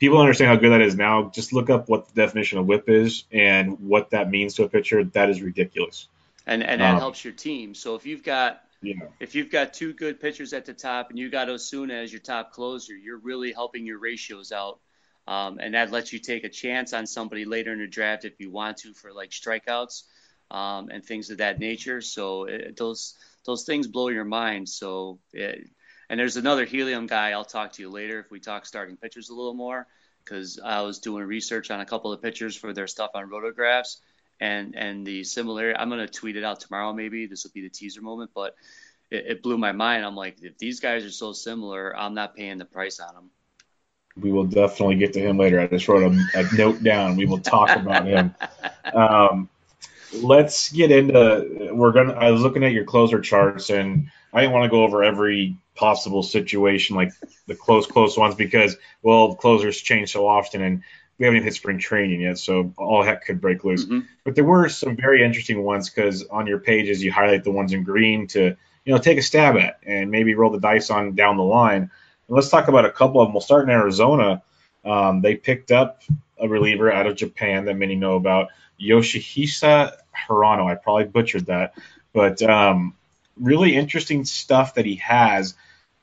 people 0.00 0.18
understand 0.18 0.48
how 0.48 0.56
good 0.56 0.72
that 0.72 0.80
is 0.80 0.96
now. 0.96 1.30
Just 1.32 1.52
look 1.52 1.70
up 1.70 1.88
what 1.88 2.08
the 2.08 2.14
definition 2.14 2.58
of 2.58 2.66
whip 2.66 2.88
is 2.88 3.24
and 3.30 3.78
what 3.78 4.10
that 4.10 4.30
means 4.30 4.54
to 4.54 4.64
a 4.64 4.68
pitcher. 4.68 5.04
That 5.04 5.30
is 5.30 5.40
ridiculous. 5.42 6.08
And 6.46 6.64
and 6.64 6.80
that 6.80 6.94
um, 6.94 6.98
helps 6.98 7.22
your 7.22 7.34
team. 7.34 7.74
So 7.74 7.94
if 7.94 8.06
you've 8.06 8.24
got 8.24 8.62
yeah. 8.82 8.94
if 9.20 9.34
you've 9.34 9.50
got 9.50 9.74
two 9.74 9.92
good 9.92 10.20
pitchers 10.20 10.52
at 10.54 10.64
the 10.64 10.72
top 10.72 11.10
and 11.10 11.18
you 11.18 11.30
got 11.30 11.48
Osuna 11.48 11.94
as 11.94 12.10
your 12.12 12.20
top 12.20 12.52
closer, 12.52 12.96
you're 12.96 13.18
really 13.18 13.52
helping 13.52 13.86
your 13.86 13.98
ratios 13.98 14.50
out. 14.50 14.80
Um, 15.28 15.58
and 15.60 15.74
that 15.74 15.92
lets 15.92 16.12
you 16.12 16.18
take 16.18 16.44
a 16.44 16.48
chance 16.48 16.92
on 16.92 17.06
somebody 17.06 17.44
later 17.44 17.72
in 17.72 17.78
the 17.78 17.86
draft 17.86 18.24
if 18.24 18.40
you 18.40 18.50
want 18.50 18.78
to 18.78 18.94
for 18.94 19.12
like 19.12 19.30
strikeouts 19.30 20.04
um, 20.50 20.88
and 20.88 21.04
things 21.04 21.30
of 21.30 21.38
that 21.38 21.60
nature. 21.60 22.00
So 22.00 22.44
it, 22.44 22.76
those 22.76 23.14
those 23.44 23.64
things 23.64 23.86
blow 23.86 24.08
your 24.08 24.24
mind. 24.24 24.68
So 24.68 25.18
it, 25.32 25.68
and 26.10 26.18
there's 26.18 26.36
another 26.36 26.64
helium 26.64 27.06
guy 27.06 27.30
I'll 27.30 27.44
talk 27.44 27.72
to 27.74 27.82
you 27.82 27.88
later 27.88 28.18
if 28.18 28.32
we 28.32 28.40
talk 28.40 28.66
starting 28.66 28.96
pitchers 28.96 29.30
a 29.30 29.34
little 29.34 29.54
more 29.54 29.86
because 30.24 30.58
I 30.62 30.82
was 30.82 30.98
doing 30.98 31.22
research 31.24 31.70
on 31.70 31.80
a 31.80 31.86
couple 31.86 32.12
of 32.12 32.20
pitchers 32.20 32.56
for 32.56 32.72
their 32.72 32.88
stuff 32.88 33.12
on 33.14 33.30
RotoGraphs 33.30 33.98
and 34.40 34.74
and 34.76 35.06
the 35.06 35.22
similarity. 35.22 35.78
I'm 35.78 35.88
gonna 35.88 36.08
tweet 36.08 36.36
it 36.36 36.42
out 36.42 36.58
tomorrow 36.60 36.92
maybe. 36.92 37.26
This 37.26 37.44
will 37.44 37.52
be 37.54 37.62
the 37.62 37.70
teaser 37.70 38.02
moment, 38.02 38.32
but 38.34 38.56
it, 39.08 39.24
it 39.28 39.42
blew 39.42 39.56
my 39.56 39.70
mind. 39.70 40.04
I'm 40.04 40.16
like, 40.16 40.38
if 40.42 40.58
these 40.58 40.80
guys 40.80 41.04
are 41.04 41.10
so 41.12 41.32
similar, 41.32 41.96
I'm 41.96 42.14
not 42.14 42.34
paying 42.34 42.58
the 42.58 42.64
price 42.64 42.98
on 42.98 43.14
them. 43.14 43.30
We 44.20 44.32
will 44.32 44.46
definitely 44.46 44.96
get 44.96 45.12
to 45.12 45.20
him 45.20 45.38
later. 45.38 45.60
I 45.60 45.68
just 45.68 45.86
wrote 45.86 46.12
a, 46.12 46.40
a 46.40 46.56
note 46.56 46.82
down. 46.82 47.16
We 47.16 47.26
will 47.26 47.38
talk 47.38 47.70
about 47.70 48.06
him. 48.06 48.34
Um, 48.92 49.48
let's 50.12 50.72
get 50.72 50.90
into. 50.90 51.70
We're 51.72 51.92
gonna. 51.92 52.14
I 52.14 52.32
was 52.32 52.42
looking 52.42 52.64
at 52.64 52.72
your 52.72 52.84
closer 52.84 53.20
charts 53.20 53.70
and 53.70 54.10
I 54.32 54.40
didn't 54.40 54.52
want 54.52 54.64
to 54.64 54.68
go 54.68 54.82
over 54.82 55.04
every 55.04 55.56
possible 55.80 56.22
situation 56.22 56.94
like 56.94 57.10
the 57.46 57.54
close 57.54 57.86
close 57.86 58.14
ones 58.18 58.34
because 58.34 58.76
well 59.02 59.34
closers 59.34 59.80
change 59.80 60.12
so 60.12 60.26
often 60.26 60.60
and 60.60 60.82
we 61.16 61.24
haven't 61.24 61.38
even 61.38 61.44
hit 61.46 61.54
spring 61.54 61.78
training 61.78 62.20
yet 62.20 62.36
so 62.36 62.74
all 62.76 63.02
heck 63.02 63.24
could 63.24 63.40
break 63.40 63.64
loose. 63.64 63.86
Mm-hmm. 63.86 64.00
but 64.22 64.34
there 64.34 64.44
were 64.44 64.68
some 64.68 64.94
very 64.94 65.24
interesting 65.24 65.62
ones 65.62 65.88
because 65.88 66.26
on 66.26 66.46
your 66.46 66.58
pages 66.58 67.02
you 67.02 67.10
highlight 67.10 67.44
the 67.44 67.50
ones 67.50 67.72
in 67.72 67.82
green 67.82 68.26
to 68.26 68.54
you 68.84 68.92
know 68.92 68.98
take 68.98 69.16
a 69.16 69.22
stab 69.22 69.56
at 69.56 69.80
and 69.82 70.10
maybe 70.10 70.34
roll 70.34 70.50
the 70.50 70.60
dice 70.60 70.90
on 70.90 71.14
down 71.14 71.38
the 71.38 71.42
line. 71.42 71.82
And 71.82 71.90
let's 72.28 72.50
talk 72.50 72.68
about 72.68 72.84
a 72.84 72.92
couple 72.92 73.22
of 73.22 73.28
them 73.28 73.32
we'll 73.32 73.40
start 73.40 73.64
in 73.64 73.70
arizona. 73.70 74.42
Um, 74.84 75.22
they 75.22 75.34
picked 75.34 75.72
up 75.72 76.02
a 76.38 76.46
reliever 76.46 76.92
out 76.92 77.06
of 77.06 77.16
japan 77.16 77.64
that 77.64 77.76
many 77.76 77.96
know 77.96 78.16
about 78.16 78.48
yoshihisa 78.78 79.92
hirano. 80.28 80.70
I 80.70 80.74
probably 80.74 81.04
butchered 81.04 81.46
that. 81.46 81.72
But 82.12 82.42
um, 82.42 82.94
really 83.40 83.74
interesting 83.74 84.24
stuff 84.24 84.74
that 84.74 84.86
he 84.86 84.96
has. 84.96 85.54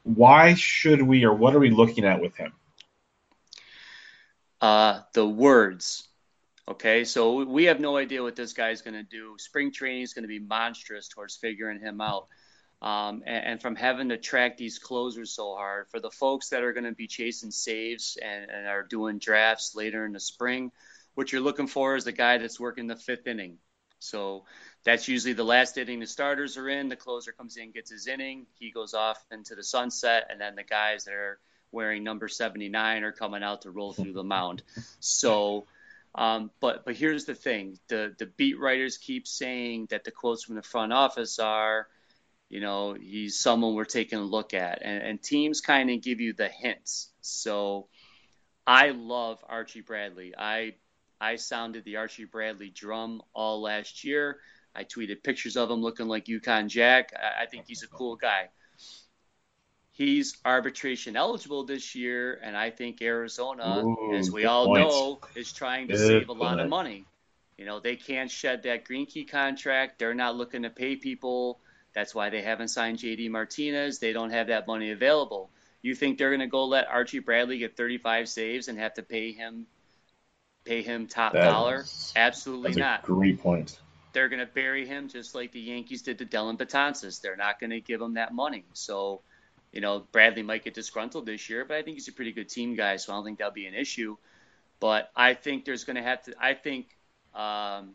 Why 0.08 0.54
should 0.54 1.02
we, 1.02 1.26
or 1.26 1.34
what 1.34 1.54
are 1.54 1.60
we 1.60 1.70
looking 1.70 2.06
at 2.06 2.22
with 2.22 2.36
him? 2.38 2.54
Uh, 4.62 5.02
the 5.14 5.28
words. 5.28 6.08
Okay, 6.70 7.04
so 7.04 7.44
we 7.44 7.66
have 7.66 7.80
no 7.80 7.98
idea 7.98 8.24
what 8.24 8.36
this 8.36 8.54
guy's 8.54 8.82
going 8.82 8.94
to 8.94 9.04
do. 9.04 9.36
Spring 9.38 9.72
training 9.72 10.04
is 10.04 10.14
going 10.14 10.24
to 10.24 10.30
be 10.30 10.40
monstrous 10.40 11.10
towards 11.10 11.36
figuring 11.36 11.80
him 11.80 12.00
out. 12.00 12.28
Um, 12.82 13.24
and, 13.26 13.46
and, 13.46 13.62
from 13.62 13.76
having 13.76 14.10
to 14.10 14.18
track 14.18 14.56
these 14.56 14.78
closers 14.78 15.32
so 15.32 15.56
hard, 15.56 15.88
for 15.90 16.00
the 16.00 16.12
folks 16.12 16.50
that 16.50 16.64
are 16.64 16.74
going 16.74 16.84
to 16.84 16.92
be 16.92 17.08
chasing 17.08 17.50
saves 17.50 18.18
and, 18.22 18.52
and, 18.52 18.68
are 18.68 18.84
doing 18.84 19.18
drafts 19.18 19.76
later 19.76 20.06
in 20.06 20.14
the 20.14 20.20
spring, 20.20 20.72
what 21.16 21.32
you're 21.32 21.42
looking 21.42 21.66
for 21.66 21.96
is 21.96 22.04
the 22.04 22.12
guy 22.12 22.38
that's 22.38 22.60
working 22.60 22.86
the 22.86 22.96
fifth 22.96 23.26
inning. 23.26 23.58
So 23.98 24.46
that's 24.88 25.10
usually 25.10 25.34
the 25.34 25.44
last 25.44 25.78
inning 25.78 26.00
the 26.00 26.08
starters 26.08 26.56
are 26.56 26.70
in. 26.70 26.88
The 26.88 26.96
closer 26.96 27.34
comes 27.34 27.58
in, 27.58 27.72
gets 27.72 27.92
his 27.92 28.08
inning, 28.08 28.46
he 28.58 28.72
goes 28.72 28.94
off 28.94 29.22
into 29.34 29.54
the 29.54 29.62
sunset, 29.62 30.28
and 30.30 30.40
then 30.40 30.56
the 30.56 30.64
guys 30.64 31.04
that 31.04 31.14
are 31.14 31.40
wearing 31.74 32.06
number 32.06 32.30
79 32.30 33.04
are 33.04 33.12
coming 33.12 33.44
out 33.44 33.64
to 33.64 33.72
roll 33.72 33.92
through 33.92 34.14
the 34.14 34.24
mound. 34.24 34.64
So, 35.02 35.66
um, 36.16 36.52
but 36.62 36.86
but 36.86 36.96
here's 36.96 37.26
the 37.26 37.36
thing: 37.36 37.78
the 37.90 38.16
the 38.18 38.28
beat 38.28 38.58
writers 38.58 38.98
keep 38.98 39.28
saying 39.28 39.88
that 39.90 40.06
the 40.06 40.12
quotes 40.12 40.46
from 40.46 40.56
the 40.56 40.62
front 40.62 40.94
office 40.94 41.38
are, 41.38 41.90
you 42.48 42.62
know, 42.62 42.94
he's 42.94 43.38
someone 43.38 43.76
we're 43.76 43.84
taking 43.84 44.20
a 44.20 44.24
look 44.24 44.54
at, 44.54 44.82
and, 44.82 45.04
and 45.04 45.22
teams 45.22 45.60
kind 45.60 45.90
of 45.90 46.02
give 46.02 46.22
you 46.22 46.32
the 46.32 46.48
hints. 46.48 47.10
So, 47.20 47.88
I 48.66 48.92
love 48.92 49.44
Archie 49.50 49.82
Bradley. 49.82 50.34
I 50.38 50.76
I 51.20 51.36
sounded 51.36 51.84
the 51.84 51.98
Archie 51.98 52.24
Bradley 52.24 52.70
drum 52.70 53.22
all 53.34 53.62
last 53.62 54.06
year. 54.06 54.40
I 54.76 54.84
tweeted 54.84 55.24
pictures 55.24 55.58
of 55.58 55.70
him 55.70 55.82
looking 55.82 56.08
like 56.08 56.28
Yukon 56.28 56.70
Jack. 56.70 57.14
I, 57.16 57.44
I 57.44 57.46
think 57.46 57.66
he's 57.68 57.84
a 57.84 57.88
cool 57.88 58.16
guy. 58.16 58.50
He's 59.92 60.38
arbitration 60.46 61.16
eligible 61.16 61.64
this 61.64 61.96
year, 61.96 62.40
and 62.44 62.56
I 62.56 62.70
think 62.70 63.02
Arizona, 63.02 63.84
Ooh, 63.84 64.14
as 64.14 64.30
we 64.30 64.46
all 64.46 64.68
point. 64.68 64.88
know, 64.88 65.20
is 65.36 65.52
trying 65.52 65.88
to 65.88 65.94
good 65.96 66.08
save 66.08 66.30
a 66.30 66.34
lot 66.34 66.60
of 66.60 66.70
money. 66.70 67.06
You 67.58 67.66
know, 67.66 67.80
they 67.80 67.96
can't 67.96 68.30
shed 68.30 68.64
that 68.64 68.86
Greinke 68.86 69.28
contract. 69.28 69.98
They're 69.98 70.14
not 70.14 70.36
looking 70.36 70.62
to 70.62 70.70
pay 70.70 70.96
people. 70.96 71.60
That's 71.96 72.14
why 72.14 72.30
they 72.30 72.44
haven't 72.44 72.68
signed 72.68 73.00
JD 73.00 73.32
Martinez. 73.32 73.98
They 73.98 74.14
don't 74.14 74.30
have 74.30 74.48
that 74.48 74.68
money 74.68 74.92
available. 74.92 75.50
You 75.82 75.96
think 75.96 76.20
they're 76.20 76.30
going 76.30 76.42
to 76.42 76.48
go 76.48 76.66
let 76.66 76.88
Archie 76.88 77.20
Bradley 77.20 77.58
get 77.58 77.76
35 77.76 78.30
saves 78.30 78.68
and 78.68 78.78
have 78.78 78.94
to 78.96 79.04
pay 79.04 79.32
him 79.32 79.66
pay 80.68 80.82
him 80.84 81.08
top 81.08 81.34
that 81.34 81.44
dollar? 81.44 81.82
Is, 81.82 82.14
Absolutely 82.16 82.76
not. 82.76 83.04
great 83.04 83.40
point. 83.40 83.80
They're 84.18 84.30
going 84.30 84.40
to 84.40 84.52
bury 84.52 84.88
him 84.88 85.10
just 85.10 85.36
like 85.36 85.52
the 85.52 85.60
Yankees 85.60 86.02
did 86.02 86.18
to 86.18 86.26
Dellin 86.26 86.58
Betances. 86.58 87.22
They're 87.22 87.36
not 87.36 87.60
going 87.60 87.70
to 87.70 87.80
give 87.80 88.02
him 88.02 88.16
that 88.16 88.34
money. 88.34 88.64
So, 88.74 89.22
you 89.72 89.80
know, 89.80 90.08
Bradley 90.12 90.42
might 90.42 90.64
get 90.64 90.74
disgruntled 90.74 91.28
this 91.28 91.52
year, 91.52 91.66
but 91.66 91.78
I 91.78 91.84
think 91.84 91.98
he's 91.98 92.08
a 92.08 92.12
pretty 92.12 92.32
good 92.32 92.50
team 92.50 92.74
guy, 92.74 92.96
so 92.96 93.14
I 93.14 93.16
don't 93.16 93.26
think 93.26 93.38
that'll 93.38 93.54
be 93.54 93.68
an 93.68 93.76
issue. 93.76 94.18
But 94.80 95.12
I 95.16 95.36
think 95.36 95.66
there's 95.66 95.84
going 95.84 95.98
to 95.98 96.02
have 96.02 96.24
to. 96.24 96.34
I 96.42 96.56
think 96.56 96.98
um, 97.36 97.94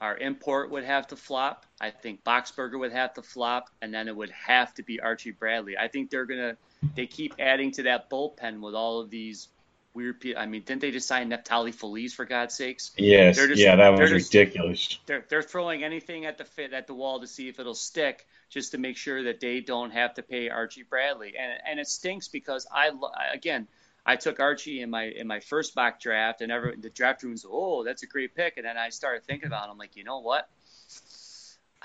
our 0.00 0.16
import 0.16 0.70
would 0.70 0.84
have 0.84 1.08
to 1.08 1.16
flop. 1.16 1.66
I 1.80 1.90
think 1.90 2.22
Boxberger 2.22 2.78
would 2.78 2.92
have 2.92 3.14
to 3.14 3.22
flop, 3.22 3.68
and 3.82 3.92
then 3.92 4.06
it 4.06 4.14
would 4.14 4.30
have 4.30 4.72
to 4.74 4.84
be 4.84 5.00
Archie 5.00 5.32
Bradley. 5.32 5.76
I 5.76 5.88
think 5.88 6.10
they're 6.10 6.24
gonna. 6.24 6.56
They 6.94 7.08
keep 7.08 7.34
adding 7.40 7.72
to 7.72 7.82
that 7.82 8.08
bullpen 8.08 8.60
with 8.60 8.76
all 8.76 9.00
of 9.00 9.10
these 9.10 9.48
weird 9.94 10.20
people. 10.20 10.40
I 10.40 10.46
mean, 10.46 10.62
didn't 10.62 10.80
they 10.80 10.90
just 10.90 11.08
sign 11.08 11.30
Neftali 11.30 11.74
Feliz 11.74 12.14
for 12.14 12.24
God's 12.24 12.54
sakes? 12.54 12.92
Yes. 12.96 13.36
Just, 13.36 13.60
yeah, 13.60 13.76
that 13.76 13.90
was 13.90 14.10
just, 14.10 14.32
ridiculous. 14.32 14.98
They're 15.06 15.24
they're 15.28 15.42
throwing 15.42 15.84
anything 15.84 16.26
at 16.26 16.38
the 16.38 16.44
fit 16.44 16.72
at 16.72 16.86
the 16.86 16.94
wall 16.94 17.20
to 17.20 17.26
see 17.26 17.48
if 17.48 17.58
it'll 17.58 17.74
stick, 17.74 18.26
just 18.48 18.72
to 18.72 18.78
make 18.78 18.96
sure 18.96 19.24
that 19.24 19.40
they 19.40 19.60
don't 19.60 19.90
have 19.90 20.14
to 20.14 20.22
pay 20.22 20.48
Archie 20.48 20.84
Bradley. 20.84 21.34
And 21.38 21.52
and 21.66 21.80
it 21.80 21.88
stinks 21.88 22.28
because 22.28 22.66
I 22.72 22.90
again. 23.32 23.68
I 24.06 24.16
took 24.16 24.40
Archie 24.40 24.80
in 24.80 24.88
my 24.88 25.02
in 25.02 25.26
my 25.26 25.40
first 25.40 25.76
mock 25.76 26.00
draft, 26.00 26.40
and 26.40 26.50
every, 26.50 26.76
the 26.76 26.88
draft 26.88 27.22
room's 27.22 27.44
oh 27.46 27.84
that's 27.84 28.02
a 28.02 28.06
great 28.06 28.34
pick, 28.34 28.56
and 28.56 28.64
then 28.64 28.78
I 28.78 28.88
started 28.88 29.24
thinking 29.24 29.48
about 29.48 29.68
it. 29.68 29.72
I'm 29.72 29.76
like, 29.76 29.96
you 29.96 30.04
know 30.04 30.20
what? 30.20 30.48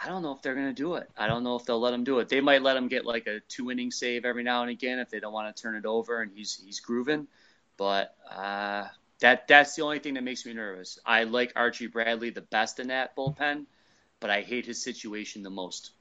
I 0.01 0.07
don't 0.07 0.23
know 0.23 0.31
if 0.31 0.41
they're 0.41 0.55
going 0.55 0.67
to 0.67 0.73
do 0.73 0.95
it. 0.95 1.09
I 1.17 1.27
don't 1.27 1.43
know 1.43 1.55
if 1.55 1.65
they'll 1.65 1.79
let 1.79 1.93
him 1.93 2.03
do 2.03 2.19
it. 2.19 2.29
They 2.29 2.41
might 2.41 2.61
let 2.61 2.77
him 2.77 2.87
get 2.87 3.05
like 3.05 3.27
a 3.27 3.41
two 3.41 3.71
inning 3.71 3.91
save 3.91 4.25
every 4.25 4.43
now 4.43 4.61
and 4.61 4.71
again 4.71 4.99
if 4.99 5.09
they 5.09 5.19
don't 5.19 5.33
want 5.33 5.55
to 5.55 5.61
turn 5.61 5.75
it 5.75 5.85
over 5.85 6.21
and 6.21 6.31
he's 6.33 6.55
he's 6.55 6.79
grooving. 6.79 7.27
But 7.77 8.15
uh, 8.29 8.85
that 9.19 9.47
that's 9.47 9.75
the 9.75 9.83
only 9.83 9.99
thing 9.99 10.15
that 10.15 10.23
makes 10.23 10.45
me 10.45 10.53
nervous. 10.53 10.99
I 11.05 11.23
like 11.23 11.53
Archie 11.55 11.87
Bradley 11.87 12.29
the 12.29 12.41
best 12.41 12.79
in 12.79 12.87
that 12.87 13.15
bullpen, 13.15 13.65
but 14.19 14.29
I 14.29 14.41
hate 14.41 14.65
his 14.65 14.83
situation 14.83 15.43
the 15.43 15.49
most. 15.49 15.91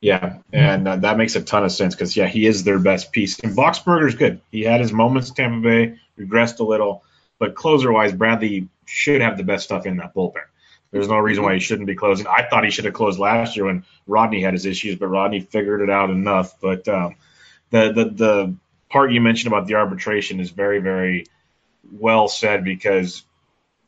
Yeah, 0.00 0.38
and 0.52 0.88
uh, 0.88 0.96
that 0.96 1.18
makes 1.18 1.36
a 1.36 1.42
ton 1.42 1.64
of 1.64 1.72
sense 1.72 1.94
because 1.94 2.16
yeah, 2.16 2.26
he 2.26 2.46
is 2.46 2.64
their 2.64 2.78
best 2.78 3.12
piece. 3.12 3.38
And 3.40 3.54
Boxberger's 3.54 4.14
good. 4.14 4.40
He 4.50 4.62
had 4.62 4.80
his 4.80 4.92
moments 4.92 5.30
Tampa 5.30 5.60
Bay, 5.60 5.98
regressed 6.18 6.60
a 6.60 6.64
little, 6.64 7.04
But 7.38 7.54
closer 7.54 7.92
wise, 7.92 8.12
Bradley 8.12 8.68
should 8.86 9.20
have 9.20 9.36
the 9.36 9.44
best 9.44 9.64
stuff 9.64 9.84
in 9.84 9.98
that 9.98 10.14
bullpen. 10.14 10.44
There's 10.90 11.08
no 11.08 11.18
reason 11.18 11.44
why 11.44 11.54
he 11.54 11.60
shouldn't 11.60 11.86
be 11.86 11.94
closing. 11.94 12.26
I 12.26 12.46
thought 12.48 12.64
he 12.64 12.70
should 12.70 12.86
have 12.86 12.94
closed 12.94 13.18
last 13.18 13.56
year 13.56 13.66
when 13.66 13.84
Rodney 14.06 14.42
had 14.42 14.54
his 14.54 14.66
issues, 14.66 14.96
but 14.96 15.08
Rodney 15.08 15.40
figured 15.40 15.82
it 15.82 15.90
out 15.90 16.10
enough. 16.10 16.60
But 16.60 16.88
um, 16.88 17.16
the, 17.70 17.92
the 17.92 18.04
the 18.04 18.54
part 18.90 19.12
you 19.12 19.20
mentioned 19.20 19.52
about 19.52 19.66
the 19.66 19.74
arbitration 19.74 20.40
is 20.40 20.50
very 20.50 20.80
very 20.80 21.26
well 21.92 22.28
said 22.28 22.64
because 22.64 23.24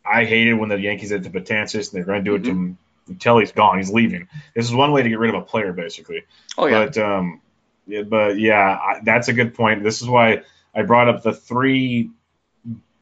I 0.04 0.24
hated 0.24 0.54
when 0.54 0.68
the 0.68 0.80
Yankees 0.80 1.10
did 1.10 1.26
it 1.26 1.30
to 1.32 1.40
Betances 1.40 1.92
and 1.92 1.98
they're 1.98 2.04
going 2.04 2.24
to 2.24 2.30
do 2.30 2.34
it 2.34 2.42
mm-hmm. 2.42 2.44
to 2.44 2.50
him 2.50 2.78
until 3.08 3.38
he's 3.38 3.52
gone. 3.52 3.78
He's 3.78 3.90
leaving. 3.90 4.28
This 4.54 4.66
is 4.66 4.74
one 4.74 4.92
way 4.92 5.02
to 5.02 5.08
get 5.08 5.18
rid 5.18 5.34
of 5.34 5.42
a 5.42 5.44
player, 5.44 5.72
basically. 5.72 6.24
Oh 6.56 6.66
yeah. 6.66 6.86
But 6.86 6.98
um, 6.98 7.40
yeah, 7.86 8.02
but 8.02 8.38
yeah, 8.38 8.78
I, 8.80 9.00
that's 9.02 9.28
a 9.28 9.32
good 9.32 9.54
point. 9.54 9.82
This 9.82 10.02
is 10.02 10.08
why 10.08 10.42
I 10.74 10.82
brought 10.82 11.08
up 11.08 11.22
the 11.22 11.32
three 11.32 12.10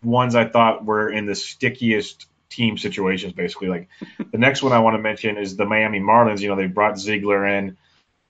ones 0.03 0.35
I 0.35 0.47
thought 0.47 0.85
were 0.85 1.11
in 1.11 1.27
the 1.27 1.35
stickiest 1.35 2.27
team 2.49 2.79
situations, 2.79 3.33
basically. 3.33 3.69
Like 3.69 3.89
the 4.31 4.39
next 4.39 4.63
one 4.63 4.73
I 4.73 4.81
want 4.81 4.95
to 4.95 5.03
mention 5.03 5.37
is 5.37 5.57
the 5.57 5.67
Miami 5.67 6.01
Marlins. 6.01 6.41
You 6.41 6.49
know, 6.49 6.57
they 6.57 6.67
brought 6.67 6.99
Ziegler 6.99 7.47
in, 7.47 7.77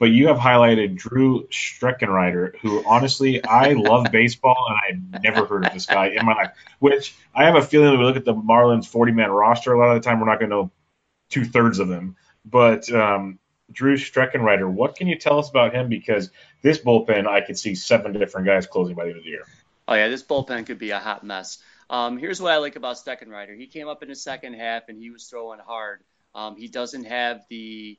but 0.00 0.06
you 0.06 0.28
have 0.28 0.38
highlighted 0.38 0.96
Drew 0.96 1.46
Steckenrider, 1.48 2.56
who 2.60 2.82
honestly 2.86 3.44
I 3.44 3.74
love 3.74 4.06
baseball 4.10 4.56
and 4.88 5.14
I've 5.14 5.22
never 5.22 5.44
heard 5.44 5.66
of 5.66 5.74
this 5.74 5.84
guy 5.84 6.08
in 6.08 6.24
my 6.24 6.32
life. 6.32 6.52
Which 6.78 7.14
I 7.34 7.44
have 7.44 7.54
a 7.54 7.62
feeling 7.62 7.90
when 7.90 8.00
we 8.00 8.06
look 8.06 8.16
at 8.16 8.24
the 8.24 8.34
Marlins 8.34 8.86
40 8.86 9.12
man 9.12 9.30
roster, 9.30 9.74
a 9.74 9.78
lot 9.78 9.94
of 9.94 10.02
the 10.02 10.08
time 10.08 10.18
we're 10.18 10.26
not 10.26 10.40
going 10.40 10.50
to 10.50 10.56
know 10.56 10.70
two 11.28 11.44
thirds 11.44 11.80
of 11.80 11.88
them. 11.88 12.16
But 12.46 12.90
um, 12.90 13.38
Drew 13.70 13.96
Steckenrider, 13.96 14.68
what 14.68 14.96
can 14.96 15.06
you 15.06 15.18
tell 15.18 15.38
us 15.38 15.50
about 15.50 15.74
him? 15.74 15.90
Because 15.90 16.30
this 16.62 16.78
bullpen, 16.78 17.26
I 17.26 17.42
could 17.42 17.58
see 17.58 17.74
seven 17.74 18.14
different 18.14 18.46
guys 18.46 18.66
closing 18.66 18.96
by 18.96 19.04
the 19.04 19.10
end 19.10 19.18
of 19.18 19.24
the 19.24 19.30
year. 19.30 19.44
Oh 19.86 19.94
yeah, 19.94 20.08
this 20.08 20.22
bullpen 20.22 20.64
could 20.64 20.78
be 20.78 20.92
a 20.92 20.98
hot 20.98 21.24
mess. 21.24 21.58
Um, 21.90 22.16
here's 22.16 22.40
what 22.40 22.52
I 22.52 22.56
like 22.56 22.76
about 22.76 22.96
Steckenrider. 22.96 23.54
He 23.54 23.66
came 23.66 23.86
up 23.86 24.02
in 24.02 24.08
the 24.08 24.16
second 24.16 24.54
half 24.54 24.88
and 24.88 24.98
he 24.98 25.10
was 25.10 25.24
throwing 25.24 25.60
hard. 25.60 26.00
Um, 26.34 26.56
he 26.56 26.68
doesn't 26.68 27.04
have 27.04 27.44
the 27.50 27.98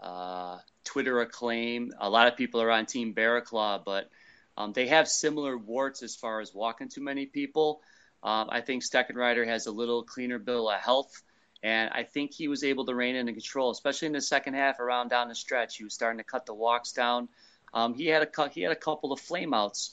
uh, 0.00 0.58
Twitter 0.84 1.20
acclaim. 1.20 1.92
A 1.98 2.08
lot 2.08 2.28
of 2.28 2.36
people 2.36 2.62
are 2.62 2.70
on 2.70 2.86
Team 2.86 3.14
Barraclough, 3.14 3.84
but 3.84 4.10
um, 4.56 4.72
they 4.72 4.88
have 4.88 5.08
similar 5.08 5.56
warts 5.56 6.02
as 6.02 6.16
far 6.16 6.40
as 6.40 6.54
walking 6.54 6.88
too 6.88 7.02
many 7.02 7.26
people. 7.26 7.80
Um, 8.22 8.48
I 8.50 8.60
think 8.60 8.82
Steckenrider 8.82 9.46
has 9.46 9.66
a 9.66 9.72
little 9.72 10.02
cleaner 10.02 10.38
bill 10.38 10.68
of 10.68 10.80
health. 10.80 11.22
And 11.62 11.90
I 11.92 12.04
think 12.04 12.32
he 12.32 12.48
was 12.48 12.62
able 12.62 12.86
to 12.86 12.94
rein 12.94 13.16
in 13.16 13.28
and 13.28 13.36
control, 13.36 13.70
especially 13.70 14.06
in 14.06 14.12
the 14.12 14.20
second 14.20 14.54
half 14.54 14.78
around 14.78 15.08
down 15.08 15.28
the 15.28 15.34
stretch. 15.34 15.76
He 15.76 15.84
was 15.84 15.94
starting 15.94 16.18
to 16.18 16.24
cut 16.24 16.46
the 16.46 16.54
walks 16.54 16.92
down. 16.92 17.28
Um, 17.74 17.94
he 17.94 18.06
had 18.06 18.22
a 18.22 18.48
he 18.50 18.62
had 18.62 18.72
a 18.72 18.76
couple 18.76 19.12
of 19.12 19.20
flameouts, 19.20 19.90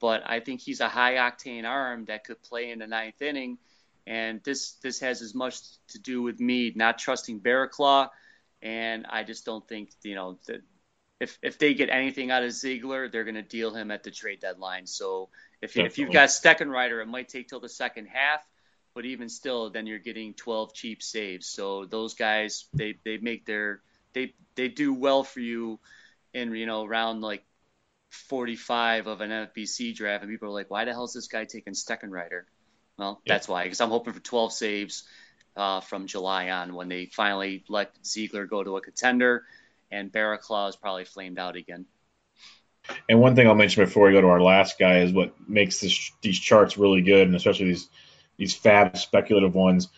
but 0.00 0.22
I 0.24 0.40
think 0.40 0.60
he's 0.60 0.80
a 0.80 0.88
high 0.88 1.14
octane 1.14 1.64
arm 1.64 2.04
that 2.06 2.24
could 2.24 2.40
play 2.42 2.70
in 2.70 2.78
the 2.78 2.86
ninth 2.86 3.20
inning. 3.20 3.58
And 4.06 4.42
this 4.44 4.72
this 4.74 5.00
has 5.00 5.20
as 5.20 5.34
much 5.34 5.60
to 5.88 5.98
do 5.98 6.22
with 6.22 6.40
me 6.40 6.72
not 6.74 6.98
trusting 6.98 7.40
Barraclough, 7.40 8.08
and 8.62 9.06
I 9.08 9.24
just 9.24 9.44
don't 9.44 9.66
think 9.66 9.90
you 10.02 10.14
know 10.14 10.38
that 10.46 10.62
if 11.20 11.38
if 11.42 11.58
they 11.58 11.74
get 11.74 11.90
anything 11.90 12.30
out 12.30 12.42
of 12.42 12.52
Ziegler, 12.52 13.08
they're 13.08 13.24
going 13.24 13.34
to 13.34 13.42
deal 13.42 13.74
him 13.74 13.90
at 13.90 14.02
the 14.02 14.10
trade 14.10 14.40
deadline. 14.40 14.86
So 14.86 15.28
if 15.60 15.76
if 15.76 15.98
you've 15.98 16.12
got 16.12 16.28
Steckenrider, 16.28 17.02
it 17.02 17.08
might 17.08 17.28
take 17.28 17.48
till 17.48 17.60
the 17.60 17.68
second 17.68 18.06
half 18.06 18.40
but 18.98 19.04
even 19.04 19.28
still, 19.28 19.70
then 19.70 19.86
you're 19.86 20.00
getting 20.00 20.34
12 20.34 20.74
cheap 20.74 21.04
saves. 21.04 21.46
So 21.46 21.84
those 21.84 22.14
guys, 22.14 22.66
they 22.74 22.96
they 23.04 23.18
make 23.18 23.46
their 23.46 23.80
they 24.12 24.34
they 24.56 24.66
do 24.66 24.92
well 24.92 25.22
for 25.22 25.38
you 25.38 25.78
in 26.34 26.52
you 26.52 26.66
know 26.66 26.84
around 26.84 27.20
like 27.20 27.44
45 28.10 29.06
of 29.06 29.20
an 29.20 29.30
FBC 29.30 29.94
draft, 29.94 30.24
and 30.24 30.32
people 30.32 30.48
are 30.48 30.52
like, 30.52 30.68
why 30.68 30.84
the 30.84 30.92
hell 30.92 31.04
is 31.04 31.12
this 31.12 31.28
guy 31.28 31.44
taking 31.44 31.74
Steckenrider? 31.74 32.42
Well, 32.98 33.20
yeah. 33.24 33.34
that's 33.34 33.46
why, 33.46 33.62
because 33.62 33.80
I'm 33.80 33.90
hoping 33.90 34.14
for 34.14 34.20
12 34.20 34.52
saves 34.52 35.04
uh, 35.58 35.80
from 35.80 36.06
July 36.06 36.50
on 36.50 36.72
when 36.72 36.88
they 36.88 37.06
finally 37.06 37.64
let 37.68 37.92
Ziegler 38.06 38.46
go 38.46 38.62
to 38.62 38.76
a 38.76 38.80
contender, 38.80 39.44
and 39.90 40.10
Barraclough 40.10 40.68
is 40.68 40.76
probably 40.76 41.04
flamed 41.04 41.38
out 41.38 41.56
again. 41.56 41.84
And 43.08 43.20
one 43.20 43.34
thing 43.34 43.46
I'll 43.46 43.54
mention 43.54 43.84
before 43.84 44.06
we 44.06 44.12
go 44.12 44.20
to 44.20 44.28
our 44.28 44.40
last 44.40 44.78
guy 44.78 45.00
is 45.00 45.12
what 45.12 45.34
makes 45.48 45.80
this, 45.80 46.12
these 46.22 46.38
charts 46.38 46.78
really 46.78 47.02
good, 47.02 47.26
and 47.26 47.36
especially 47.36 47.66
these 47.66 47.88
these 48.38 48.54
fab 48.54 48.96
speculative 48.96 49.54
ones. 49.54 49.88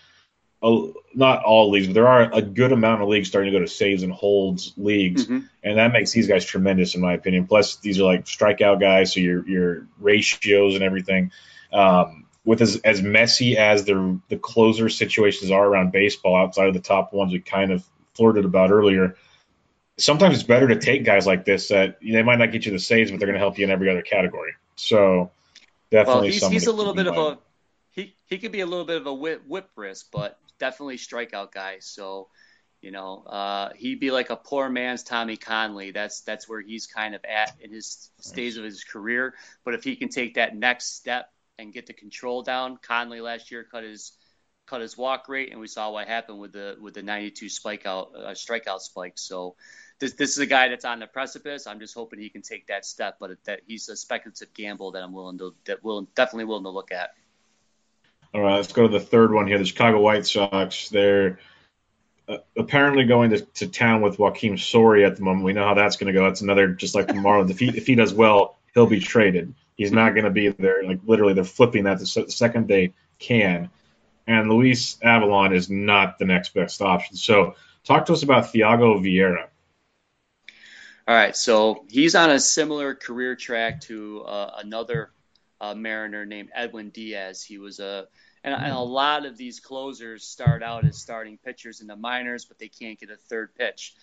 Uh, 0.62 0.88
not 1.14 1.44
all 1.44 1.70
leagues, 1.70 1.86
but 1.86 1.94
there 1.94 2.08
are 2.08 2.30
a 2.32 2.42
good 2.42 2.72
amount 2.72 3.02
of 3.02 3.08
leagues 3.08 3.28
starting 3.28 3.52
to 3.52 3.58
go 3.58 3.62
to 3.62 3.70
saves 3.70 4.02
and 4.02 4.12
holds 4.12 4.72
leagues, 4.78 5.24
mm-hmm. 5.24 5.46
and 5.62 5.78
that 5.78 5.92
makes 5.92 6.10
these 6.12 6.26
guys 6.26 6.44
tremendous 6.44 6.94
in 6.94 7.02
my 7.02 7.12
opinion. 7.12 7.46
Plus, 7.46 7.76
these 7.76 8.00
are 8.00 8.04
like 8.04 8.24
strikeout 8.24 8.80
guys, 8.80 9.12
so 9.12 9.20
your 9.20 9.46
your 9.46 9.86
ratios 9.98 10.74
and 10.74 10.82
everything. 10.82 11.30
Um, 11.70 12.24
with 12.44 12.62
as, 12.62 12.76
as 12.78 13.02
messy 13.02 13.58
as 13.58 13.84
the 13.84 14.20
the 14.28 14.36
closer 14.36 14.88
situations 14.88 15.50
are 15.50 15.66
around 15.66 15.92
baseball, 15.92 16.36
outside 16.36 16.68
of 16.68 16.74
the 16.74 16.80
top 16.80 17.12
ones 17.12 17.32
we 17.32 17.40
kind 17.40 17.72
of 17.72 17.84
flirted 18.14 18.44
about 18.44 18.70
earlier, 18.70 19.16
sometimes 19.98 20.36
it's 20.36 20.44
better 20.44 20.68
to 20.68 20.78
take 20.78 21.04
guys 21.04 21.26
like 21.26 21.44
this 21.44 21.68
that 21.68 21.98
they 22.00 22.22
might 22.22 22.38
not 22.38 22.52
get 22.52 22.66
you 22.66 22.72
the 22.72 22.78
saves, 22.78 23.10
but 23.10 23.20
they're 23.20 23.26
going 23.26 23.34
to 23.34 23.40
help 23.40 23.58
you 23.58 23.64
in 23.64 23.70
every 23.70 23.90
other 23.90 24.02
category. 24.02 24.54
So 24.76 25.30
definitely, 25.90 26.30
well, 26.30 26.32
he's, 26.32 26.48
he's 26.48 26.66
a 26.66 26.72
little 26.72 26.94
bit 26.94 27.06
of 27.06 27.16
a 27.16 27.38
he 27.90 28.14
he 28.26 28.38
could 28.38 28.52
be 28.52 28.60
a 28.60 28.66
little 28.66 28.84
bit 28.84 28.96
of 28.96 29.06
a 29.06 29.14
whip, 29.14 29.42
whip 29.46 29.68
risk, 29.76 30.06
but 30.12 30.38
definitely 30.58 30.96
strikeout 30.96 31.52
guy. 31.52 31.78
So, 31.80 32.28
you 32.80 32.90
know, 32.90 33.24
uh, 33.24 33.70
he'd 33.76 34.00
be 34.00 34.10
like 34.10 34.30
a 34.30 34.36
poor 34.36 34.68
man's 34.68 35.02
Tommy 35.02 35.36
Kahnle. 35.36 35.92
That's 35.92 36.20
that's 36.22 36.48
where 36.48 36.60
he's 36.60 36.86
kind 36.86 37.14
of 37.14 37.24
at 37.24 37.54
in 37.60 37.72
his 37.72 38.10
stage 38.20 38.56
of 38.56 38.64
his 38.64 38.84
career. 38.84 39.34
But 39.64 39.74
if 39.74 39.84
he 39.84 39.96
can 39.96 40.08
take 40.08 40.34
that 40.34 40.56
next 40.56 40.96
step 40.96 41.30
and 41.60 41.72
get 41.72 41.86
the 41.86 41.92
control 41.92 42.42
down, 42.42 42.78
Kahnle 42.78 43.22
last 43.22 43.50
year 43.50 43.64
cut 43.64 43.84
his 43.84 44.12
cut 44.66 44.80
his 44.80 44.96
walk 44.96 45.28
rate, 45.28 45.50
and 45.50 45.60
we 45.60 45.66
saw 45.66 45.90
what 45.90 46.08
happened 46.08 46.40
with 46.40 46.52
the 46.52 46.76
with 46.80 46.94
the 46.94 47.02
92 47.02 47.48
spike 47.48 47.86
out 47.86 48.12
uh, 48.16 48.30
strikeout 48.30 48.80
spike. 48.80 49.14
So. 49.16 49.56
This, 49.98 50.14
this 50.14 50.30
is 50.30 50.38
a 50.38 50.46
guy 50.46 50.68
that's 50.68 50.86
on 50.86 51.00
the 51.00 51.06
precipice. 51.06 51.66
I'm 51.66 51.78
just 51.78 51.92
hoping 51.92 52.20
he 52.20 52.30
can 52.30 52.40
take 52.40 52.68
that 52.68 52.86
step, 52.86 53.18
but 53.20 53.32
that 53.44 53.60
he's 53.66 53.86
a 53.90 53.96
speculative 53.96 54.54
gamble 54.54 54.92
that 54.92 55.02
I'm 55.02 55.12
willing 55.12 55.36
to 55.36 55.54
that 55.66 55.84
will 55.84 56.08
definitely 56.14 56.46
willing 56.46 56.64
to 56.64 56.70
look 56.70 56.90
at. 56.90 57.10
All 58.32 58.40
right, 58.40 58.56
let's 58.56 58.72
go 58.72 58.86
to 58.86 58.98
the 58.98 59.04
third 59.04 59.32
one 59.32 59.46
here. 59.46 59.58
The 59.58 59.64
Chicago 59.64 60.00
White 60.00 60.24
Sox. 60.24 60.88
They're 60.88 61.40
uh, 62.28 62.38
apparently 62.56 63.04
going 63.04 63.30
to, 63.30 63.40
to 63.40 63.66
town 63.66 64.02
with 64.02 64.18
Joakim 64.18 64.58
Soria 64.58 65.08
at 65.08 65.16
the 65.16 65.22
moment. 65.22 65.44
We 65.44 65.52
know 65.52 65.64
how 65.64 65.74
that's 65.74 65.96
going 65.96 66.12
to 66.14 66.18
go. 66.18 66.26
It's 66.26 66.40
another 66.40 66.68
just 66.68 66.94
like 66.94 67.08
the 67.08 67.14
Marlins. 67.14 67.50
if 67.50 67.58
he 67.58 67.68
if 67.68 67.88
he 67.88 67.96
does 67.96 68.14
well, 68.14 68.59
he'll 68.74 68.86
be 68.86 69.00
traded. 69.00 69.54
He's 69.76 69.92
not 69.92 70.14
going 70.14 70.24
to 70.24 70.30
be 70.30 70.48
there. 70.48 70.82
Like 70.84 71.00
literally, 71.04 71.32
they're 71.32 71.44
flipping 71.44 71.84
that 71.84 71.98
the 71.98 72.06
second 72.06 72.68
they 72.68 72.92
can. 73.18 73.70
And 74.26 74.50
Luis 74.50 74.96
Avilán 75.02 75.54
is 75.54 75.70
not 75.70 76.18
the 76.18 76.24
next 76.24 76.54
best 76.54 76.82
option. 76.82 77.16
So, 77.16 77.54
talk 77.84 78.06
to 78.06 78.12
us 78.12 78.22
about 78.22 78.44
Thyago 78.44 79.00
Vieira. 79.00 79.48
All 81.08 81.16
right, 81.16 81.34
so 81.34 81.84
he's 81.88 82.14
on 82.14 82.30
a 82.30 82.38
similar 82.38 82.94
career 82.94 83.34
track 83.34 83.80
to 83.82 84.20
uh, 84.20 84.54
another 84.58 85.10
uh, 85.60 85.74
Mariner 85.74 86.24
named 86.24 86.50
Edwin 86.54 86.90
Diaz. 86.90 87.42
He 87.42 87.58
was 87.58 87.80
a 87.80 88.06
and, 88.42 88.54
and, 88.54 88.72
a 88.72 88.78
lot 88.78 89.26
of 89.26 89.36
these 89.36 89.60
closers 89.60 90.24
start 90.24 90.62
out 90.62 90.86
as 90.86 90.96
starting 90.96 91.38
pitchers 91.44 91.80
in 91.80 91.86
the 91.86 91.96
minors, 91.96 92.46
but 92.46 92.58
they 92.58 92.68
can't 92.68 92.98
get 92.98 93.10
a 93.10 93.16
third 93.16 93.54
pitch. 93.54 93.94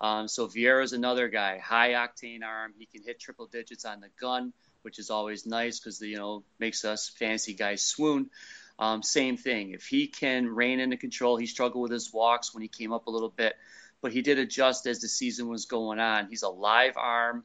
Um, 0.00 0.28
so 0.28 0.46
Vieira's 0.46 0.92
another 0.92 1.28
guy, 1.28 1.58
high 1.58 1.90
octane 1.90 2.42
arm. 2.44 2.74
He 2.78 2.86
can 2.86 3.02
hit 3.02 3.18
triple 3.18 3.46
digits 3.46 3.84
on 3.84 4.00
the 4.00 4.08
gun, 4.20 4.52
which 4.82 4.98
is 4.98 5.10
always 5.10 5.46
nice 5.46 5.80
because 5.80 6.00
you 6.00 6.16
know 6.16 6.44
makes 6.58 6.84
us 6.84 7.08
fancy 7.08 7.54
guys 7.54 7.82
swoon. 7.82 8.30
Um, 8.78 9.02
same 9.02 9.36
thing. 9.36 9.70
If 9.70 9.86
he 9.86 10.06
can 10.06 10.48
rein 10.48 10.80
into 10.80 10.98
control, 10.98 11.36
he 11.36 11.46
struggled 11.46 11.82
with 11.82 11.92
his 11.92 12.12
walks 12.12 12.52
when 12.54 12.62
he 12.62 12.68
came 12.68 12.92
up 12.92 13.06
a 13.06 13.10
little 13.10 13.30
bit, 13.30 13.54
but 14.02 14.12
he 14.12 14.20
did 14.20 14.38
adjust 14.38 14.86
as 14.86 15.00
the 15.00 15.08
season 15.08 15.48
was 15.48 15.64
going 15.64 15.98
on. 15.98 16.28
He's 16.28 16.42
a 16.42 16.50
live 16.50 16.96
arm. 16.96 17.44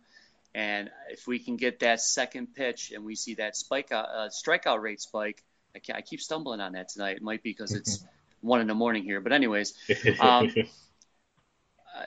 And 0.54 0.90
if 1.10 1.28
we 1.28 1.40
can 1.40 1.56
get 1.56 1.80
that 1.80 2.02
second 2.02 2.54
pitch 2.54 2.92
and 2.94 3.06
we 3.06 3.16
see 3.16 3.36
that 3.36 3.56
spike 3.56 3.94
out, 3.94 4.10
uh, 4.10 4.30
strikeout 4.30 4.82
rate 4.82 5.00
spike, 5.00 5.42
I, 5.74 5.80
I, 5.94 6.02
keep 6.02 6.20
stumbling 6.20 6.60
on 6.60 6.74
that 6.74 6.90
tonight. 6.90 7.16
It 7.16 7.22
might 7.22 7.42
be 7.42 7.52
because 7.52 7.72
it's 7.72 8.04
one 8.42 8.60
in 8.60 8.68
the 8.68 8.76
morning 8.76 9.04
here, 9.04 9.22
but 9.22 9.32
anyways, 9.32 9.74
um, 10.20 10.52
uh, 10.58 10.64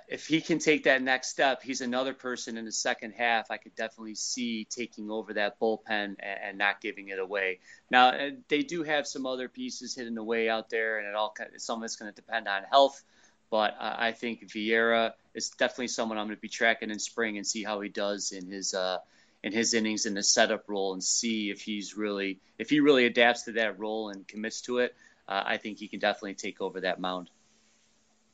if 0.09 0.27
he 0.27 0.41
can 0.41 0.59
take 0.59 0.85
that 0.85 1.03
next 1.03 1.29
step, 1.29 1.63
he's 1.63 1.81
another 1.81 2.15
person 2.15 2.57
in 2.57 2.65
the 2.65 2.73
second 2.73 3.13
half. 3.13 3.51
I 3.51 3.57
could 3.57 3.75
definitely 3.75 4.15
see 4.15 4.65
taking 4.65 5.11
over 5.11 5.35
that 5.35 5.59
bullpen 5.61 5.81
and, 5.89 6.17
and 6.21 6.59
not 6.59 6.81
giving 6.81 7.09
it 7.09 7.19
away. 7.19 7.61
Now 7.91 8.09
uh, 8.09 8.31
they 8.49 8.63
do 8.63 8.83
have 8.83 9.07
some 9.07 9.27
other 9.27 9.49
pieces 9.49 9.95
hidden 9.95 10.19
away 10.19 10.49
out 10.49 10.71
there, 10.71 10.99
and 10.99 11.09
it 11.09 11.15
all 11.15 11.35
some 11.59 11.81
of 11.81 11.85
it's 11.85 11.97
going 11.97 12.11
to 12.11 12.15
depend 12.15 12.49
on 12.49 12.63
health. 12.65 13.03
But 13.51 13.77
I 13.79 14.13
think 14.13 14.49
Vieira 14.49 15.13
is 15.35 15.51
definitely 15.51 15.89
someone 15.89 16.19
I'm 16.19 16.27
going 16.27 16.37
to 16.37 16.41
be 16.41 16.49
tracking 16.49 16.91
in 16.91 16.99
spring 16.99 17.37
and 17.37 17.47
see 17.47 17.63
how 17.63 17.81
he 17.81 17.89
does 17.89 18.33
in 18.33 18.51
his 18.51 18.75
uh, 18.75 18.99
in 19.45 19.53
his 19.53 19.75
innings 19.75 20.07
in 20.07 20.15
the 20.15 20.23
setup 20.23 20.69
role 20.69 20.95
and 20.95 21.05
see 21.05 21.51
if 21.51 21.61
he's 21.61 21.97
really 21.97 22.41
if 22.59 22.71
he 22.71 22.81
really 22.81 23.07
adapts 23.07 23.43
to 23.43 23.53
that 23.53 23.79
role 23.79 24.09
and 24.09 24.27
commits 24.27 24.63
to 24.63 24.79
it. 24.79 24.97
Uh, 25.29 25.43
I 25.45 25.57
think 25.59 25.79
he 25.79 25.89
can 25.89 26.01
definitely 26.01 26.35
take 26.35 26.61
over 26.61 26.81
that 26.81 26.99
mound. 27.01 27.31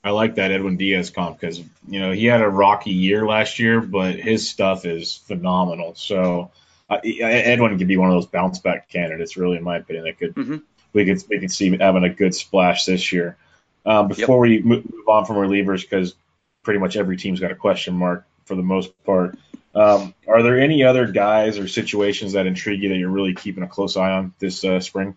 I 0.03 0.11
like 0.11 0.37
that 0.37 0.51
Edwin 0.51 0.77
Diaz 0.77 1.11
comp 1.11 1.39
because 1.39 1.59
you 1.59 2.01
know 2.01 2.13
he 2.13 2.25
had 2.27 2.41
a 2.41 2.49
rocky 2.49 2.93
year 2.93 3.27
last 3.27 3.59
year, 3.59 3.81
but 3.81 4.15
his 4.17 4.49
stuff 4.49 4.87
is 4.87 5.15
phenomenal. 5.15 5.95
So 5.95 6.51
uh, 6.89 6.99
Edwin 7.05 7.79
could 7.79 7.89
be 7.89 7.97
one 7.99 8.09
of 8.09 8.17
those 8.17 8.27
bounce 8.27 8.59
back 8.59 8.89
candidates, 8.89 9.37
really, 9.37 9.59
in 9.59 9.63
my 9.63 9.77
opinion. 9.77 10.05
That 10.05 10.19
could 10.19 10.35
Mhm. 10.35 10.63
we 10.93 11.05
could 11.05 11.23
we 11.29 11.39
could 11.39 11.53
see 11.53 11.77
having 11.77 12.05
a 12.05 12.09
good 12.09 12.35
splash 12.35 12.87
this 12.87 13.13
year. 13.13 13.37
Um, 13.85 14.09
before 14.09 14.39
we 14.39 14.61
mo- 14.61 14.83
move 14.83 15.09
on 15.09 15.25
from 15.27 15.37
relievers, 15.37 15.83
because 15.83 16.15
pretty 16.63 16.81
much 16.81 16.97
every 16.97 17.17
team's 17.17 17.41
got 17.41 17.51
a 17.51 17.55
question 17.55 17.95
mark 17.95 18.27
for 18.45 18.55
the 18.55 18.63
most 18.63 18.93
part. 19.05 19.39
Um, 19.75 20.15
are 20.27 20.43
there 20.43 20.59
any 20.59 20.83
other 20.83 21.07
guys 21.07 21.59
or 21.59 21.69
situations 21.69 22.33
that 22.33 22.47
intrigue 22.47 22.83
you 22.83 22.89
that 22.89 22.97
you're 22.97 23.11
really 23.11 23.35
keeping 23.35 23.63
a 23.63 23.69
close 23.69 23.97
eye 23.97 24.11
on 24.11 24.35
this 24.39 24.65
uh, 24.65 24.81
spring? 24.81 25.17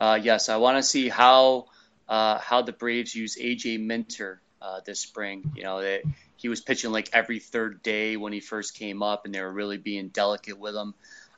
Uh, 0.00 0.18
yes, 0.20 0.48
I 0.48 0.56
want 0.56 0.78
to 0.78 0.82
see 0.82 1.08
how 1.08 1.66
uh, 2.08 2.38
how 2.38 2.62
the 2.62 2.72
Braves 2.72 3.14
use 3.14 3.36
AJ 3.36 3.80
Minter 3.84 4.40
uh, 4.62 4.80
this 4.84 5.00
spring. 5.00 5.52
You 5.54 5.62
know, 5.62 5.80
they, 5.80 6.02
he 6.36 6.48
was 6.48 6.60
pitching 6.60 6.92
like 6.92 7.10
every 7.12 7.38
third 7.38 7.82
day 7.82 8.16
when 8.16 8.32
he 8.32 8.40
first 8.40 8.74
came 8.74 9.02
up, 9.02 9.24
and 9.24 9.34
they 9.34 9.40
were 9.40 9.52
really 9.52 9.76
being 9.76 10.08
delicate 10.08 10.58
with 10.58 10.74
him. 10.74 10.94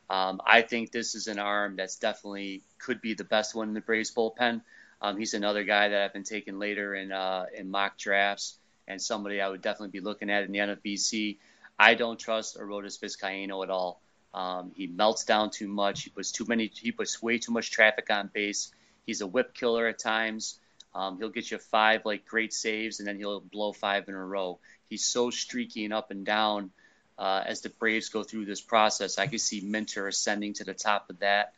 Um, 0.09 0.41
I 0.45 0.62
think 0.62 0.91
this 0.91 1.14
is 1.14 1.29
an 1.29 1.39
arm 1.39 1.77
that's 1.77 1.97
definitely 1.97 2.62
could 2.79 3.01
be 3.01 3.14
the 3.14 3.25
best 3.25 3.55
one 3.55 3.68
in 3.68 3.75
the 3.75 3.81
Braves 3.81 4.12
bullpen. 4.12 4.61
Um, 5.03 5.16
he's 5.16 5.35
another 5.35 5.64
guy 5.64 5.89
that 5.89 6.03
I've 6.03 6.12
been 6.12 6.25
taking 6.25 6.59
later 6.59 6.95
in 6.95 7.12
uh, 7.12 7.47
in 7.57 7.71
mock 7.71 7.97
drafts, 7.97 8.59
and 8.87 9.01
somebody 9.01 9.41
I 9.41 9.49
would 9.49 9.62
definitely 9.62 9.99
be 9.99 10.05
looking 10.05 10.31
at 10.31 10.45
in 10.45 10.53
the 10.53 10.59
NFBC. 10.59 11.39
I 11.79 11.95
don't 11.95 12.18
trust 12.18 12.59
Arodys 12.59 13.01
Vizcaino 13.01 13.62
at 13.62 13.71
all. 13.71 14.01
Um, 14.35 14.73
he 14.77 14.87
melts 14.87 15.25
down 15.25 15.51
too 15.51 15.68
much. 15.68 16.03
He 16.05 16.11
puts 16.11 16.31
too 16.31 16.45
many. 16.47 16.71
He 16.75 16.93
puts 16.93 17.23
way 17.23 17.39
too 17.39 17.53
much 17.53 17.71
traffic 17.71 18.11
on 18.11 18.31
base. 18.33 18.73
He's 19.07 19.23
a 19.23 19.27
whip 19.27 19.55
killer 19.55 19.87
at 19.87 19.99
times. 19.99 20.60
Um, 20.95 21.18
he'll 21.18 21.30
get 21.30 21.51
you 21.51 21.59
five 21.59 22.05
like 22.05 22.26
great 22.26 22.53
saves, 22.53 22.99
and 22.99 23.09
then 23.09 23.16
he'll 23.16 23.41
blow 23.41 23.72
five 23.72 24.09
in 24.09 24.14
a 24.14 24.24
row. 24.24 24.59
He's 24.88 25.07
so 25.07 25.30
streaky 25.30 25.84
and 25.84 25.95
up 25.95 26.11
and 26.11 26.24
down. 26.24 26.70
Uh, 27.18 27.43
as 27.45 27.61
the 27.61 27.68
Braves 27.68 28.09
go 28.09 28.22
through 28.22 28.47
this 28.47 28.62
process, 28.62 29.18
I 29.18 29.26
could 29.26 29.41
see 29.41 29.61
Minter 29.61 30.09
ascending 30.09 30.55
to 30.55 30.64
the 30.64 30.74
top 30.74 31.11
of 31.11 31.18
that 31.18 31.53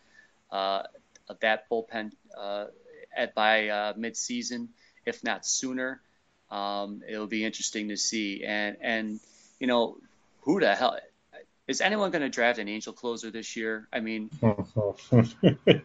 uh, 0.51 0.83
of 1.29 1.39
that 1.41 1.69
bullpen 1.71 2.13
uh, 2.37 2.67
at 3.17 3.35
by 3.35 3.69
uh, 3.69 3.93
midseason, 3.95 4.69
if 5.07 5.23
not 5.25 5.47
sooner. 5.47 6.01
Um, 6.51 7.03
it'll 7.09 7.27
be 7.27 7.45
interesting 7.45 7.89
to 7.89 7.97
see. 7.97 8.45
And 8.45 8.77
and 8.81 9.21
you 9.61 9.67
know 9.67 9.99
who 10.43 10.61
the 10.61 10.75
hell 10.75 10.99
is 11.69 11.81
anyone 11.81 12.11
going 12.11 12.23
to 12.23 12.29
draft 12.29 12.59
an 12.59 12.69
Angel 12.69 12.93
closer 12.93 13.31
this 13.31 13.55
year? 13.55 13.89
I 13.93 14.01
mean, 14.01 14.31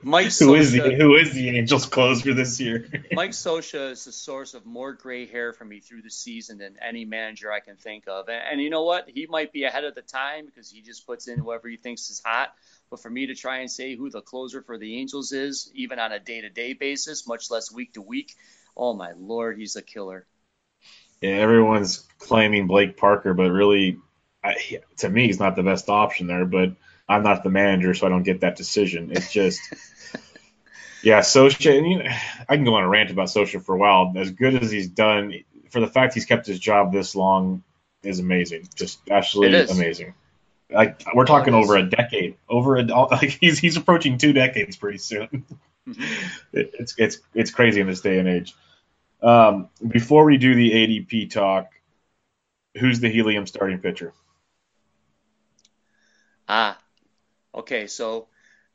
Mike 0.02 0.34
who 0.38 0.56
is 0.56 0.72
the 0.72 0.96
who 0.98 1.16
is 1.16 1.34
the 1.34 1.56
Angels 1.56 1.86
closer 1.86 2.34
this 2.34 2.60
year? 2.60 2.88
Mike 3.12 3.32
Scioscia 3.32 3.92
is 3.92 4.06
the 4.06 4.12
source 4.12 4.56
of 4.56 4.66
more 4.66 4.94
gray 4.94 5.28
hair 5.28 5.54
for 5.54 5.66
me 5.66 5.80
through 5.80 6.02
the 6.02 6.10
season 6.10 6.58
than 6.58 6.78
any 6.82 7.06
manager 7.06 7.52
I 7.52 7.60
can 7.60 7.76
think 7.76 8.06
of. 8.08 8.28
And, 8.28 8.42
and 8.52 8.62
you 8.62 8.72
know 8.72 8.84
what? 8.84 9.08
He 9.08 9.28
might 9.28 9.54
be 9.54 9.66
ahead 9.66 9.84
of 9.84 9.94
the 9.94 10.02
time 10.02 10.48
because 10.48 10.72
he 10.72 10.82
just 10.82 11.06
puts 11.06 11.28
in 11.28 11.38
whoever 11.38 11.68
he 11.68 11.78
thinks 11.78 12.10
is 12.10 12.22
hot. 12.26 12.54
But 12.90 13.02
for 13.02 13.10
me 13.10 13.28
to 13.28 13.36
try 13.36 13.60
and 13.60 13.70
say 13.70 13.96
who 13.96 14.10
the 14.10 14.22
closer 14.22 14.64
for 14.64 14.80
the 14.80 14.98
Angels 14.98 15.32
is, 15.32 15.72
even 15.76 16.00
on 16.00 16.12
a 16.12 16.20
day 16.20 16.42
to 16.42 16.50
day 16.50 16.74
basis, 16.74 17.28
much 17.28 17.52
less 17.52 17.72
week 17.72 17.94
to 17.94 18.02
week, 18.02 18.34
oh 18.76 18.94
my 18.96 19.12
lord, 19.16 19.60
he's 19.60 19.76
a 19.76 19.84
killer. 19.84 20.26
Yeah, 21.22 21.32
everyone's 21.32 22.08
claiming 22.18 22.68
Blake 22.68 22.98
Parker, 22.98 23.34
but 23.34 23.50
really, 23.52 24.00
I, 24.44 24.80
to 24.98 25.10
me, 25.10 25.28
he's 25.28 25.40
not 25.40 25.56
the 25.56 25.64
best 25.64 25.90
option 25.90 26.28
there. 26.28 26.46
But 26.46 26.74
I'm 27.08 27.24
not 27.24 27.44
the 27.44 27.50
manager, 27.50 27.94
so 27.94 28.08
I 28.08 28.10
don't 28.10 28.24
get 28.24 28.42
that 28.42 28.56
decision. 28.56 29.12
It's 29.12 29.32
just, 29.32 29.62
yeah, 31.04 31.20
Scioscia. 31.20 31.78
And 31.78 31.90
you 31.90 32.04
know, 32.04 32.10
I 32.50 32.56
can 32.56 32.66
go 32.66 32.76
on 32.76 32.84
a 32.84 32.90
rant 32.90 33.12
about 33.12 33.28
Scioscia 33.28 33.64
for 33.64 33.76
a 33.76 33.78
while. 33.78 34.14
As 34.16 34.32
good 34.32 34.62
as 34.62 34.72
he's 34.72 34.88
done, 34.88 35.34
for 35.70 35.80
the 35.80 35.88
fact 35.88 36.14
he's 36.14 36.26
kept 36.26 36.48
his 36.48 36.60
job 36.60 36.92
this 36.92 37.16
long, 37.16 37.64
is 38.04 38.20
amazing. 38.20 38.68
Just 38.76 39.00
absolutely 39.10 39.64
amazing. 39.64 40.14
Like 40.70 41.04
we're 41.14 41.26
talking 41.26 41.54
over 41.54 41.78
a 41.78 41.90
decade, 41.90 42.36
over 42.50 42.78
a 42.78 42.84
like 43.12 43.30
he's 43.30 43.60
he's 43.60 43.78
approaching 43.78 44.18
two 44.18 44.34
decades 44.34 44.76
pretty 44.76 44.98
soon. 44.98 45.46
it, 45.88 46.74
it's 46.80 46.96
it's 46.98 47.20
it's 47.34 47.52
crazy 47.52 47.82
in 47.82 47.88
this 47.88 48.02
day 48.02 48.20
and 48.20 48.28
age. 48.28 48.56
Um, 49.22 49.70
before 49.86 50.26
we 50.26 50.38
do 50.38 50.54
the 50.54 50.72
ADP 50.72 51.32
talk, 51.32 51.72
who's 52.80 53.00
the 53.00 53.10
helium 53.10 53.48
starting 53.48 53.80
pitcher? 53.80 54.14
Ah, 56.48 56.78
okay. 57.54 57.88
So 57.88 58.28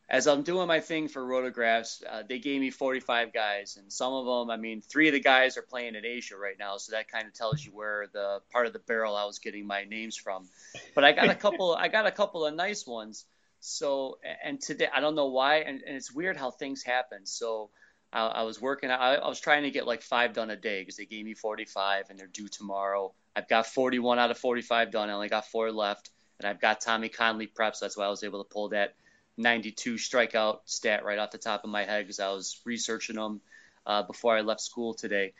as 0.09 0.27
I'm 0.27 0.43
doing 0.43 0.69
my 0.69 0.81
thing 0.81 1.09
for 1.09 1.23
RotoGraphs, 1.23 2.03
uh, 2.09 2.23
they 2.29 2.39
gave 2.39 2.61
me 2.61 2.71
45 2.71 3.33
guys, 3.33 3.79
and 3.81 3.91
some 3.91 4.13
of 4.13 4.27
them, 4.27 4.51
I 4.51 4.57
mean, 4.57 4.83
three 4.83 5.09
of 5.09 5.15
the 5.15 5.21
guys 5.21 5.57
are 5.57 5.63
playing 5.63 5.95
in 5.95 6.05
Asia 6.05 6.37
right 6.37 6.57
now, 6.59 6.77
so 6.77 6.93
that 6.93 7.11
kind 7.11 7.27
of 7.27 7.33
tells 7.33 7.65
you 7.65 7.73
where 7.73 8.09
the 8.13 8.41
part 8.53 8.67
of 8.67 8.73
the 8.75 8.79
barrel 8.81 9.17
I 9.17 9.25
was 9.25 9.39
getting 9.39 9.67
my 9.67 9.85
names 9.85 10.17
from. 10.17 10.49
But 10.95 11.05
I 11.05 11.13
got 11.13 11.31
a 11.31 11.35
couple, 11.35 11.75
I 11.75 11.89
got 11.89 12.07
a 12.07 12.11
couple 12.11 12.45
of 12.45 12.55
nice 12.55 12.87
ones. 12.87 13.25
So 13.61 14.19
and 14.45 14.61
today, 14.61 14.89
I 14.93 15.01
don't 15.01 15.15
know 15.15 15.29
why, 15.29 15.59
and, 15.59 15.83
and 15.87 15.97
it's 15.97 16.13
weird 16.13 16.37
how 16.37 16.51
things 16.51 16.83
happen. 16.83 17.25
So. 17.25 17.71
I, 18.13 18.27
I 18.27 18.43
was 18.43 18.61
working. 18.61 18.91
I, 18.91 19.15
I 19.15 19.29
was 19.29 19.41
trying 19.41 19.63
to 19.63 19.71
get 19.71 19.87
like 19.87 20.03
five 20.03 20.35
done 20.35 20.51
a 20.51 20.57
day 20.57 20.81
because 20.81 20.97
they 20.97 21.07
gave 21.07 21.25
me 21.25 21.35
45 21.35 22.11
and 22.11 22.19
they're 22.19 22.27
due 22.27 22.49
tomorrow. 22.49 23.13
I've 23.35 23.49
got 23.49 23.67
41 23.67 24.19
out 24.19 24.31
of 24.31 24.39
45 24.39 24.91
done. 24.91 25.09
I 25.11 25.15
only 25.15 25.29
got 25.29 25.47
four 25.47 25.73
left 25.73 26.11
and 26.39 26.49
I've 26.49 26.61
got 26.61 26.81
Tommy 26.81 27.09
Kahnle 27.09 27.53
preps. 27.53 27.81
That's 27.81 27.97
why 27.97 28.07
I 28.07 28.11
was 28.11 28.25
able 28.25 28.45
to 28.45 28.49
pull 28.49 28.71
that 28.71 28.95
92 29.37 29.95
strikeout 29.95 30.61
stat 30.67 31.05
right 31.05 31.19
off 31.19 31.31
the 31.31 31.39
top 31.39 31.65
of 31.65 31.71
my 31.71 31.85
head 31.85 32.05
because 32.05 32.21
I 32.21 32.31
was 32.31 32.61
researching 32.65 33.17
them 33.17 33.41
uh, 33.87 34.03
before 34.03 34.37
I 34.37 34.43
left 34.43 34.61
school 34.61 34.95
today. 34.95 35.33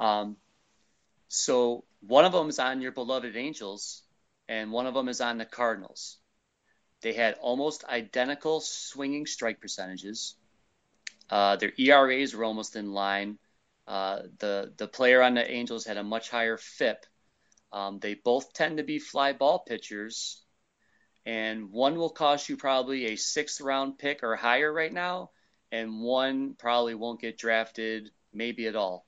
Um, 0.00 0.36
so 1.28 1.84
one 2.00 2.24
of 2.24 2.32
them 2.32 2.48
is 2.48 2.58
on 2.58 2.80
your 2.80 2.92
beloved 2.92 3.36
Angels, 3.36 4.02
and 4.48 4.72
one 4.72 4.86
of 4.86 4.94
them 4.94 5.08
is 5.08 5.20
on 5.20 5.38
the 5.38 5.44
Cardinals. 5.44 6.18
They 7.02 7.12
had 7.12 7.34
almost 7.34 7.84
identical 7.84 8.60
swinging 8.60 9.26
strike 9.26 9.60
percentages. 9.60 10.36
Uh, 11.30 11.56
their 11.56 11.72
ERAs 11.78 12.34
were 12.34 12.44
almost 12.44 12.76
in 12.76 12.92
line. 12.92 13.38
Uh, 13.86 14.22
the 14.38 14.72
the 14.76 14.88
player 14.88 15.22
on 15.22 15.34
the 15.34 15.50
Angels 15.50 15.84
had 15.84 15.96
a 15.96 16.04
much 16.04 16.30
higher 16.30 16.56
FIP. 16.56 17.06
Um, 17.72 17.98
they 17.98 18.14
both 18.14 18.52
tend 18.52 18.78
to 18.78 18.84
be 18.84 18.98
fly 18.98 19.32
ball 19.32 19.58
pitchers, 19.60 20.42
and 21.26 21.70
one 21.70 21.96
will 21.96 22.10
cost 22.10 22.48
you 22.48 22.56
probably 22.56 23.06
a 23.06 23.16
sixth 23.16 23.60
round 23.60 23.98
pick 23.98 24.22
or 24.22 24.36
higher 24.36 24.72
right 24.72 24.92
now, 24.92 25.30
and 25.72 26.00
one 26.00 26.54
probably 26.54 26.94
won't 26.94 27.20
get 27.20 27.38
drafted, 27.38 28.10
maybe 28.32 28.66
at 28.66 28.76
all. 28.76 29.06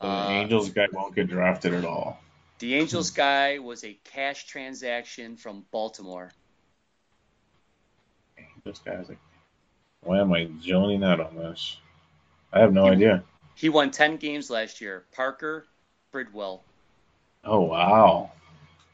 The 0.00 0.08
Uh, 0.08 0.28
Angels 0.28 0.70
guy 0.70 0.86
won't 0.92 1.14
get 1.14 1.28
drafted 1.28 1.74
at 1.74 1.84
all. 1.84 2.18
The 2.60 2.74
Angels 2.76 3.10
guy 3.10 3.58
was 3.58 3.82
a 3.84 3.94
cash 4.04 4.46
transaction 4.46 5.36
from 5.36 5.66
Baltimore. 5.70 6.32
This 8.64 8.78
guy's 8.80 9.08
like, 9.08 9.18
why 10.02 10.18
am 10.20 10.32
I 10.32 10.48
zoning 10.62 11.04
out 11.04 11.20
on 11.20 11.36
this? 11.36 11.76
I 12.52 12.60
have 12.60 12.72
no 12.72 12.86
You- 12.86 12.92
idea. 12.92 13.24
He 13.54 13.68
won 13.68 13.90
10 13.90 14.16
games 14.16 14.48
last 14.48 14.80
year. 14.80 15.04
Parker 15.12 15.66
Bridwell. 16.12 16.62
Oh 17.44 17.60
wow. 17.60 18.30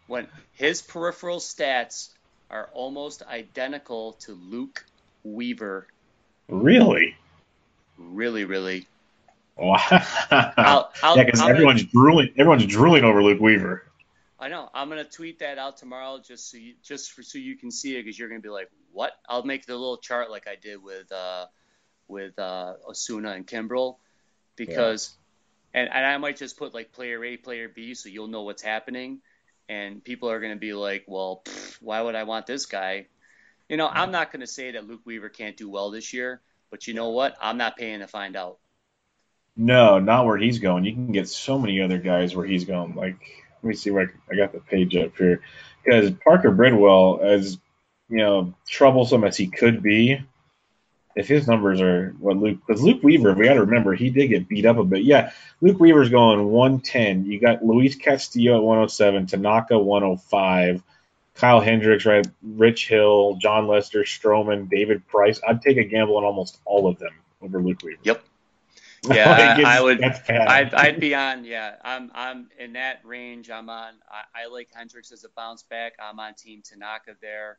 When 0.08 0.26
his 0.54 0.82
peripheral 0.82 1.38
stats 1.38 2.10
are 2.50 2.68
almost 2.72 3.22
identical 3.22 4.12
to 4.20 4.32
Luke 4.32 4.84
Weaver. 5.24 5.86
Really? 6.48 7.16
Really, 7.98 8.44
really. 8.44 8.86
Wow. 9.56 9.76
I'll- 10.30 10.92
I'll- 11.02 11.16
yeah, 11.16 11.24
because 11.24 11.42
everyone's 11.42 11.84
drooling. 11.84 12.30
Everyone's 12.36 12.66
drooling 12.66 13.04
over 13.04 13.22
Luke 13.22 13.40
Weaver. 13.40 13.84
I 14.38 14.48
know. 14.48 14.68
I'm 14.74 14.88
gonna 14.88 15.04
tweet 15.04 15.38
that 15.38 15.58
out 15.58 15.78
tomorrow, 15.78 16.18
just 16.18 16.50
so 16.50 16.58
you, 16.58 16.74
just 16.82 17.12
for, 17.12 17.22
so 17.22 17.38
you 17.38 17.56
can 17.56 17.70
see 17.70 17.96
it, 17.96 18.04
because 18.04 18.18
you're 18.18 18.28
gonna 18.28 18.40
be 18.40 18.50
like, 18.50 18.70
"What?" 18.92 19.12
I'll 19.28 19.44
make 19.44 19.64
the 19.64 19.74
little 19.74 19.96
chart 19.96 20.30
like 20.30 20.46
I 20.46 20.56
did 20.56 20.82
with 20.82 21.10
uh, 21.10 21.46
with 22.06 22.38
uh, 22.38 22.74
Osuna 22.86 23.32
and 23.32 23.46
Kimbrel, 23.46 23.96
because, 24.56 25.16
and 25.72 25.88
and 25.88 26.04
I 26.04 26.18
might 26.18 26.36
just 26.36 26.58
put 26.58 26.74
like 26.74 26.92
player 26.92 27.24
A, 27.24 27.36
player 27.38 27.68
B, 27.68 27.94
so 27.94 28.10
you'll 28.10 28.28
know 28.28 28.42
what's 28.42 28.62
happening, 28.62 29.20
and 29.70 30.04
people 30.04 30.30
are 30.30 30.40
gonna 30.40 30.56
be 30.56 30.74
like, 30.74 31.04
"Well, 31.06 31.40
pff, 31.44 31.78
why 31.80 32.02
would 32.02 32.14
I 32.14 32.24
want 32.24 32.46
this 32.46 32.66
guy?" 32.66 33.06
You 33.70 33.78
know, 33.78 33.88
I'm 33.88 34.12
not 34.12 34.32
gonna 34.32 34.46
say 34.46 34.72
that 34.72 34.86
Luke 34.86 35.00
Weaver 35.06 35.30
can't 35.30 35.56
do 35.56 35.70
well 35.70 35.90
this 35.90 36.12
year, 36.12 36.42
but 36.70 36.86
you 36.86 36.92
know 36.92 37.08
what? 37.08 37.36
I'm 37.40 37.56
not 37.56 37.78
paying 37.78 38.00
to 38.00 38.06
find 38.06 38.36
out. 38.36 38.58
No, 39.56 39.98
not 39.98 40.26
where 40.26 40.36
he's 40.36 40.58
going. 40.58 40.84
You 40.84 40.92
can 40.92 41.10
get 41.10 41.28
so 41.28 41.58
many 41.58 41.80
other 41.80 41.98
guys 41.98 42.36
where 42.36 42.46
he's 42.46 42.64
going. 42.64 42.94
Like, 42.94 43.45
let 43.66 43.70
me 43.70 43.74
see 43.74 43.90
where 43.90 44.12
I, 44.30 44.32
I 44.32 44.36
got 44.36 44.52
the 44.52 44.60
page 44.60 44.96
up 44.96 45.16
here. 45.16 45.40
Because 45.84 46.12
Parker 46.24 46.52
Bridwell, 46.52 47.20
as 47.20 47.58
you 48.08 48.18
know, 48.18 48.54
troublesome 48.68 49.24
as 49.24 49.36
he 49.36 49.48
could 49.48 49.82
be, 49.82 50.20
if 51.16 51.26
his 51.26 51.48
numbers 51.48 51.80
are 51.80 52.14
what 52.20 52.36
Luke, 52.36 52.58
because 52.64 52.80
Luke 52.80 53.02
Weaver, 53.02 53.34
we 53.34 53.46
got 53.46 53.54
to 53.54 53.62
remember 53.62 53.94
he 53.94 54.10
did 54.10 54.28
get 54.28 54.48
beat 54.48 54.66
up 54.66 54.76
a 54.76 54.84
bit. 54.84 55.02
Yeah, 55.02 55.32
Luke 55.60 55.80
Weaver's 55.80 56.10
going 56.10 56.46
110. 56.46 57.26
You 57.26 57.40
got 57.40 57.64
Luis 57.64 57.96
Castillo 57.96 58.58
at 58.58 58.62
107, 58.62 59.26
Tanaka 59.26 59.78
105, 59.78 60.82
Kyle 61.34 61.60
Hendricks, 61.60 62.06
right, 62.06 62.26
Rich 62.42 62.88
Hill, 62.88 63.36
Jon 63.40 63.66
Lester, 63.66 64.02
Stroman, 64.02 64.68
David 64.68 65.06
Price. 65.08 65.40
I'd 65.46 65.62
take 65.62 65.78
a 65.78 65.84
gamble 65.84 66.18
on 66.18 66.24
almost 66.24 66.60
all 66.64 66.86
of 66.86 66.98
them 66.98 67.12
over 67.42 67.60
Luke 67.60 67.82
Weaver. 67.82 67.98
Yep. 68.04 68.22
Yeah, 69.14 69.54
like 69.56 69.64
I, 69.64 69.80
would. 69.80 70.02
I'd, 70.02 70.74
I'd, 70.74 71.00
be 71.00 71.14
on. 71.14 71.44
Yeah, 71.44 71.74
I'm. 71.82 72.10
I'm 72.14 72.48
in 72.58 72.72
that 72.74 73.00
range. 73.04 73.50
I'm 73.50 73.68
on. 73.68 73.94
I, 74.10 74.42
I 74.42 74.46
like 74.48 74.68
Hendricks 74.74 75.12
as 75.12 75.24
a 75.24 75.28
bounce 75.28 75.62
back. 75.62 75.94
I'm 75.98 76.18
on 76.18 76.34
Team 76.34 76.62
Tanaka 76.62 77.16
there. 77.20 77.58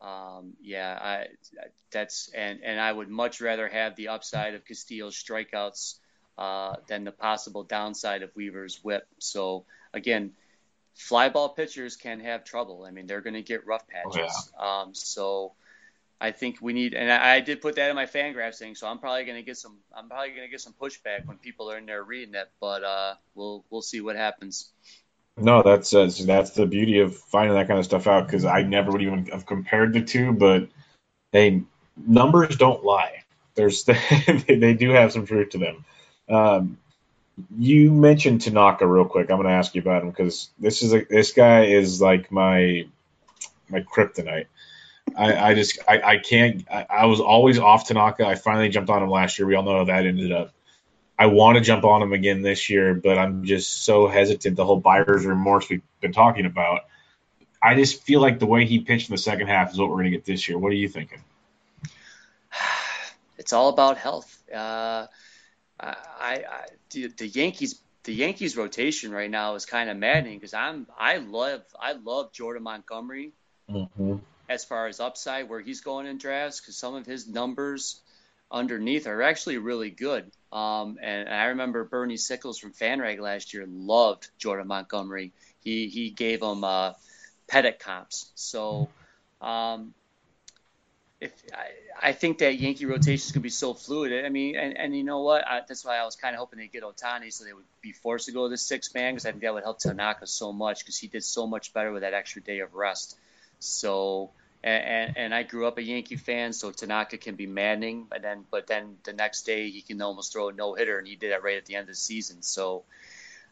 Um, 0.00 0.54
yeah, 0.60 0.98
I, 1.00 1.26
that's 1.92 2.28
and 2.34 2.60
and 2.62 2.80
I 2.80 2.92
would 2.92 3.08
much 3.08 3.40
rather 3.40 3.68
have 3.68 3.96
the 3.96 4.08
upside 4.08 4.54
of 4.54 4.64
Castillo's 4.64 5.14
strikeouts 5.14 5.94
uh, 6.36 6.76
than 6.88 7.04
the 7.04 7.12
possible 7.12 7.62
downside 7.62 8.22
of 8.22 8.30
Weaver's 8.34 8.82
whip. 8.82 9.06
So 9.18 9.64
again, 9.94 10.32
flyball 10.96 11.54
pitchers 11.54 11.96
can 11.96 12.20
have 12.20 12.44
trouble. 12.44 12.84
I 12.84 12.90
mean, 12.90 13.06
they're 13.06 13.20
going 13.20 13.34
to 13.34 13.42
get 13.42 13.66
rough 13.66 13.86
patches. 13.88 14.50
Oh, 14.58 14.64
yeah. 14.64 14.82
um, 14.82 14.94
so 14.94 15.52
I 16.22 16.30
think 16.30 16.58
we 16.60 16.72
need, 16.72 16.94
and 16.94 17.10
I, 17.10 17.34
I 17.34 17.40
did 17.40 17.60
put 17.60 17.74
that 17.74 17.90
in 17.90 17.96
my 17.96 18.06
Fangraphs 18.06 18.58
thing, 18.58 18.76
so 18.76 18.86
I'm 18.86 19.00
probably 19.00 19.24
going 19.24 19.38
to 19.38 19.42
get 19.42 19.56
some, 19.56 19.78
I'm 19.92 20.08
probably 20.08 20.28
going 20.28 20.46
to 20.46 20.48
get 20.48 20.60
some 20.60 20.72
pushback 20.80 21.26
when 21.26 21.36
people 21.38 21.68
are 21.68 21.76
in 21.76 21.84
there 21.84 22.04
reading 22.04 22.36
it, 22.36 22.48
but 22.60 22.84
uh, 22.84 23.14
we'll 23.34 23.64
we'll 23.70 23.82
see 23.82 24.00
what 24.00 24.14
happens. 24.14 24.70
No, 25.36 25.62
that's 25.62 25.92
uh, 25.92 26.08
that's 26.24 26.50
the 26.50 26.66
beauty 26.66 27.00
of 27.00 27.16
finding 27.16 27.56
that 27.56 27.66
kind 27.66 27.80
of 27.80 27.84
stuff 27.84 28.06
out 28.06 28.26
because 28.26 28.44
I 28.44 28.62
never 28.62 28.92
would 28.92 29.02
even 29.02 29.26
have 29.26 29.46
compared 29.46 29.94
the 29.94 30.02
two, 30.02 30.32
but 30.32 30.68
hey, 31.32 31.64
numbers 31.96 32.56
don't 32.56 32.84
lie. 32.84 33.24
There's 33.56 33.84
they 34.46 34.74
do 34.74 34.90
have 34.90 35.12
some 35.12 35.26
truth 35.26 35.50
to 35.50 35.58
them. 35.58 35.84
Um, 36.28 36.78
you 37.58 37.90
mentioned 37.90 38.42
Tanaka 38.42 38.86
real 38.86 39.06
quick. 39.06 39.28
I'm 39.28 39.38
going 39.38 39.48
to 39.48 39.54
ask 39.54 39.74
you 39.74 39.80
about 39.80 40.02
him 40.02 40.10
because 40.10 40.50
this 40.60 40.82
is 40.82 40.94
a, 40.94 41.04
this 41.04 41.32
guy 41.32 41.64
is 41.64 42.00
like 42.00 42.30
my 42.30 42.86
my 43.68 43.80
kryptonite. 43.80 44.46
I, 45.16 45.50
I 45.50 45.54
just 45.54 45.78
I, 45.86 46.00
I 46.00 46.16
can't. 46.18 46.66
I, 46.70 46.86
I, 46.88 47.06
was 47.06 47.20
always 47.20 47.58
off 47.58 47.86
Tanaka. 47.86 48.26
I 48.26 48.34
finally 48.34 48.68
jumped 48.68 48.90
on 48.90 49.02
him 49.02 49.10
last 49.10 49.38
year. 49.38 49.46
We 49.46 49.54
all 49.54 49.62
know 49.62 49.78
how 49.78 49.84
that 49.84 50.06
ended 50.06 50.32
up. 50.32 50.52
I 51.18 51.26
want 51.26 51.58
to 51.58 51.62
jump 51.62 51.84
on 51.84 52.02
him 52.02 52.12
again 52.12 52.42
this 52.42 52.70
year, 52.70 52.94
but 52.94 53.18
I'm 53.18 53.44
just 53.44 53.84
so 53.84 54.08
hesitant. 54.08 54.56
The 54.56 54.64
whole 54.64 54.80
buyer's 54.80 55.26
remorse 55.26 55.68
we've 55.68 55.82
been 56.00 56.12
talking 56.12 56.46
about. 56.46 56.82
I 57.62 57.74
just 57.74 58.02
feel 58.02 58.20
like 58.20 58.38
the 58.38 58.46
way 58.46 58.66
he 58.66 58.80
pitched 58.80 59.08
in 59.08 59.14
the 59.14 59.20
second 59.20 59.46
half 59.46 59.72
is 59.72 59.78
what 59.78 59.88
we're 59.88 59.96
going 59.96 60.10
to 60.10 60.16
get 60.16 60.24
this 60.24 60.48
year. 60.48 60.58
What 60.58 60.72
are 60.72 60.76
you 60.76 60.88
thinking? 60.88 61.22
It's 63.38 63.52
all 63.52 63.70
about 63.70 63.98
health. 63.98 64.40
Uh, 64.54 65.08
I, 65.80 65.94
I 66.20 66.66
the, 66.90 67.08
the 67.08 67.26
Yankees 67.26 67.80
the 68.04 68.14
Yankees 68.14 68.56
rotation 68.56 69.10
right 69.10 69.30
now 69.30 69.54
is 69.54 69.66
kind 69.66 69.90
of 69.90 69.96
maddening 69.96 70.38
because 70.38 70.54
I'm 70.54 70.86
I 70.96 71.16
love 71.16 71.62
I 71.78 71.92
love 71.92 72.32
Jordan 72.32 72.62
Montgomery 72.62 73.32
mm-hmm. 73.68 74.16
As 74.48 74.64
far 74.64 74.86
as 74.86 75.00
upside 75.00 75.48
where 75.48 75.60
he's 75.60 75.80
going 75.80 76.06
in 76.06 76.18
drafts 76.18 76.60
because 76.60 76.76
some 76.76 76.94
of 76.94 77.06
his 77.06 77.26
numbers 77.28 78.00
underneath 78.50 79.06
are 79.06 79.22
actually 79.22 79.58
really 79.58 79.90
good. 79.90 80.30
Um, 80.52 80.98
and, 81.00 81.28
I 81.28 81.44
remember 81.46 81.84
Bernie 81.84 82.18
Sickles 82.18 82.58
from 82.58 82.72
FanRag 82.72 83.18
last 83.18 83.54
year 83.54 83.64
loved 83.66 84.28
Jordan 84.38 84.66
Montgomery. 84.66 85.32
He 85.64 85.88
he 85.88 86.10
gave 86.10 86.42
him 86.42 86.62
uh, 86.62 86.92
Pettitte 87.48 87.78
comps. 87.78 88.30
So 88.34 88.88
um, 89.40 89.94
if 91.20 91.32
I, 91.54 92.08
I, 92.08 92.12
think 92.12 92.38
that 92.38 92.58
Yankee 92.58 92.84
rotation 92.84 93.14
is 93.14 93.32
going 93.32 93.40
to 93.40 93.44
be 93.44 93.48
so 93.48 93.74
fluid. 93.74 94.24
I 94.24 94.28
mean, 94.28 94.56
and, 94.56 94.76
and 94.76 94.96
you 94.96 95.04
know 95.04 95.22
what? 95.22 95.46
I, 95.46 95.60
that's 95.66 95.84
why 95.84 95.98
I 95.98 96.04
was 96.04 96.16
kind 96.16 96.34
of 96.34 96.40
hoping 96.40 96.58
to 96.58 96.66
get 96.66 96.82
Ohtani 96.82 97.32
so 97.32 97.44
they 97.44 97.52
would 97.52 97.64
be 97.80 97.92
forced 97.92 98.26
to 98.26 98.32
go 98.32 98.44
to 98.44 98.50
the 98.50 98.58
six 98.58 98.92
man 98.92 99.14
because 99.14 99.24
I 99.24 99.30
think 99.30 99.42
that 99.42 99.54
would 99.54 99.62
help 99.62 99.78
Tanaka 99.78 100.26
so 100.26 100.52
much 100.52 100.80
because 100.80 100.98
he 100.98 101.06
did 101.06 101.24
so 101.24 101.46
much 101.46 101.72
better 101.72 101.92
with 101.92 102.02
that 102.02 102.12
extra 102.12 102.42
day 102.42 102.58
of 102.58 102.74
rest. 102.74 103.16
So, 103.62 104.30
and, 104.62 104.84
and, 104.84 105.16
and 105.16 105.34
I 105.34 105.42
grew 105.42 105.66
up 105.66 105.78
a 105.78 105.82
Yankee 105.82 106.16
fan, 106.16 106.52
so 106.52 106.70
Tanaka 106.70 107.18
can 107.18 107.34
be 107.36 107.46
maddening, 107.46 108.06
but 108.08 108.22
then 108.22 108.44
but 108.50 108.66
then 108.66 108.96
the 109.04 109.12
next 109.12 109.42
day 109.42 109.70
he 109.70 109.82
can 109.82 110.00
almost 110.02 110.32
throw 110.32 110.48
a 110.48 110.52
no 110.52 110.74
hitter, 110.74 110.98
and 110.98 111.06
he 111.06 111.16
did 111.16 111.32
that 111.32 111.42
right 111.42 111.56
at 111.56 111.66
the 111.66 111.76
end 111.76 111.82
of 111.82 111.88
the 111.88 111.94
season. 111.94 112.42
So. 112.42 112.84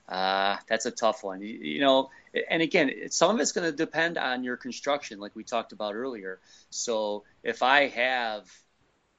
Uh, 0.08 0.56
that's 0.66 0.86
a 0.86 0.90
tough 0.90 1.22
one. 1.22 1.40
You, 1.40 1.56
you 1.56 1.80
know, 1.80 2.10
and 2.50 2.62
again, 2.62 2.90
some 3.10 3.32
of 3.32 3.40
it's 3.40 3.52
going 3.52 3.70
to 3.70 3.76
depend 3.76 4.18
on 4.18 4.42
your 4.42 4.56
construction, 4.56 5.20
like 5.20 5.36
we 5.36 5.44
talked 5.44 5.70
about 5.70 5.94
earlier. 5.94 6.40
So 6.68 7.22
if 7.44 7.62
I 7.62 7.86
have, 7.86 8.50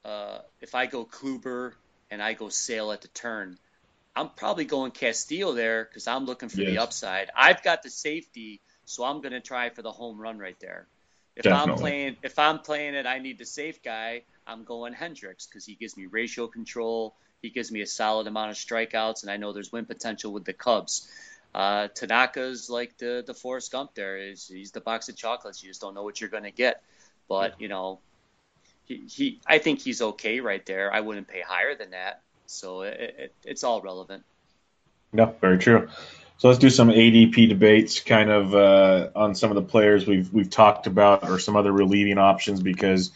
uh, 0.04 0.40
if 0.60 0.74
I 0.74 0.84
go 0.84 1.06
Kluber 1.06 1.72
and 2.10 2.22
I 2.22 2.34
go 2.34 2.50
Sale 2.50 2.92
at 2.92 3.00
the 3.00 3.08
turn, 3.08 3.58
I'm 4.14 4.28
probably 4.36 4.66
going 4.66 4.90
Castillo 4.90 5.54
there 5.54 5.84
because 5.84 6.06
I'm 6.06 6.26
looking 6.26 6.50
for 6.50 6.60
yes. 6.60 6.70
the 6.70 6.78
upside. 6.78 7.30
I've 7.34 7.62
got 7.62 7.82
the 7.82 7.88
safety, 7.88 8.60
so 8.84 9.04
I'm 9.04 9.20
going 9.20 9.32
to 9.32 9.40
try 9.40 9.70
for 9.70 9.82
the 9.82 9.92
home 9.92 10.20
run 10.20 10.38
right 10.38 10.58
there. 10.60 10.86
If 11.34 11.44
Definitely. 11.44 11.72
I'm 11.72 11.78
playing, 11.78 12.16
if 12.22 12.38
I'm 12.38 12.58
playing 12.58 12.94
it, 12.94 13.06
I 13.06 13.18
need 13.18 13.38
the 13.38 13.46
safe 13.46 13.82
guy. 13.82 14.22
I'm 14.46 14.64
going 14.64 14.92
Hendricks 14.92 15.46
because 15.46 15.64
he 15.64 15.74
gives 15.74 15.96
me 15.96 16.06
ratio 16.06 16.46
control. 16.46 17.14
He 17.40 17.50
gives 17.50 17.72
me 17.72 17.80
a 17.80 17.86
solid 17.86 18.26
amount 18.26 18.50
of 18.50 18.56
strikeouts, 18.56 19.22
and 19.22 19.30
I 19.30 19.36
know 19.36 19.52
there's 19.52 19.72
win 19.72 19.86
potential 19.86 20.32
with 20.32 20.44
the 20.44 20.52
Cubs. 20.52 21.10
Uh, 21.54 21.88
Tanaka's 21.88 22.70
like 22.70 22.96
the 22.98 23.22
the 23.26 23.34
Forrest 23.34 23.72
Gump. 23.72 23.94
There 23.94 24.16
is 24.16 24.46
he's 24.46 24.72
the 24.72 24.80
box 24.80 25.08
of 25.08 25.16
chocolates. 25.16 25.62
You 25.62 25.70
just 25.70 25.80
don't 25.80 25.94
know 25.94 26.02
what 26.02 26.20
you're 26.20 26.30
going 26.30 26.44
to 26.44 26.50
get. 26.50 26.82
But 27.28 27.60
you 27.60 27.68
know, 27.68 28.00
he, 28.84 29.04
he 29.08 29.40
I 29.46 29.58
think 29.58 29.80
he's 29.80 30.02
okay 30.02 30.40
right 30.40 30.64
there. 30.66 30.92
I 30.92 31.00
wouldn't 31.00 31.28
pay 31.28 31.40
higher 31.40 31.74
than 31.74 31.90
that. 31.90 32.20
So 32.46 32.82
it, 32.82 33.14
it, 33.18 33.34
it's 33.44 33.64
all 33.64 33.80
relevant. 33.80 34.24
Yeah, 35.12 35.32
very 35.40 35.58
true. 35.58 35.88
So 36.42 36.48
let's 36.48 36.58
do 36.58 36.70
some 36.70 36.88
ADP 36.88 37.48
debates, 37.48 38.00
kind 38.00 38.28
of 38.28 38.52
uh, 38.52 39.10
on 39.14 39.36
some 39.36 39.52
of 39.52 39.54
the 39.54 39.62
players 39.62 40.08
we've 40.08 40.32
we've 40.32 40.50
talked 40.50 40.88
about, 40.88 41.30
or 41.30 41.38
some 41.38 41.54
other 41.54 41.70
relieving 41.70 42.18
options, 42.18 42.60
because 42.60 43.12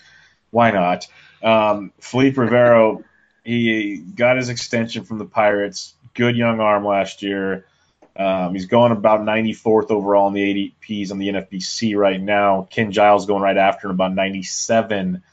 why 0.53 0.70
not? 0.70 1.09
Um, 1.43 1.93
Felipe 1.99 2.39
Rivero, 2.39 3.03
he 3.43 3.97
got 3.97 4.37
his 4.37 4.49
extension 4.49 5.03
from 5.03 5.18
the 5.18 5.24
Pirates. 5.24 5.95
Good 6.14 6.37
young 6.37 6.61
arm 6.61 6.87
last 6.87 7.24
year. 7.24 7.66
Um, 8.14 8.55
he's 8.55 8.66
going 8.66 8.93
about 8.93 9.22
94th 9.22 9.91
overall 9.91 10.29
in 10.29 10.35
the 10.35 10.72
ADPs 10.81 11.11
on 11.11 11.18
the 11.18 11.31
NFBC 11.31 11.97
right 11.97 12.20
now. 12.20 12.68
Ken 12.70 12.93
Giles 12.93 13.27
going 13.27 13.43
right 13.43 13.57
after 13.57 13.89
him 13.89 13.95
about 13.95 14.14
97. 14.14 15.24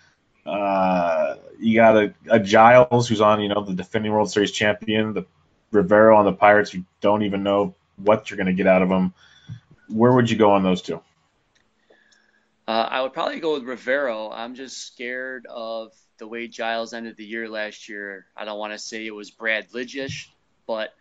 Uh, 0.47 1.35
you 1.59 1.75
got 1.75 1.95
a, 1.95 2.13
a, 2.27 2.39
Giles 2.39 3.07
who's 3.07 3.21
on, 3.21 3.39
you 3.39 3.49
know, 3.49 3.63
the 3.63 3.73
defending 3.73 4.11
World 4.11 4.31
Series 4.31 4.51
champion, 4.51 5.13
the 5.13 5.27
Rivero 5.71 6.17
on 6.17 6.25
the 6.25 6.33
Pirates 6.33 6.71
who 6.71 6.85
don't 6.99 7.21
even 7.21 7.43
know 7.43 7.75
what 7.97 8.29
you're 8.29 8.37
going 8.37 8.47
to 8.47 8.53
get 8.53 8.67
out 8.67 8.81
of 8.81 8.89
them. 8.89 9.13
Where 9.89 10.11
would 10.11 10.29
you 10.29 10.37
go 10.37 10.51
on 10.51 10.63
those 10.63 10.81
two? 10.81 11.01
Uh, 12.67 12.87
I 12.89 13.01
would 13.01 13.13
probably 13.13 13.39
go 13.39 13.53
with 13.53 13.63
Rivero. 13.63 14.31
I'm 14.31 14.55
just 14.55 14.77
scared 14.87 15.45
of 15.49 15.91
the 16.17 16.27
way 16.27 16.47
Giles 16.47 16.93
ended 16.93 17.17
the 17.17 17.25
year 17.25 17.49
last 17.49 17.89
year. 17.89 18.25
I 18.35 18.45
don't 18.45 18.59
want 18.59 18.73
to 18.73 18.79
say 18.79 19.05
it 19.05 19.13
was 19.13 19.31
Brad 19.31 19.69
Lidgish, 19.71 20.27
but 20.65 20.93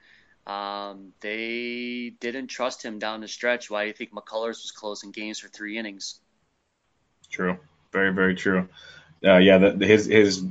um, 0.46 1.12
they 1.20 2.12
didn't 2.18 2.48
trust 2.48 2.82
him 2.82 2.98
down 2.98 3.20
the 3.20 3.28
stretch. 3.28 3.70
Why 3.70 3.82
do 3.82 3.88
you 3.88 3.92
think 3.94 4.12
McCullers 4.12 4.62
was 4.62 4.72
closing 4.72 5.12
games 5.12 5.38
for 5.38 5.48
three 5.48 5.78
innings? 5.78 6.18
True, 7.30 7.58
very 7.92 8.12
very 8.12 8.34
true. 8.34 8.68
Uh, 9.24 9.36
yeah, 9.36 9.58
the, 9.58 9.86
his 9.86 10.06
his 10.06 10.44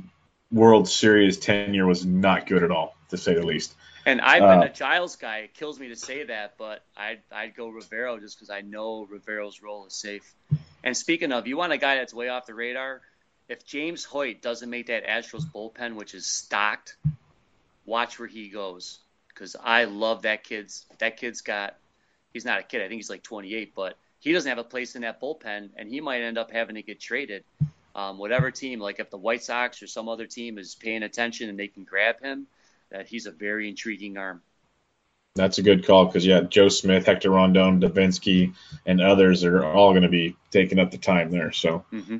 World 0.50 0.88
Series 0.88 1.38
tenure 1.38 1.86
was 1.86 2.06
not 2.06 2.46
good 2.46 2.62
at 2.62 2.70
all, 2.70 2.96
to 3.10 3.18
say 3.18 3.34
the 3.34 3.44
least. 3.44 3.74
And 4.04 4.20
I've 4.20 4.42
been 4.42 4.62
uh, 4.62 4.64
a 4.64 4.68
Giles 4.68 5.16
guy. 5.16 5.38
It 5.38 5.54
kills 5.54 5.78
me 5.78 5.88
to 5.88 5.96
say 5.96 6.24
that, 6.24 6.54
but 6.58 6.84
I'd, 6.96 7.20
I'd 7.30 7.54
go 7.54 7.68
Rivero 7.68 8.18
just 8.18 8.36
because 8.36 8.50
I 8.50 8.60
know 8.60 9.06
Rivero's 9.08 9.62
role 9.62 9.86
is 9.86 9.94
safe. 9.94 10.34
And 10.82 10.96
speaking 10.96 11.30
of, 11.32 11.46
you 11.46 11.56
want 11.56 11.72
a 11.72 11.78
guy 11.78 11.96
that's 11.96 12.12
way 12.12 12.28
off 12.28 12.46
the 12.46 12.54
radar? 12.54 13.00
If 13.48 13.64
James 13.64 14.04
Hoyt 14.04 14.42
doesn't 14.42 14.68
make 14.68 14.86
that 14.86 15.06
Astros 15.06 15.44
bullpen, 15.44 15.94
which 15.94 16.14
is 16.14 16.26
stocked, 16.26 16.96
watch 17.84 18.18
where 18.18 18.28
he 18.28 18.48
goes 18.48 18.98
because 19.28 19.56
I 19.62 19.84
love 19.84 20.22
that 20.22 20.44
kid's. 20.44 20.86
That 20.98 21.16
kid's 21.16 21.40
got. 21.40 21.76
He's 22.32 22.44
not 22.44 22.60
a 22.60 22.62
kid. 22.62 22.82
I 22.82 22.88
think 22.88 22.98
he's 22.98 23.10
like 23.10 23.22
28, 23.22 23.74
but 23.74 23.96
he 24.20 24.32
doesn't 24.32 24.48
have 24.48 24.58
a 24.58 24.64
place 24.64 24.94
in 24.94 25.02
that 25.02 25.20
bullpen, 25.20 25.70
and 25.76 25.88
he 25.88 26.00
might 26.00 26.22
end 26.22 26.38
up 26.38 26.50
having 26.50 26.76
to 26.76 26.82
get 26.82 27.00
traded. 27.00 27.44
Um, 27.94 28.16
whatever 28.16 28.50
team, 28.50 28.80
like 28.80 29.00
if 29.00 29.10
the 29.10 29.18
White 29.18 29.42
Sox 29.42 29.82
or 29.82 29.86
some 29.86 30.08
other 30.08 30.26
team 30.26 30.58
is 30.58 30.74
paying 30.74 31.02
attention 31.02 31.50
and 31.50 31.58
they 31.58 31.68
can 31.68 31.84
grab 31.84 32.20
him, 32.22 32.46
that 32.92 33.08
he's 33.08 33.26
a 33.26 33.32
very 33.32 33.68
intriguing 33.68 34.16
arm. 34.16 34.42
That's 35.34 35.58
a 35.58 35.62
good 35.62 35.86
call 35.86 36.06
because 36.06 36.26
yeah, 36.26 36.42
Joe 36.42 36.68
Smith, 36.68 37.06
Hector 37.06 37.30
Rondon, 37.30 37.80
Devenski, 37.80 38.54
and 38.84 39.00
others 39.00 39.44
are 39.44 39.64
all 39.64 39.92
going 39.92 40.02
to 40.02 40.08
be 40.08 40.36
taking 40.50 40.78
up 40.78 40.90
the 40.90 40.98
time 40.98 41.30
there. 41.30 41.52
So, 41.52 41.84
mm-hmm. 41.90 42.18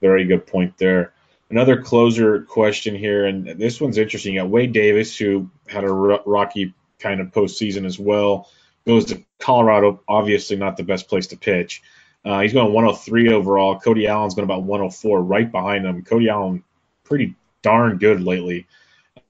very 0.00 0.24
good 0.24 0.46
point 0.46 0.78
there. 0.78 1.12
Another 1.50 1.82
closer 1.82 2.42
question 2.42 2.96
here, 2.96 3.26
and 3.26 3.46
this 3.46 3.80
one's 3.80 3.98
interesting. 3.98 4.34
You 4.34 4.40
got 4.40 4.48
Wade 4.48 4.72
Davis, 4.72 5.16
who 5.16 5.50
had 5.68 5.84
a 5.84 5.88
rocky 5.88 6.74
kind 6.98 7.20
of 7.20 7.28
postseason 7.28 7.84
as 7.84 7.98
well, 7.98 8.50
goes 8.86 9.04
to 9.06 9.22
Colorado. 9.38 10.00
Obviously, 10.08 10.56
not 10.56 10.76
the 10.76 10.82
best 10.82 11.08
place 11.08 11.28
to 11.28 11.36
pitch. 11.36 11.82
Uh, 12.24 12.40
he's 12.40 12.54
going 12.54 12.72
103 12.72 13.32
overall. 13.32 13.78
Cody 13.78 14.08
Allen's 14.08 14.34
going 14.34 14.44
about 14.44 14.64
104, 14.64 15.22
right 15.22 15.52
behind 15.52 15.84
him. 15.84 16.02
Cody 16.02 16.28
Allen, 16.28 16.64
pretty 17.04 17.36
darn 17.62 17.98
good 17.98 18.22
lately. 18.22 18.66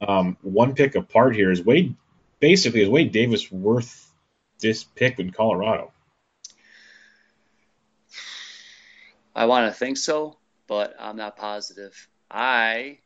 Um, 0.01 0.37
one 0.43 0.75
pick 0.75 0.95
apart 0.95 1.35
here 1.35 1.51
is 1.51 1.63
Wade. 1.63 1.95
Basically, 2.41 2.83
is 2.83 2.89
Wade 2.89 3.13
Davis 3.13 3.51
worth 3.51 4.13
this 4.61 4.85
pick 4.85 5.19
in 5.19 5.31
Colorado? 5.31 5.93
I 9.35 9.47
want 9.47 9.71
to 9.71 9.79
think 9.79 9.97
so 9.97 10.37
but 10.67 10.95
I'm 10.99 11.17
not 11.17 11.37
positive. 11.37 12.09
I 12.31 12.99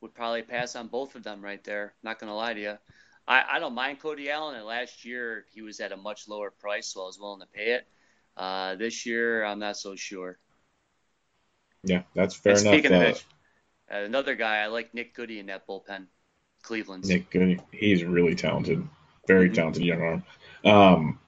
would 0.00 0.14
probably 0.14 0.42
pass 0.42 0.76
on 0.76 0.88
both 0.88 1.14
of 1.14 1.22
them 1.22 1.42
right 1.42 1.62
there. 1.64 1.94
Not 2.02 2.18
going 2.18 2.28
to 2.28 2.34
lie 2.34 2.54
to 2.54 2.60
you. 2.60 2.78
I, 3.26 3.44
I 3.52 3.58
don't 3.58 3.74
mind 3.74 4.00
Cody 4.00 4.30
Allen, 4.30 4.56
and 4.56 4.66
last 4.66 5.04
year 5.04 5.46
he 5.54 5.62
was 5.62 5.80
at 5.80 5.92
a 5.92 5.96
much 5.96 6.28
lower 6.28 6.50
price, 6.50 6.88
so 6.88 7.02
I 7.02 7.06
was 7.06 7.18
willing 7.18 7.40
to 7.40 7.46
pay 7.46 7.72
it. 7.72 7.86
Uh, 8.36 8.74
this 8.74 9.06
year, 9.06 9.44
I'm 9.44 9.58
not 9.58 9.76
so 9.76 9.96
sure. 9.96 10.38
Yeah, 11.84 12.02
that's 12.14 12.34
fair 12.34 12.54
and 12.54 12.62
enough. 12.62 12.74
Speaking 12.74 12.92
uh, 12.92 13.00
of 13.00 13.06
which, 13.06 13.24
uh, 13.90 13.96
another 13.96 14.34
guy 14.34 14.58
I 14.58 14.66
like 14.66 14.92
Nick 14.94 15.14
Goody 15.14 15.38
in 15.38 15.46
that 15.46 15.66
bullpen, 15.66 16.06
Cleveland. 16.64 17.06
Nick 17.06 17.30
Goody, 17.30 17.60
he's 17.70 18.02
really 18.02 18.34
talented, 18.34 18.86
very 19.26 19.46
mm-hmm. 19.46 19.54
talented 19.54 19.84
young 19.84 20.02
arm. 20.02 20.24
Um, 20.64 21.18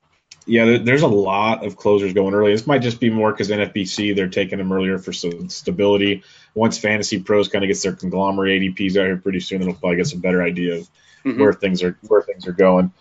yeah, 0.47 0.78
there's 0.78 1.03
a 1.03 1.09
lot 1.09 1.64
of 1.64 1.76
closers 1.76 2.12
going 2.12 2.32
early. 2.32 2.53
This 2.53 2.66
might 2.66 2.78
just 2.78 3.01
be 3.01 3.11
more 3.11 3.32
because 3.32 3.51
NFBC 3.51 4.14
they're 4.14 4.28
taking 4.28 4.59
them 4.59 4.72
earlier 4.72 4.99
for 4.99 5.12
some 5.12 5.49
stability. 5.49 6.22
Once 6.55 6.78
Fantasy 6.78 7.20
Pros 7.20 7.49
kind 7.49 7.64
of 7.64 7.68
gets 7.68 7.82
their 7.82 7.93
conglomerate 7.93 8.62
ADPs 8.62 8.97
out 8.97 9.07
here 9.07 9.16
pretty 9.16 9.41
soon, 9.41 9.61
they'll 9.61 9.74
probably 9.74 9.97
get 9.97 10.07
some 10.07 10.20
better 10.20 10.43
idea 10.43 10.76
of 10.76 10.89
mm-hmm. 11.24 11.41
where 11.41 11.53
things 11.53 11.82
are 11.82 11.99
where 12.07 12.22
things 12.22 12.47
are 12.47 12.53
going. 12.53 12.93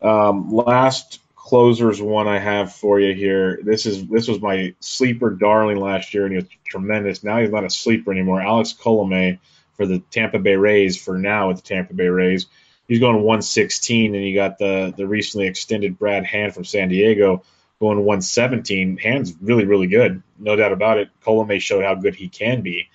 Um, 0.00 0.52
last 0.52 1.20
closers 1.34 2.00
one 2.00 2.28
I 2.28 2.38
have 2.38 2.72
for 2.72 3.00
you 3.00 3.12
here. 3.12 3.58
This 3.62 3.84
is 3.84 4.06
this 4.06 4.28
was 4.28 4.40
my 4.40 4.74
sleeper 4.78 5.30
darling 5.30 5.78
last 5.78 6.14
year, 6.14 6.24
and 6.24 6.32
he 6.32 6.36
was 6.36 6.48
tremendous. 6.64 7.24
Now 7.24 7.40
he's 7.40 7.50
not 7.50 7.64
a 7.64 7.70
sleeper 7.70 8.12
anymore. 8.12 8.40
Alex 8.40 8.72
Colome 8.72 9.40
for 9.78 9.86
the 9.86 10.00
Tampa 10.10 10.38
Bay 10.38 10.56
Rays 10.56 11.02
for 11.02 11.16
now 11.16 11.48
with 11.48 11.56
the 11.56 11.62
Tampa 11.62 11.94
Bay 11.94 12.08
Rays 12.08 12.46
he's 12.88 12.98
going 12.98 13.16
116, 13.16 14.14
and 14.14 14.24
you 14.24 14.34
got 14.34 14.58
the 14.58 14.92
the 14.96 15.06
recently 15.06 15.46
extended 15.46 15.98
Brad 15.98 16.24
Hand 16.24 16.54
from 16.54 16.64
San 16.64 16.88
Diego 16.88 17.44
going 17.80 17.98
117. 17.98 18.96
Hand's 18.96 19.34
really 19.40 19.66
really 19.66 19.86
good, 19.86 20.22
no 20.38 20.56
doubt 20.56 20.72
about 20.72 20.98
it. 20.98 21.10
Colome 21.24 21.60
showed 21.60 21.84
how 21.84 21.94
good 21.94 22.16
he 22.16 22.28
can 22.28 22.62
be. 22.62 22.88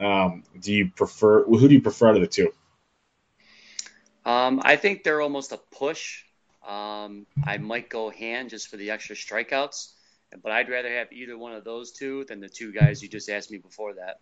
Um, 0.00 0.42
do 0.60 0.72
you 0.72 0.90
prefer 0.90 1.44
who 1.44 1.68
do 1.68 1.74
you 1.74 1.82
prefer 1.82 2.08
out 2.08 2.16
of 2.16 2.22
the 2.22 2.26
two? 2.26 2.52
Um, 4.24 4.60
I 4.64 4.74
think 4.74 5.04
they're 5.04 5.20
almost 5.20 5.52
a 5.52 5.58
push. 5.58 6.24
Um, 6.66 7.26
I 7.44 7.58
might 7.58 7.88
go 7.88 8.10
Hand 8.10 8.50
just 8.50 8.68
for 8.68 8.76
the 8.76 8.90
extra 8.90 9.14
strikeouts, 9.14 9.92
but 10.42 10.50
I'd 10.50 10.68
rather 10.68 10.92
have 10.92 11.12
either 11.12 11.38
one 11.38 11.52
of 11.52 11.62
those 11.62 11.92
two 11.92 12.24
than 12.24 12.40
the 12.40 12.48
two 12.48 12.72
guys 12.72 13.00
you 13.00 13.08
just 13.08 13.30
asked 13.30 13.52
me 13.52 13.58
before 13.58 13.94
that. 13.94 14.18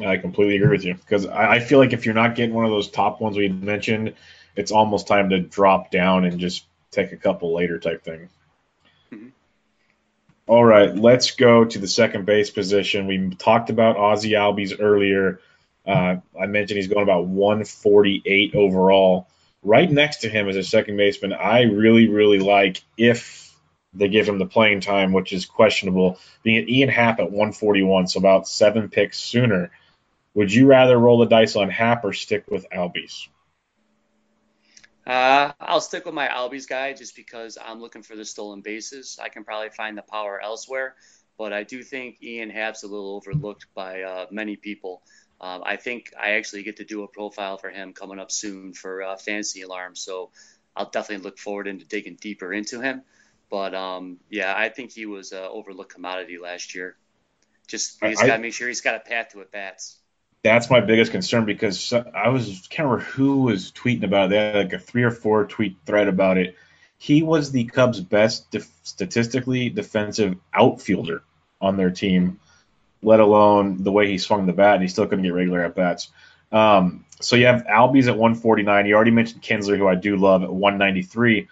I 0.00 0.16
completely 0.16 0.56
agree 0.56 0.70
with 0.70 0.84
you 0.84 0.94
because 0.94 1.26
I, 1.26 1.52
I, 1.52 1.60
feel 1.60 1.78
like 1.78 1.92
if 1.92 2.04
you're 2.04 2.14
not 2.14 2.34
getting 2.34 2.54
one 2.54 2.64
of 2.64 2.70
those 2.72 2.90
top 2.90 3.20
ones 3.20 3.36
we 3.36 3.48
mentioned, 3.48 4.14
it's 4.56 4.72
almost 4.72 5.06
time 5.06 5.30
to 5.30 5.40
drop 5.40 5.90
down 5.90 6.24
and 6.24 6.40
just 6.40 6.64
take 6.90 7.12
a 7.12 7.16
couple 7.16 7.54
later 7.54 7.78
type 7.78 8.02
thing. 8.02 8.28
Mm-hmm. 9.12 9.28
All 10.46 10.64
right, 10.64 10.94
let's 10.94 11.32
go 11.32 11.64
to 11.64 11.78
the 11.78 11.86
second 11.86 12.26
base 12.26 12.50
position. 12.50 13.06
We 13.06 13.30
talked 13.36 13.70
about 13.70 13.96
Ozzie 13.96 14.32
Albies 14.32 14.76
earlier. 14.80 15.40
Uh, 15.86 16.16
I 16.40 16.46
mentioned 16.46 16.78
he's 16.78 16.88
going 16.88 17.02
about 17.02 17.26
148 17.26 18.54
overall. 18.54 19.28
Right 19.62 19.90
next 19.90 20.18
to 20.18 20.28
him 20.28 20.48
as 20.48 20.56
a 20.56 20.62
second 20.62 20.96
baseman, 20.96 21.32
I 21.32 21.62
really, 21.62 22.08
really 22.08 22.38
like 22.38 22.82
if 22.98 23.44
they 23.94 24.08
give 24.08 24.28
him 24.28 24.38
the 24.38 24.46
playing 24.46 24.80
time, 24.80 25.12
which 25.12 25.32
is 25.32 25.46
questionable, 25.46 26.18
being 26.42 26.68
Ian 26.68 26.88
Happ 26.88 27.20
at 27.20 27.30
141, 27.30 28.08
so 28.08 28.18
about 28.18 28.48
seven 28.48 28.88
picks 28.88 29.18
sooner. 29.18 29.70
Would 30.34 30.52
you 30.52 30.66
rather 30.66 30.98
roll 30.98 31.18
the 31.18 31.26
dice 31.26 31.54
on 31.54 31.70
Happ 31.70 32.04
or 32.04 32.12
stick 32.12 32.50
with 32.50 32.66
Albies? 32.70 33.28
Uh, 35.06 35.52
I'll 35.60 35.80
stick 35.80 36.04
with 36.06 36.14
my 36.14 36.26
Albies 36.26 36.68
guy 36.68 36.92
just 36.92 37.14
because 37.14 37.56
I'm 37.62 37.80
looking 37.80 38.02
for 38.02 38.16
the 38.16 38.24
stolen 38.24 38.60
bases. 38.60 39.18
I 39.22 39.28
can 39.28 39.44
probably 39.44 39.70
find 39.70 39.96
the 39.96 40.02
power 40.02 40.40
elsewhere, 40.42 40.96
but 41.38 41.52
I 41.52 41.62
do 41.62 41.82
think 41.82 42.22
Ian 42.22 42.50
Happ's 42.50 42.82
a 42.82 42.88
little 42.88 43.14
overlooked 43.14 43.66
by 43.74 44.02
uh, 44.02 44.26
many 44.30 44.56
people. 44.56 45.02
Um, 45.40 45.62
I 45.64 45.76
think 45.76 46.12
I 46.20 46.32
actually 46.32 46.62
get 46.64 46.78
to 46.78 46.84
do 46.84 47.04
a 47.04 47.08
profile 47.08 47.58
for 47.58 47.70
him 47.70 47.92
coming 47.92 48.18
up 48.18 48.32
soon 48.32 48.72
for 48.72 49.02
uh, 49.02 49.16
Fantasy 49.16 49.62
Alarm, 49.62 49.94
so 49.94 50.30
I'll 50.74 50.90
definitely 50.90 51.24
look 51.24 51.38
forward 51.38 51.68
into 51.68 51.84
digging 51.84 52.16
deeper 52.20 52.52
into 52.52 52.80
him. 52.80 53.02
But 53.50 53.74
um, 53.74 54.18
yeah, 54.30 54.52
I 54.56 54.70
think 54.70 54.90
he 54.90 55.06
was 55.06 55.32
an 55.32 55.44
overlooked 55.44 55.92
commodity 55.92 56.38
last 56.38 56.74
year. 56.74 56.96
Just 57.68 58.02
he's 58.02 58.20
got 58.20 58.36
to 58.36 58.42
make 58.42 58.54
sure 58.54 58.68
he's 58.68 58.80
got 58.80 58.96
a 58.96 59.00
path 59.00 59.30
to 59.30 59.42
at 59.42 59.52
bats 59.52 59.98
that's 60.44 60.68
my 60.68 60.80
biggest 60.80 61.10
concern 61.10 61.46
because 61.46 61.92
I 61.92 62.28
was 62.28 62.68
can't 62.68 62.86
remember 62.86 63.02
who 63.02 63.38
was 63.38 63.72
tweeting 63.72 64.04
about 64.04 64.30
that, 64.30 64.54
like 64.54 64.72
a 64.74 64.78
three 64.78 65.02
or 65.02 65.10
four 65.10 65.46
tweet 65.46 65.78
thread 65.86 66.06
about 66.06 66.36
it. 66.36 66.56
He 66.98 67.22
was 67.22 67.50
the 67.50 67.64
Cubs' 67.64 68.00
best 68.00 68.50
def- 68.50 68.70
statistically 68.82 69.70
defensive 69.70 70.36
outfielder 70.52 71.22
on 71.62 71.78
their 71.78 71.90
team, 71.90 72.40
let 73.02 73.20
alone 73.20 73.82
the 73.82 73.90
way 73.90 74.06
he 74.06 74.18
swung 74.18 74.44
the 74.44 74.52
bat. 74.52 74.74
And 74.74 74.82
he 74.82 74.88
still 74.88 75.06
couldn't 75.06 75.24
get 75.24 75.32
regular 75.32 75.64
at 75.64 75.74
bats. 75.74 76.10
Um, 76.52 77.06
so 77.20 77.36
you 77.36 77.46
have 77.46 77.64
Albies 77.64 78.06
at 78.06 78.18
149. 78.18 78.86
You 78.86 78.94
already 78.94 79.10
mentioned 79.10 79.42
Kinsler, 79.42 79.78
who 79.78 79.88
I 79.88 79.94
do 79.94 80.16
love, 80.16 80.42
at 80.42 80.52
193. 80.52 81.48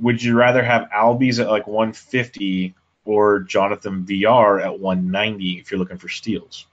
Would 0.00 0.22
you 0.22 0.36
rather 0.36 0.62
have 0.62 0.90
Albies 0.94 1.40
at 1.40 1.48
like 1.48 1.66
150 1.66 2.74
or 3.06 3.40
Jonathan 3.40 4.04
Villar 4.04 4.60
at 4.60 4.78
190 4.78 5.58
if 5.58 5.70
you're 5.70 5.80
looking 5.80 5.98
for 5.98 6.10
steals? 6.10 6.66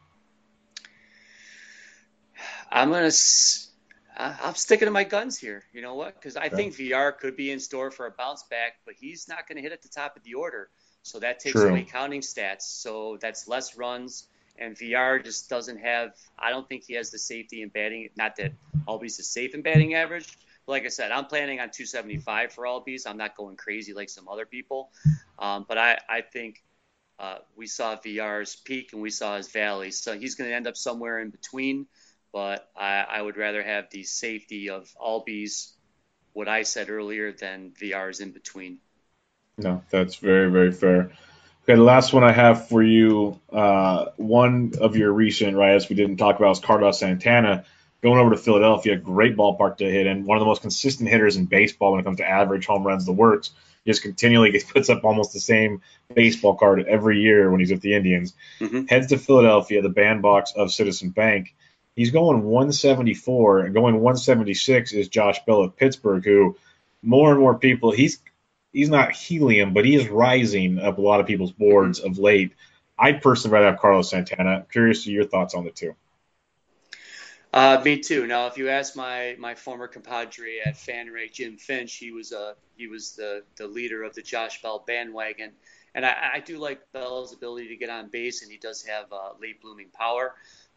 I'm 2.75 2.91
gonna. 2.91 3.11
I'm 4.17 4.55
sticking 4.55 4.85
to 4.85 4.91
my 4.91 5.03
guns 5.03 5.37
here. 5.37 5.63
You 5.73 5.81
know 5.81 5.95
what? 5.95 6.15
Because 6.15 6.37
I 6.37 6.49
think 6.49 6.75
Villar 6.75 7.11
could 7.13 7.35
be 7.35 7.51
in 7.51 7.59
store 7.59 7.91
for 7.91 8.05
a 8.05 8.11
bounce 8.11 8.43
back, 8.43 8.75
but 8.85 8.95
he's 8.97 9.27
not 9.27 9.47
going 9.47 9.57
to 9.57 9.61
hit 9.61 9.73
at 9.73 9.81
the 9.81 9.89
top 9.89 10.15
of 10.15 10.23
the 10.23 10.35
order. 10.35 10.69
So 11.03 11.19
that 11.19 11.39
takes 11.39 11.59
True. 11.59 11.69
away 11.69 11.83
counting 11.83 12.21
stats. 12.21 12.61
So 12.61 13.17
that's 13.21 13.47
less 13.47 13.77
runs. 13.77 14.27
And 14.57 14.77
Villar 14.77 15.19
just 15.19 15.49
doesn't 15.49 15.79
have. 15.79 16.13
I 16.39 16.49
don't 16.49 16.67
think 16.67 16.83
he 16.85 16.93
has 16.93 17.11
the 17.11 17.19
safety 17.19 17.61
in 17.61 17.69
batting. 17.69 18.09
Not 18.15 18.37
that 18.37 18.53
Albies 18.87 19.19
is 19.19 19.27
safe 19.27 19.53
in 19.53 19.61
batting 19.61 19.93
average. 19.95 20.37
But 20.65 20.71
like 20.73 20.85
I 20.85 20.89
said, 20.89 21.11
I'm 21.11 21.25
planning 21.25 21.59
on 21.59 21.71
275 21.71 22.53
for 22.53 22.63
Albies. 22.63 23.03
I'm 23.05 23.17
not 23.17 23.35
going 23.35 23.57
crazy 23.57 23.93
like 23.93 24.09
some 24.09 24.29
other 24.29 24.45
people. 24.45 24.91
Um, 25.39 25.65
but 25.67 25.77
I, 25.77 25.99
I 26.09 26.21
think 26.21 26.63
uh, 27.19 27.39
we 27.55 27.67
saw 27.67 27.97
Villar's 27.97 28.55
peak 28.55 28.93
and 28.93 29.01
we 29.01 29.09
saw 29.09 29.35
his 29.35 29.49
valley. 29.49 29.91
So 29.91 30.17
he's 30.17 30.35
going 30.35 30.49
to 30.49 30.55
end 30.55 30.67
up 30.67 30.77
somewhere 30.77 31.19
in 31.19 31.29
between 31.29 31.87
but 32.35 32.69
I, 32.75 33.05
I 33.09 33.21
would 33.21 33.37
rather 33.37 33.63
have 33.63 33.89
the 33.91 34.03
safety 34.03 34.69
of 34.69 34.93
Albies, 35.01 35.71
what 36.33 36.49
I 36.49 36.63
said 36.63 36.89
earlier, 36.89 37.31
than 37.31 37.71
Villar's 37.79 38.19
in 38.19 38.31
between. 38.31 38.79
No, 39.57 39.81
that's 39.89 40.15
very, 40.15 40.51
very 40.51 40.73
fair. 40.73 41.13
Okay, 41.63 41.75
the 41.75 41.81
last 41.81 42.11
one 42.11 42.25
I 42.25 42.33
have 42.33 42.67
for 42.67 42.83
you, 42.83 43.39
uh, 43.53 44.07
one 44.17 44.73
of 44.81 44.97
your 44.97 45.13
recent 45.13 45.55
write 45.55 45.87
we 45.89 45.95
didn't 45.95 46.17
talk 46.17 46.37
about 46.37 46.51
is 46.51 46.59
Carlos 46.59 46.99
Santana 46.99 47.63
going 48.03 48.19
over 48.19 48.31
to 48.31 48.37
Philadelphia. 48.37 48.97
Great 48.97 49.37
ballpark 49.37 49.77
to 49.77 49.89
hit 49.89 50.05
in. 50.05 50.25
One 50.25 50.37
of 50.37 50.41
the 50.41 50.45
most 50.45 50.61
consistent 50.61 51.07
hitters 51.07 51.37
in 51.37 51.45
baseball 51.45 51.93
when 51.93 52.01
it 52.01 52.03
comes 52.03 52.17
to 52.17 52.27
average 52.27 52.65
home 52.65 52.83
runs, 52.83 53.05
the 53.05 53.13
works. 53.13 53.51
He 53.85 53.91
just 53.91 54.03
continually 54.03 54.51
gets, 54.51 54.69
puts 54.69 54.89
up 54.89 55.05
almost 55.05 55.31
the 55.31 55.39
same 55.39 55.81
baseball 56.13 56.55
card 56.55 56.85
every 56.85 57.21
year 57.21 57.49
when 57.49 57.61
he's 57.61 57.71
with 57.71 57.81
the 57.81 57.95
Indians. 57.95 58.33
Mm-hmm. 58.59 58.87
Heads 58.87 59.07
to 59.07 59.17
Philadelphia, 59.17 59.81
the 59.81 59.87
bandbox 59.87 60.51
of 60.51 60.73
Citizen 60.73 61.11
Bank. 61.11 61.55
He's 61.95 62.11
going 62.11 62.43
174 62.43 63.59
and 63.61 63.73
going 63.73 63.95
176 63.95 64.91
is 64.91 65.07
Josh 65.07 65.43
Bell 65.45 65.61
of 65.61 65.77
Pittsburgh, 65.77 66.23
who 66.23 66.57
more 67.01 67.31
and 67.31 67.39
more 67.39 67.57
people 67.57 67.91
he's 67.91 68.19
he's 68.73 68.89
not 68.89 69.13
helium, 69.13 69.73
but 69.73 69.85
he 69.85 69.95
is 69.95 70.09
rising 70.09 70.79
up 70.79 70.97
a 70.97 71.01
lot 71.01 71.21
of 71.21 71.27
people's 71.27 71.53
boards 71.53 71.99
of 71.99 72.17
late. 72.17 72.53
I 72.97 73.13
personally 73.13 73.53
rather 73.53 73.67
have 73.67 73.79
Carlos 73.79 74.09
Santana. 74.09 74.49
I'm 74.49 74.65
curious 74.71 75.05
to 75.05 75.11
your 75.11 75.25
thoughts 75.25 75.53
on 75.53 75.63
the 75.63 75.71
two. 75.71 75.95
Uh, 77.53 77.81
me 77.85 77.99
too. 77.99 78.27
Now, 78.27 78.47
if 78.47 78.57
you 78.57 78.67
ask 78.67 78.97
my 78.97 79.37
my 79.39 79.55
former 79.55 79.87
compadre 79.87 80.59
at 80.65 80.75
FanRag, 80.75 81.31
Jim 81.31 81.55
Finch, 81.55 81.95
he 81.95 82.11
was 82.11 82.33
uh 82.33 82.55
he 82.75 82.87
was 82.87 83.15
the 83.15 83.43
the 83.55 83.67
leader 83.67 84.03
of 84.03 84.13
the 84.13 84.21
Josh 84.21 84.61
Bell 84.61 84.83
bandwagon, 84.85 85.51
and 85.93 86.05
I, 86.05 86.31
I 86.33 86.39
do 86.41 86.57
like 86.57 86.81
Bell's 86.91 87.31
ability 87.33 87.69
to 87.69 87.77
get 87.77 87.89
on 87.89 88.09
base, 88.09 88.43
and 88.43 88.51
he 88.51 88.57
does 88.57 88.83
have 88.83 89.05
uh, 89.13 89.29
late 89.39 89.61
blooming 89.61 89.87
power. 89.93 90.35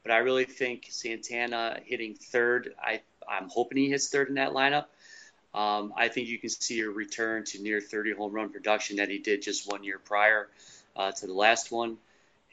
But 0.09 0.15
I 0.15 0.19
really 0.21 0.47
think 0.47 0.87
Santana 0.89 1.81
hitting 1.85 2.15
third, 2.15 2.73
I, 2.83 3.03
I'm 3.29 3.51
hoping 3.51 3.77
he 3.77 3.91
hits 3.91 4.09
third 4.09 4.31
in 4.31 4.37
that 4.37 4.53
lineup. 4.53 4.87
Um, 5.53 5.93
I 5.95 6.09
think 6.09 6.29
you 6.29 6.39
can 6.39 6.49
see 6.49 6.81
a 6.81 6.89
return 6.89 7.45
to 7.49 7.63
near 7.63 7.83
30 7.83 8.15
home 8.15 8.33
run 8.33 8.49
production 8.49 8.97
that 8.97 9.11
he 9.11 9.19
did 9.19 9.43
just 9.43 9.71
one 9.71 9.85
year 9.85 9.99
prior 9.99 10.49
uh, 10.97 11.13
to 11.13 11.27
the 11.27 11.35
last 11.35 11.71
one. 11.71 11.99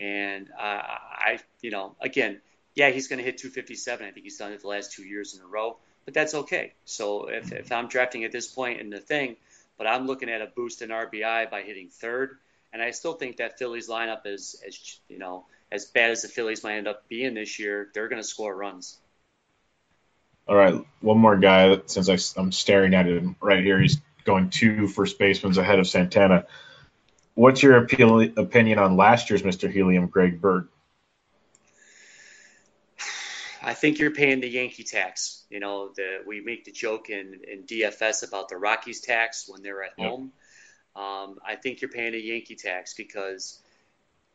And 0.02 0.50
uh, 0.50 0.82
I, 0.82 1.40
you 1.62 1.72
know, 1.72 1.96
again, 2.02 2.42
yeah, 2.76 2.90
he's 2.90 3.08
going 3.08 3.20
to 3.20 3.24
hit 3.24 3.38
257. 3.38 4.06
I 4.06 4.12
think 4.12 4.26
he's 4.26 4.38
done 4.38 4.52
it 4.52 4.62
the 4.62 4.68
last 4.68 4.92
two 4.92 5.06
years 5.06 5.34
in 5.34 5.42
a 5.42 5.48
row, 5.48 5.78
but 6.04 6.14
that's 6.14 6.34
okay. 6.34 6.74
So 6.84 7.30
if, 7.30 7.54
if 7.54 7.72
I'm 7.72 7.88
drafting 7.88 8.26
at 8.26 8.34
this 8.34 8.48
point 8.48 8.82
in 8.82 8.90
the 8.90 9.00
thing, 9.00 9.38
but 9.78 9.88
I'm 9.88 10.08
looking 10.08 10.30
at 10.30 10.42
a 10.42 10.48
boost 10.48 10.82
in 10.82 10.90
RBI 10.90 11.50
by 11.50 11.62
hitting 11.62 11.88
third, 11.88 12.38
and 12.74 12.82
I 12.82 12.92
still 12.92 13.14
think 13.14 13.38
that 13.38 13.58
Phillies 13.58 13.88
lineup 13.88 14.26
is, 14.26 14.62
as 14.68 15.00
you 15.08 15.20
know, 15.20 15.46
as 15.72 15.86
bad 15.86 16.12
as 16.12 16.22
the 16.22 16.28
Phillies 16.28 16.64
might 16.64 16.78
end 16.78 16.88
up 16.88 17.08
being 17.08 17.34
this 17.34 17.60
year, 17.60 17.90
they're 17.94 18.08
going 18.08 18.22
to 18.22 18.28
score 18.28 18.56
runs. 18.56 18.98
All 20.48 20.56
right, 20.56 20.76
one 21.02 21.18
more 21.18 21.38
guy. 21.38 21.82
Since 21.88 22.38
I, 22.38 22.40
am 22.40 22.52
staring 22.52 22.94
at 22.94 23.08
him 23.08 23.36
right 23.42 23.64
here, 23.64 23.82
he's 23.82 24.00
going 24.26 24.50
two 24.52 24.88
first 24.88 25.18
basemen 25.18 25.58
ahead 25.58 25.80
of 25.80 25.88
Santana. 25.88 26.46
What's 27.34 27.64
your 27.64 27.78
appeal, 27.78 28.22
opinion 28.22 28.80
on 28.80 28.96
last 28.96 29.30
year's 29.30 29.42
Mr. 29.42 29.72
Helium, 29.72 30.08
Greg 30.08 30.40
Bird? 30.40 30.70
I 33.62 33.74
think 33.74 33.98
you're 33.98 34.12
paying 34.12 34.42
the 34.42 34.48
Yankee 34.48 34.84
tax. 34.84 35.44
You 35.50 35.60
know, 35.60 35.90
the, 35.96 36.20
we 36.26 36.42
make 36.42 36.66
the 36.66 36.72
joke 36.72 37.10
in, 37.10 37.42
in 37.52 37.64
DFS 37.64 38.26
about 38.26 38.48
the 38.48 38.58
Rockies 38.58 39.02
tax 39.02 39.50
when 39.50 39.64
they're 39.64 39.84
at 39.84 39.94
yep. 39.98 40.08
home. 40.08 40.32
Um, 40.96 41.40
I 41.46 41.56
think 41.56 41.82
you're 41.82 41.90
paying 41.90 42.14
a 42.14 42.18
Yankee 42.18 42.56
tax 42.56 42.94
because 42.94 43.60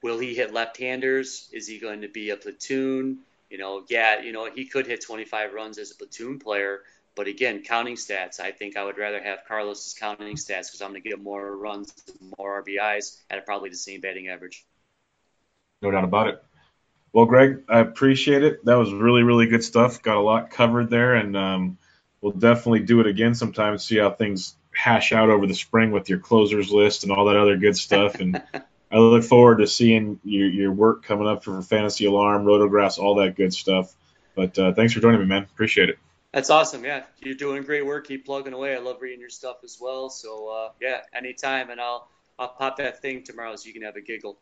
will 0.03 0.18
he 0.18 0.34
hit 0.34 0.53
left-handers? 0.53 1.48
Is 1.53 1.66
he 1.66 1.78
going 1.78 2.03
to 2.03 2.09
be 2.09 2.30
a 2.30 2.36
platoon? 2.36 3.18
You 3.51 3.59
know, 3.59 3.84
yeah, 3.88 4.20
you 4.20 4.32
know, 4.32 4.48
he 4.51 4.66
could 4.66 4.86
hit 4.86 5.03
25 5.03 5.53
runs 5.53 5.78
as 5.78 5.90
a 5.90 5.96
platoon 5.96 6.38
player, 6.38 6.82
but 7.16 7.26
again, 7.26 7.62
counting 7.62 7.96
stats, 7.96 8.38
I 8.38 8.53
think 8.53 8.76
I 8.76 8.84
would 8.84 8.96
rather 8.96 9.20
have 9.22 9.40
Carlos's 9.46 9.94
counting 9.94 10.36
stats 10.36 10.68
because 10.68 10.80
I'm 10.80 10.90
going 10.90 11.03
to 11.03 11.09
get 11.09 11.20
more 11.20 11.57
runs, 11.57 11.92
more 12.38 12.62
RBIs 12.62 13.16
at 13.28 13.44
probably 13.44 13.70
the 13.70 13.76
same 13.76 14.01
batting 14.01 14.28
average. 14.28 14.64
No 15.82 15.90
doubt 15.90 16.05
about 16.05 16.28
it. 16.28 16.44
Well, 17.12 17.26
Greg, 17.26 17.64
I 17.68 17.80
appreciate 17.80 18.44
it. 18.44 18.64
That 18.64 18.76
was 18.76 18.92
really, 18.92 19.24
really 19.24 19.46
good 19.46 19.64
stuff. 19.64 20.01
Got 20.01 20.16
a 20.16 20.20
lot 20.20 20.51
covered 20.51 20.90
there, 20.90 21.14
and 21.14 21.36
um, 21.36 21.78
we'll 22.20 22.32
definitely 22.32 22.80
do 22.80 23.01
it 23.01 23.07
again 23.07 23.34
sometime 23.34 23.72
and 23.72 23.82
see 23.82 23.98
how 23.98 24.11
things 24.11 24.55
hash 24.72 25.12
out 25.12 25.28
over 25.28 25.46
the 25.46 25.55
spring 25.55 25.90
with 25.90 26.09
your 26.09 26.20
closers 26.20 26.70
list 26.70 27.03
and 27.03 27.11
all 27.11 27.24
that 27.24 27.36
other 27.36 27.57
good 27.57 27.76
stuff. 27.76 28.20
And 28.20 28.40
I 28.91 28.99
look 28.99 29.22
forward 29.24 29.59
to 29.59 29.66
seeing 29.66 30.18
your, 30.24 30.49
your 30.49 30.72
work 30.72 31.05
coming 31.05 31.28
up 31.28 31.45
for 31.45 31.62
Fantasy 31.62 32.07
Alarm, 32.07 32.45
RotoGraphs, 32.45 32.99
all 32.99 33.16
that 33.16 33.36
good 33.36 33.55
stuff. 33.55 33.95
But 34.34 34.59
uh, 34.59 34.72
thanks 34.72 34.93
for 34.93 35.01
joining 35.01 35.20
me, 35.20 35.26
man. 35.26 35.45
Appreciate 35.45 35.91
it. 35.91 35.99
That's 36.32 36.51
awesome. 36.51 36.84
Yeah, 36.84 37.03
you're 37.20 37.34
doing 37.34 37.62
great 37.64 37.84
work. 37.84 38.07
Keep 38.07 38.26
plugging 38.26 38.53
away. 38.53 38.74
I 38.74 38.78
love 38.78 38.99
reading 39.01 39.20
your 39.20 39.30
stuff 39.30 39.59
as 39.64 39.78
well. 39.80 40.11
So 40.11 40.49
uh, 40.49 40.70
yeah, 40.80 41.01
anytime, 41.12 41.70
and 41.70 41.80
I'll 41.80 42.09
I'll 42.38 42.49
pop 42.49 42.76
that 42.76 43.03
thing 43.03 43.24
tomorrow 43.24 43.57
so 43.57 43.66
you 43.66 43.72
can 43.72 43.82
have 43.82 43.97
a 43.97 44.01
giggle. 44.01 44.38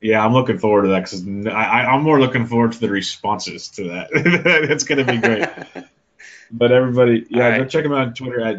Yeah, 0.00 0.24
I'm 0.24 0.32
looking 0.32 0.58
forward 0.58 0.82
to 0.82 0.88
that 0.88 1.04
because 1.04 1.26
I, 1.46 1.94
am 1.94 2.02
more 2.02 2.20
looking 2.20 2.46
forward 2.46 2.72
to 2.72 2.80
the 2.80 2.90
responses 2.90 3.68
to 3.70 3.84
that. 3.90 4.08
it's 4.12 4.84
going 4.84 5.04
to 5.04 5.10
be 5.10 5.18
great. 5.18 5.48
but 6.50 6.70
everybody, 6.70 7.26
yeah, 7.30 7.48
right. 7.48 7.58
go 7.62 7.64
check 7.66 7.84
him 7.84 7.92
out 7.92 8.08
on 8.08 8.14
Twitter 8.14 8.40
at 8.40 8.56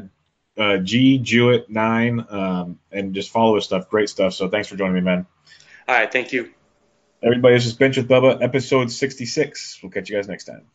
uh, 0.57 0.77
G 0.77 1.17
Jewett 1.19 1.69
nine, 1.69 2.25
um, 2.29 2.79
and 2.91 3.13
just 3.13 3.31
follow 3.31 3.55
his 3.55 3.65
stuff. 3.65 3.89
Great 3.89 4.09
stuff. 4.09 4.33
So 4.33 4.49
thanks 4.49 4.67
for 4.67 4.75
joining 4.75 4.95
me, 4.95 5.01
man. 5.01 5.25
All 5.87 5.95
right, 5.95 6.11
thank 6.11 6.33
you. 6.33 6.51
Everybody, 7.23 7.55
this 7.55 7.65
is 7.65 7.73
Bench 7.73 7.97
with 7.97 8.07
Bubba, 8.07 8.41
episode 8.43 8.91
66. 8.91 9.79
We'll 9.81 9.91
catch 9.91 10.09
you 10.09 10.15
guys 10.15 10.27
next 10.27 10.45
time. 10.45 10.67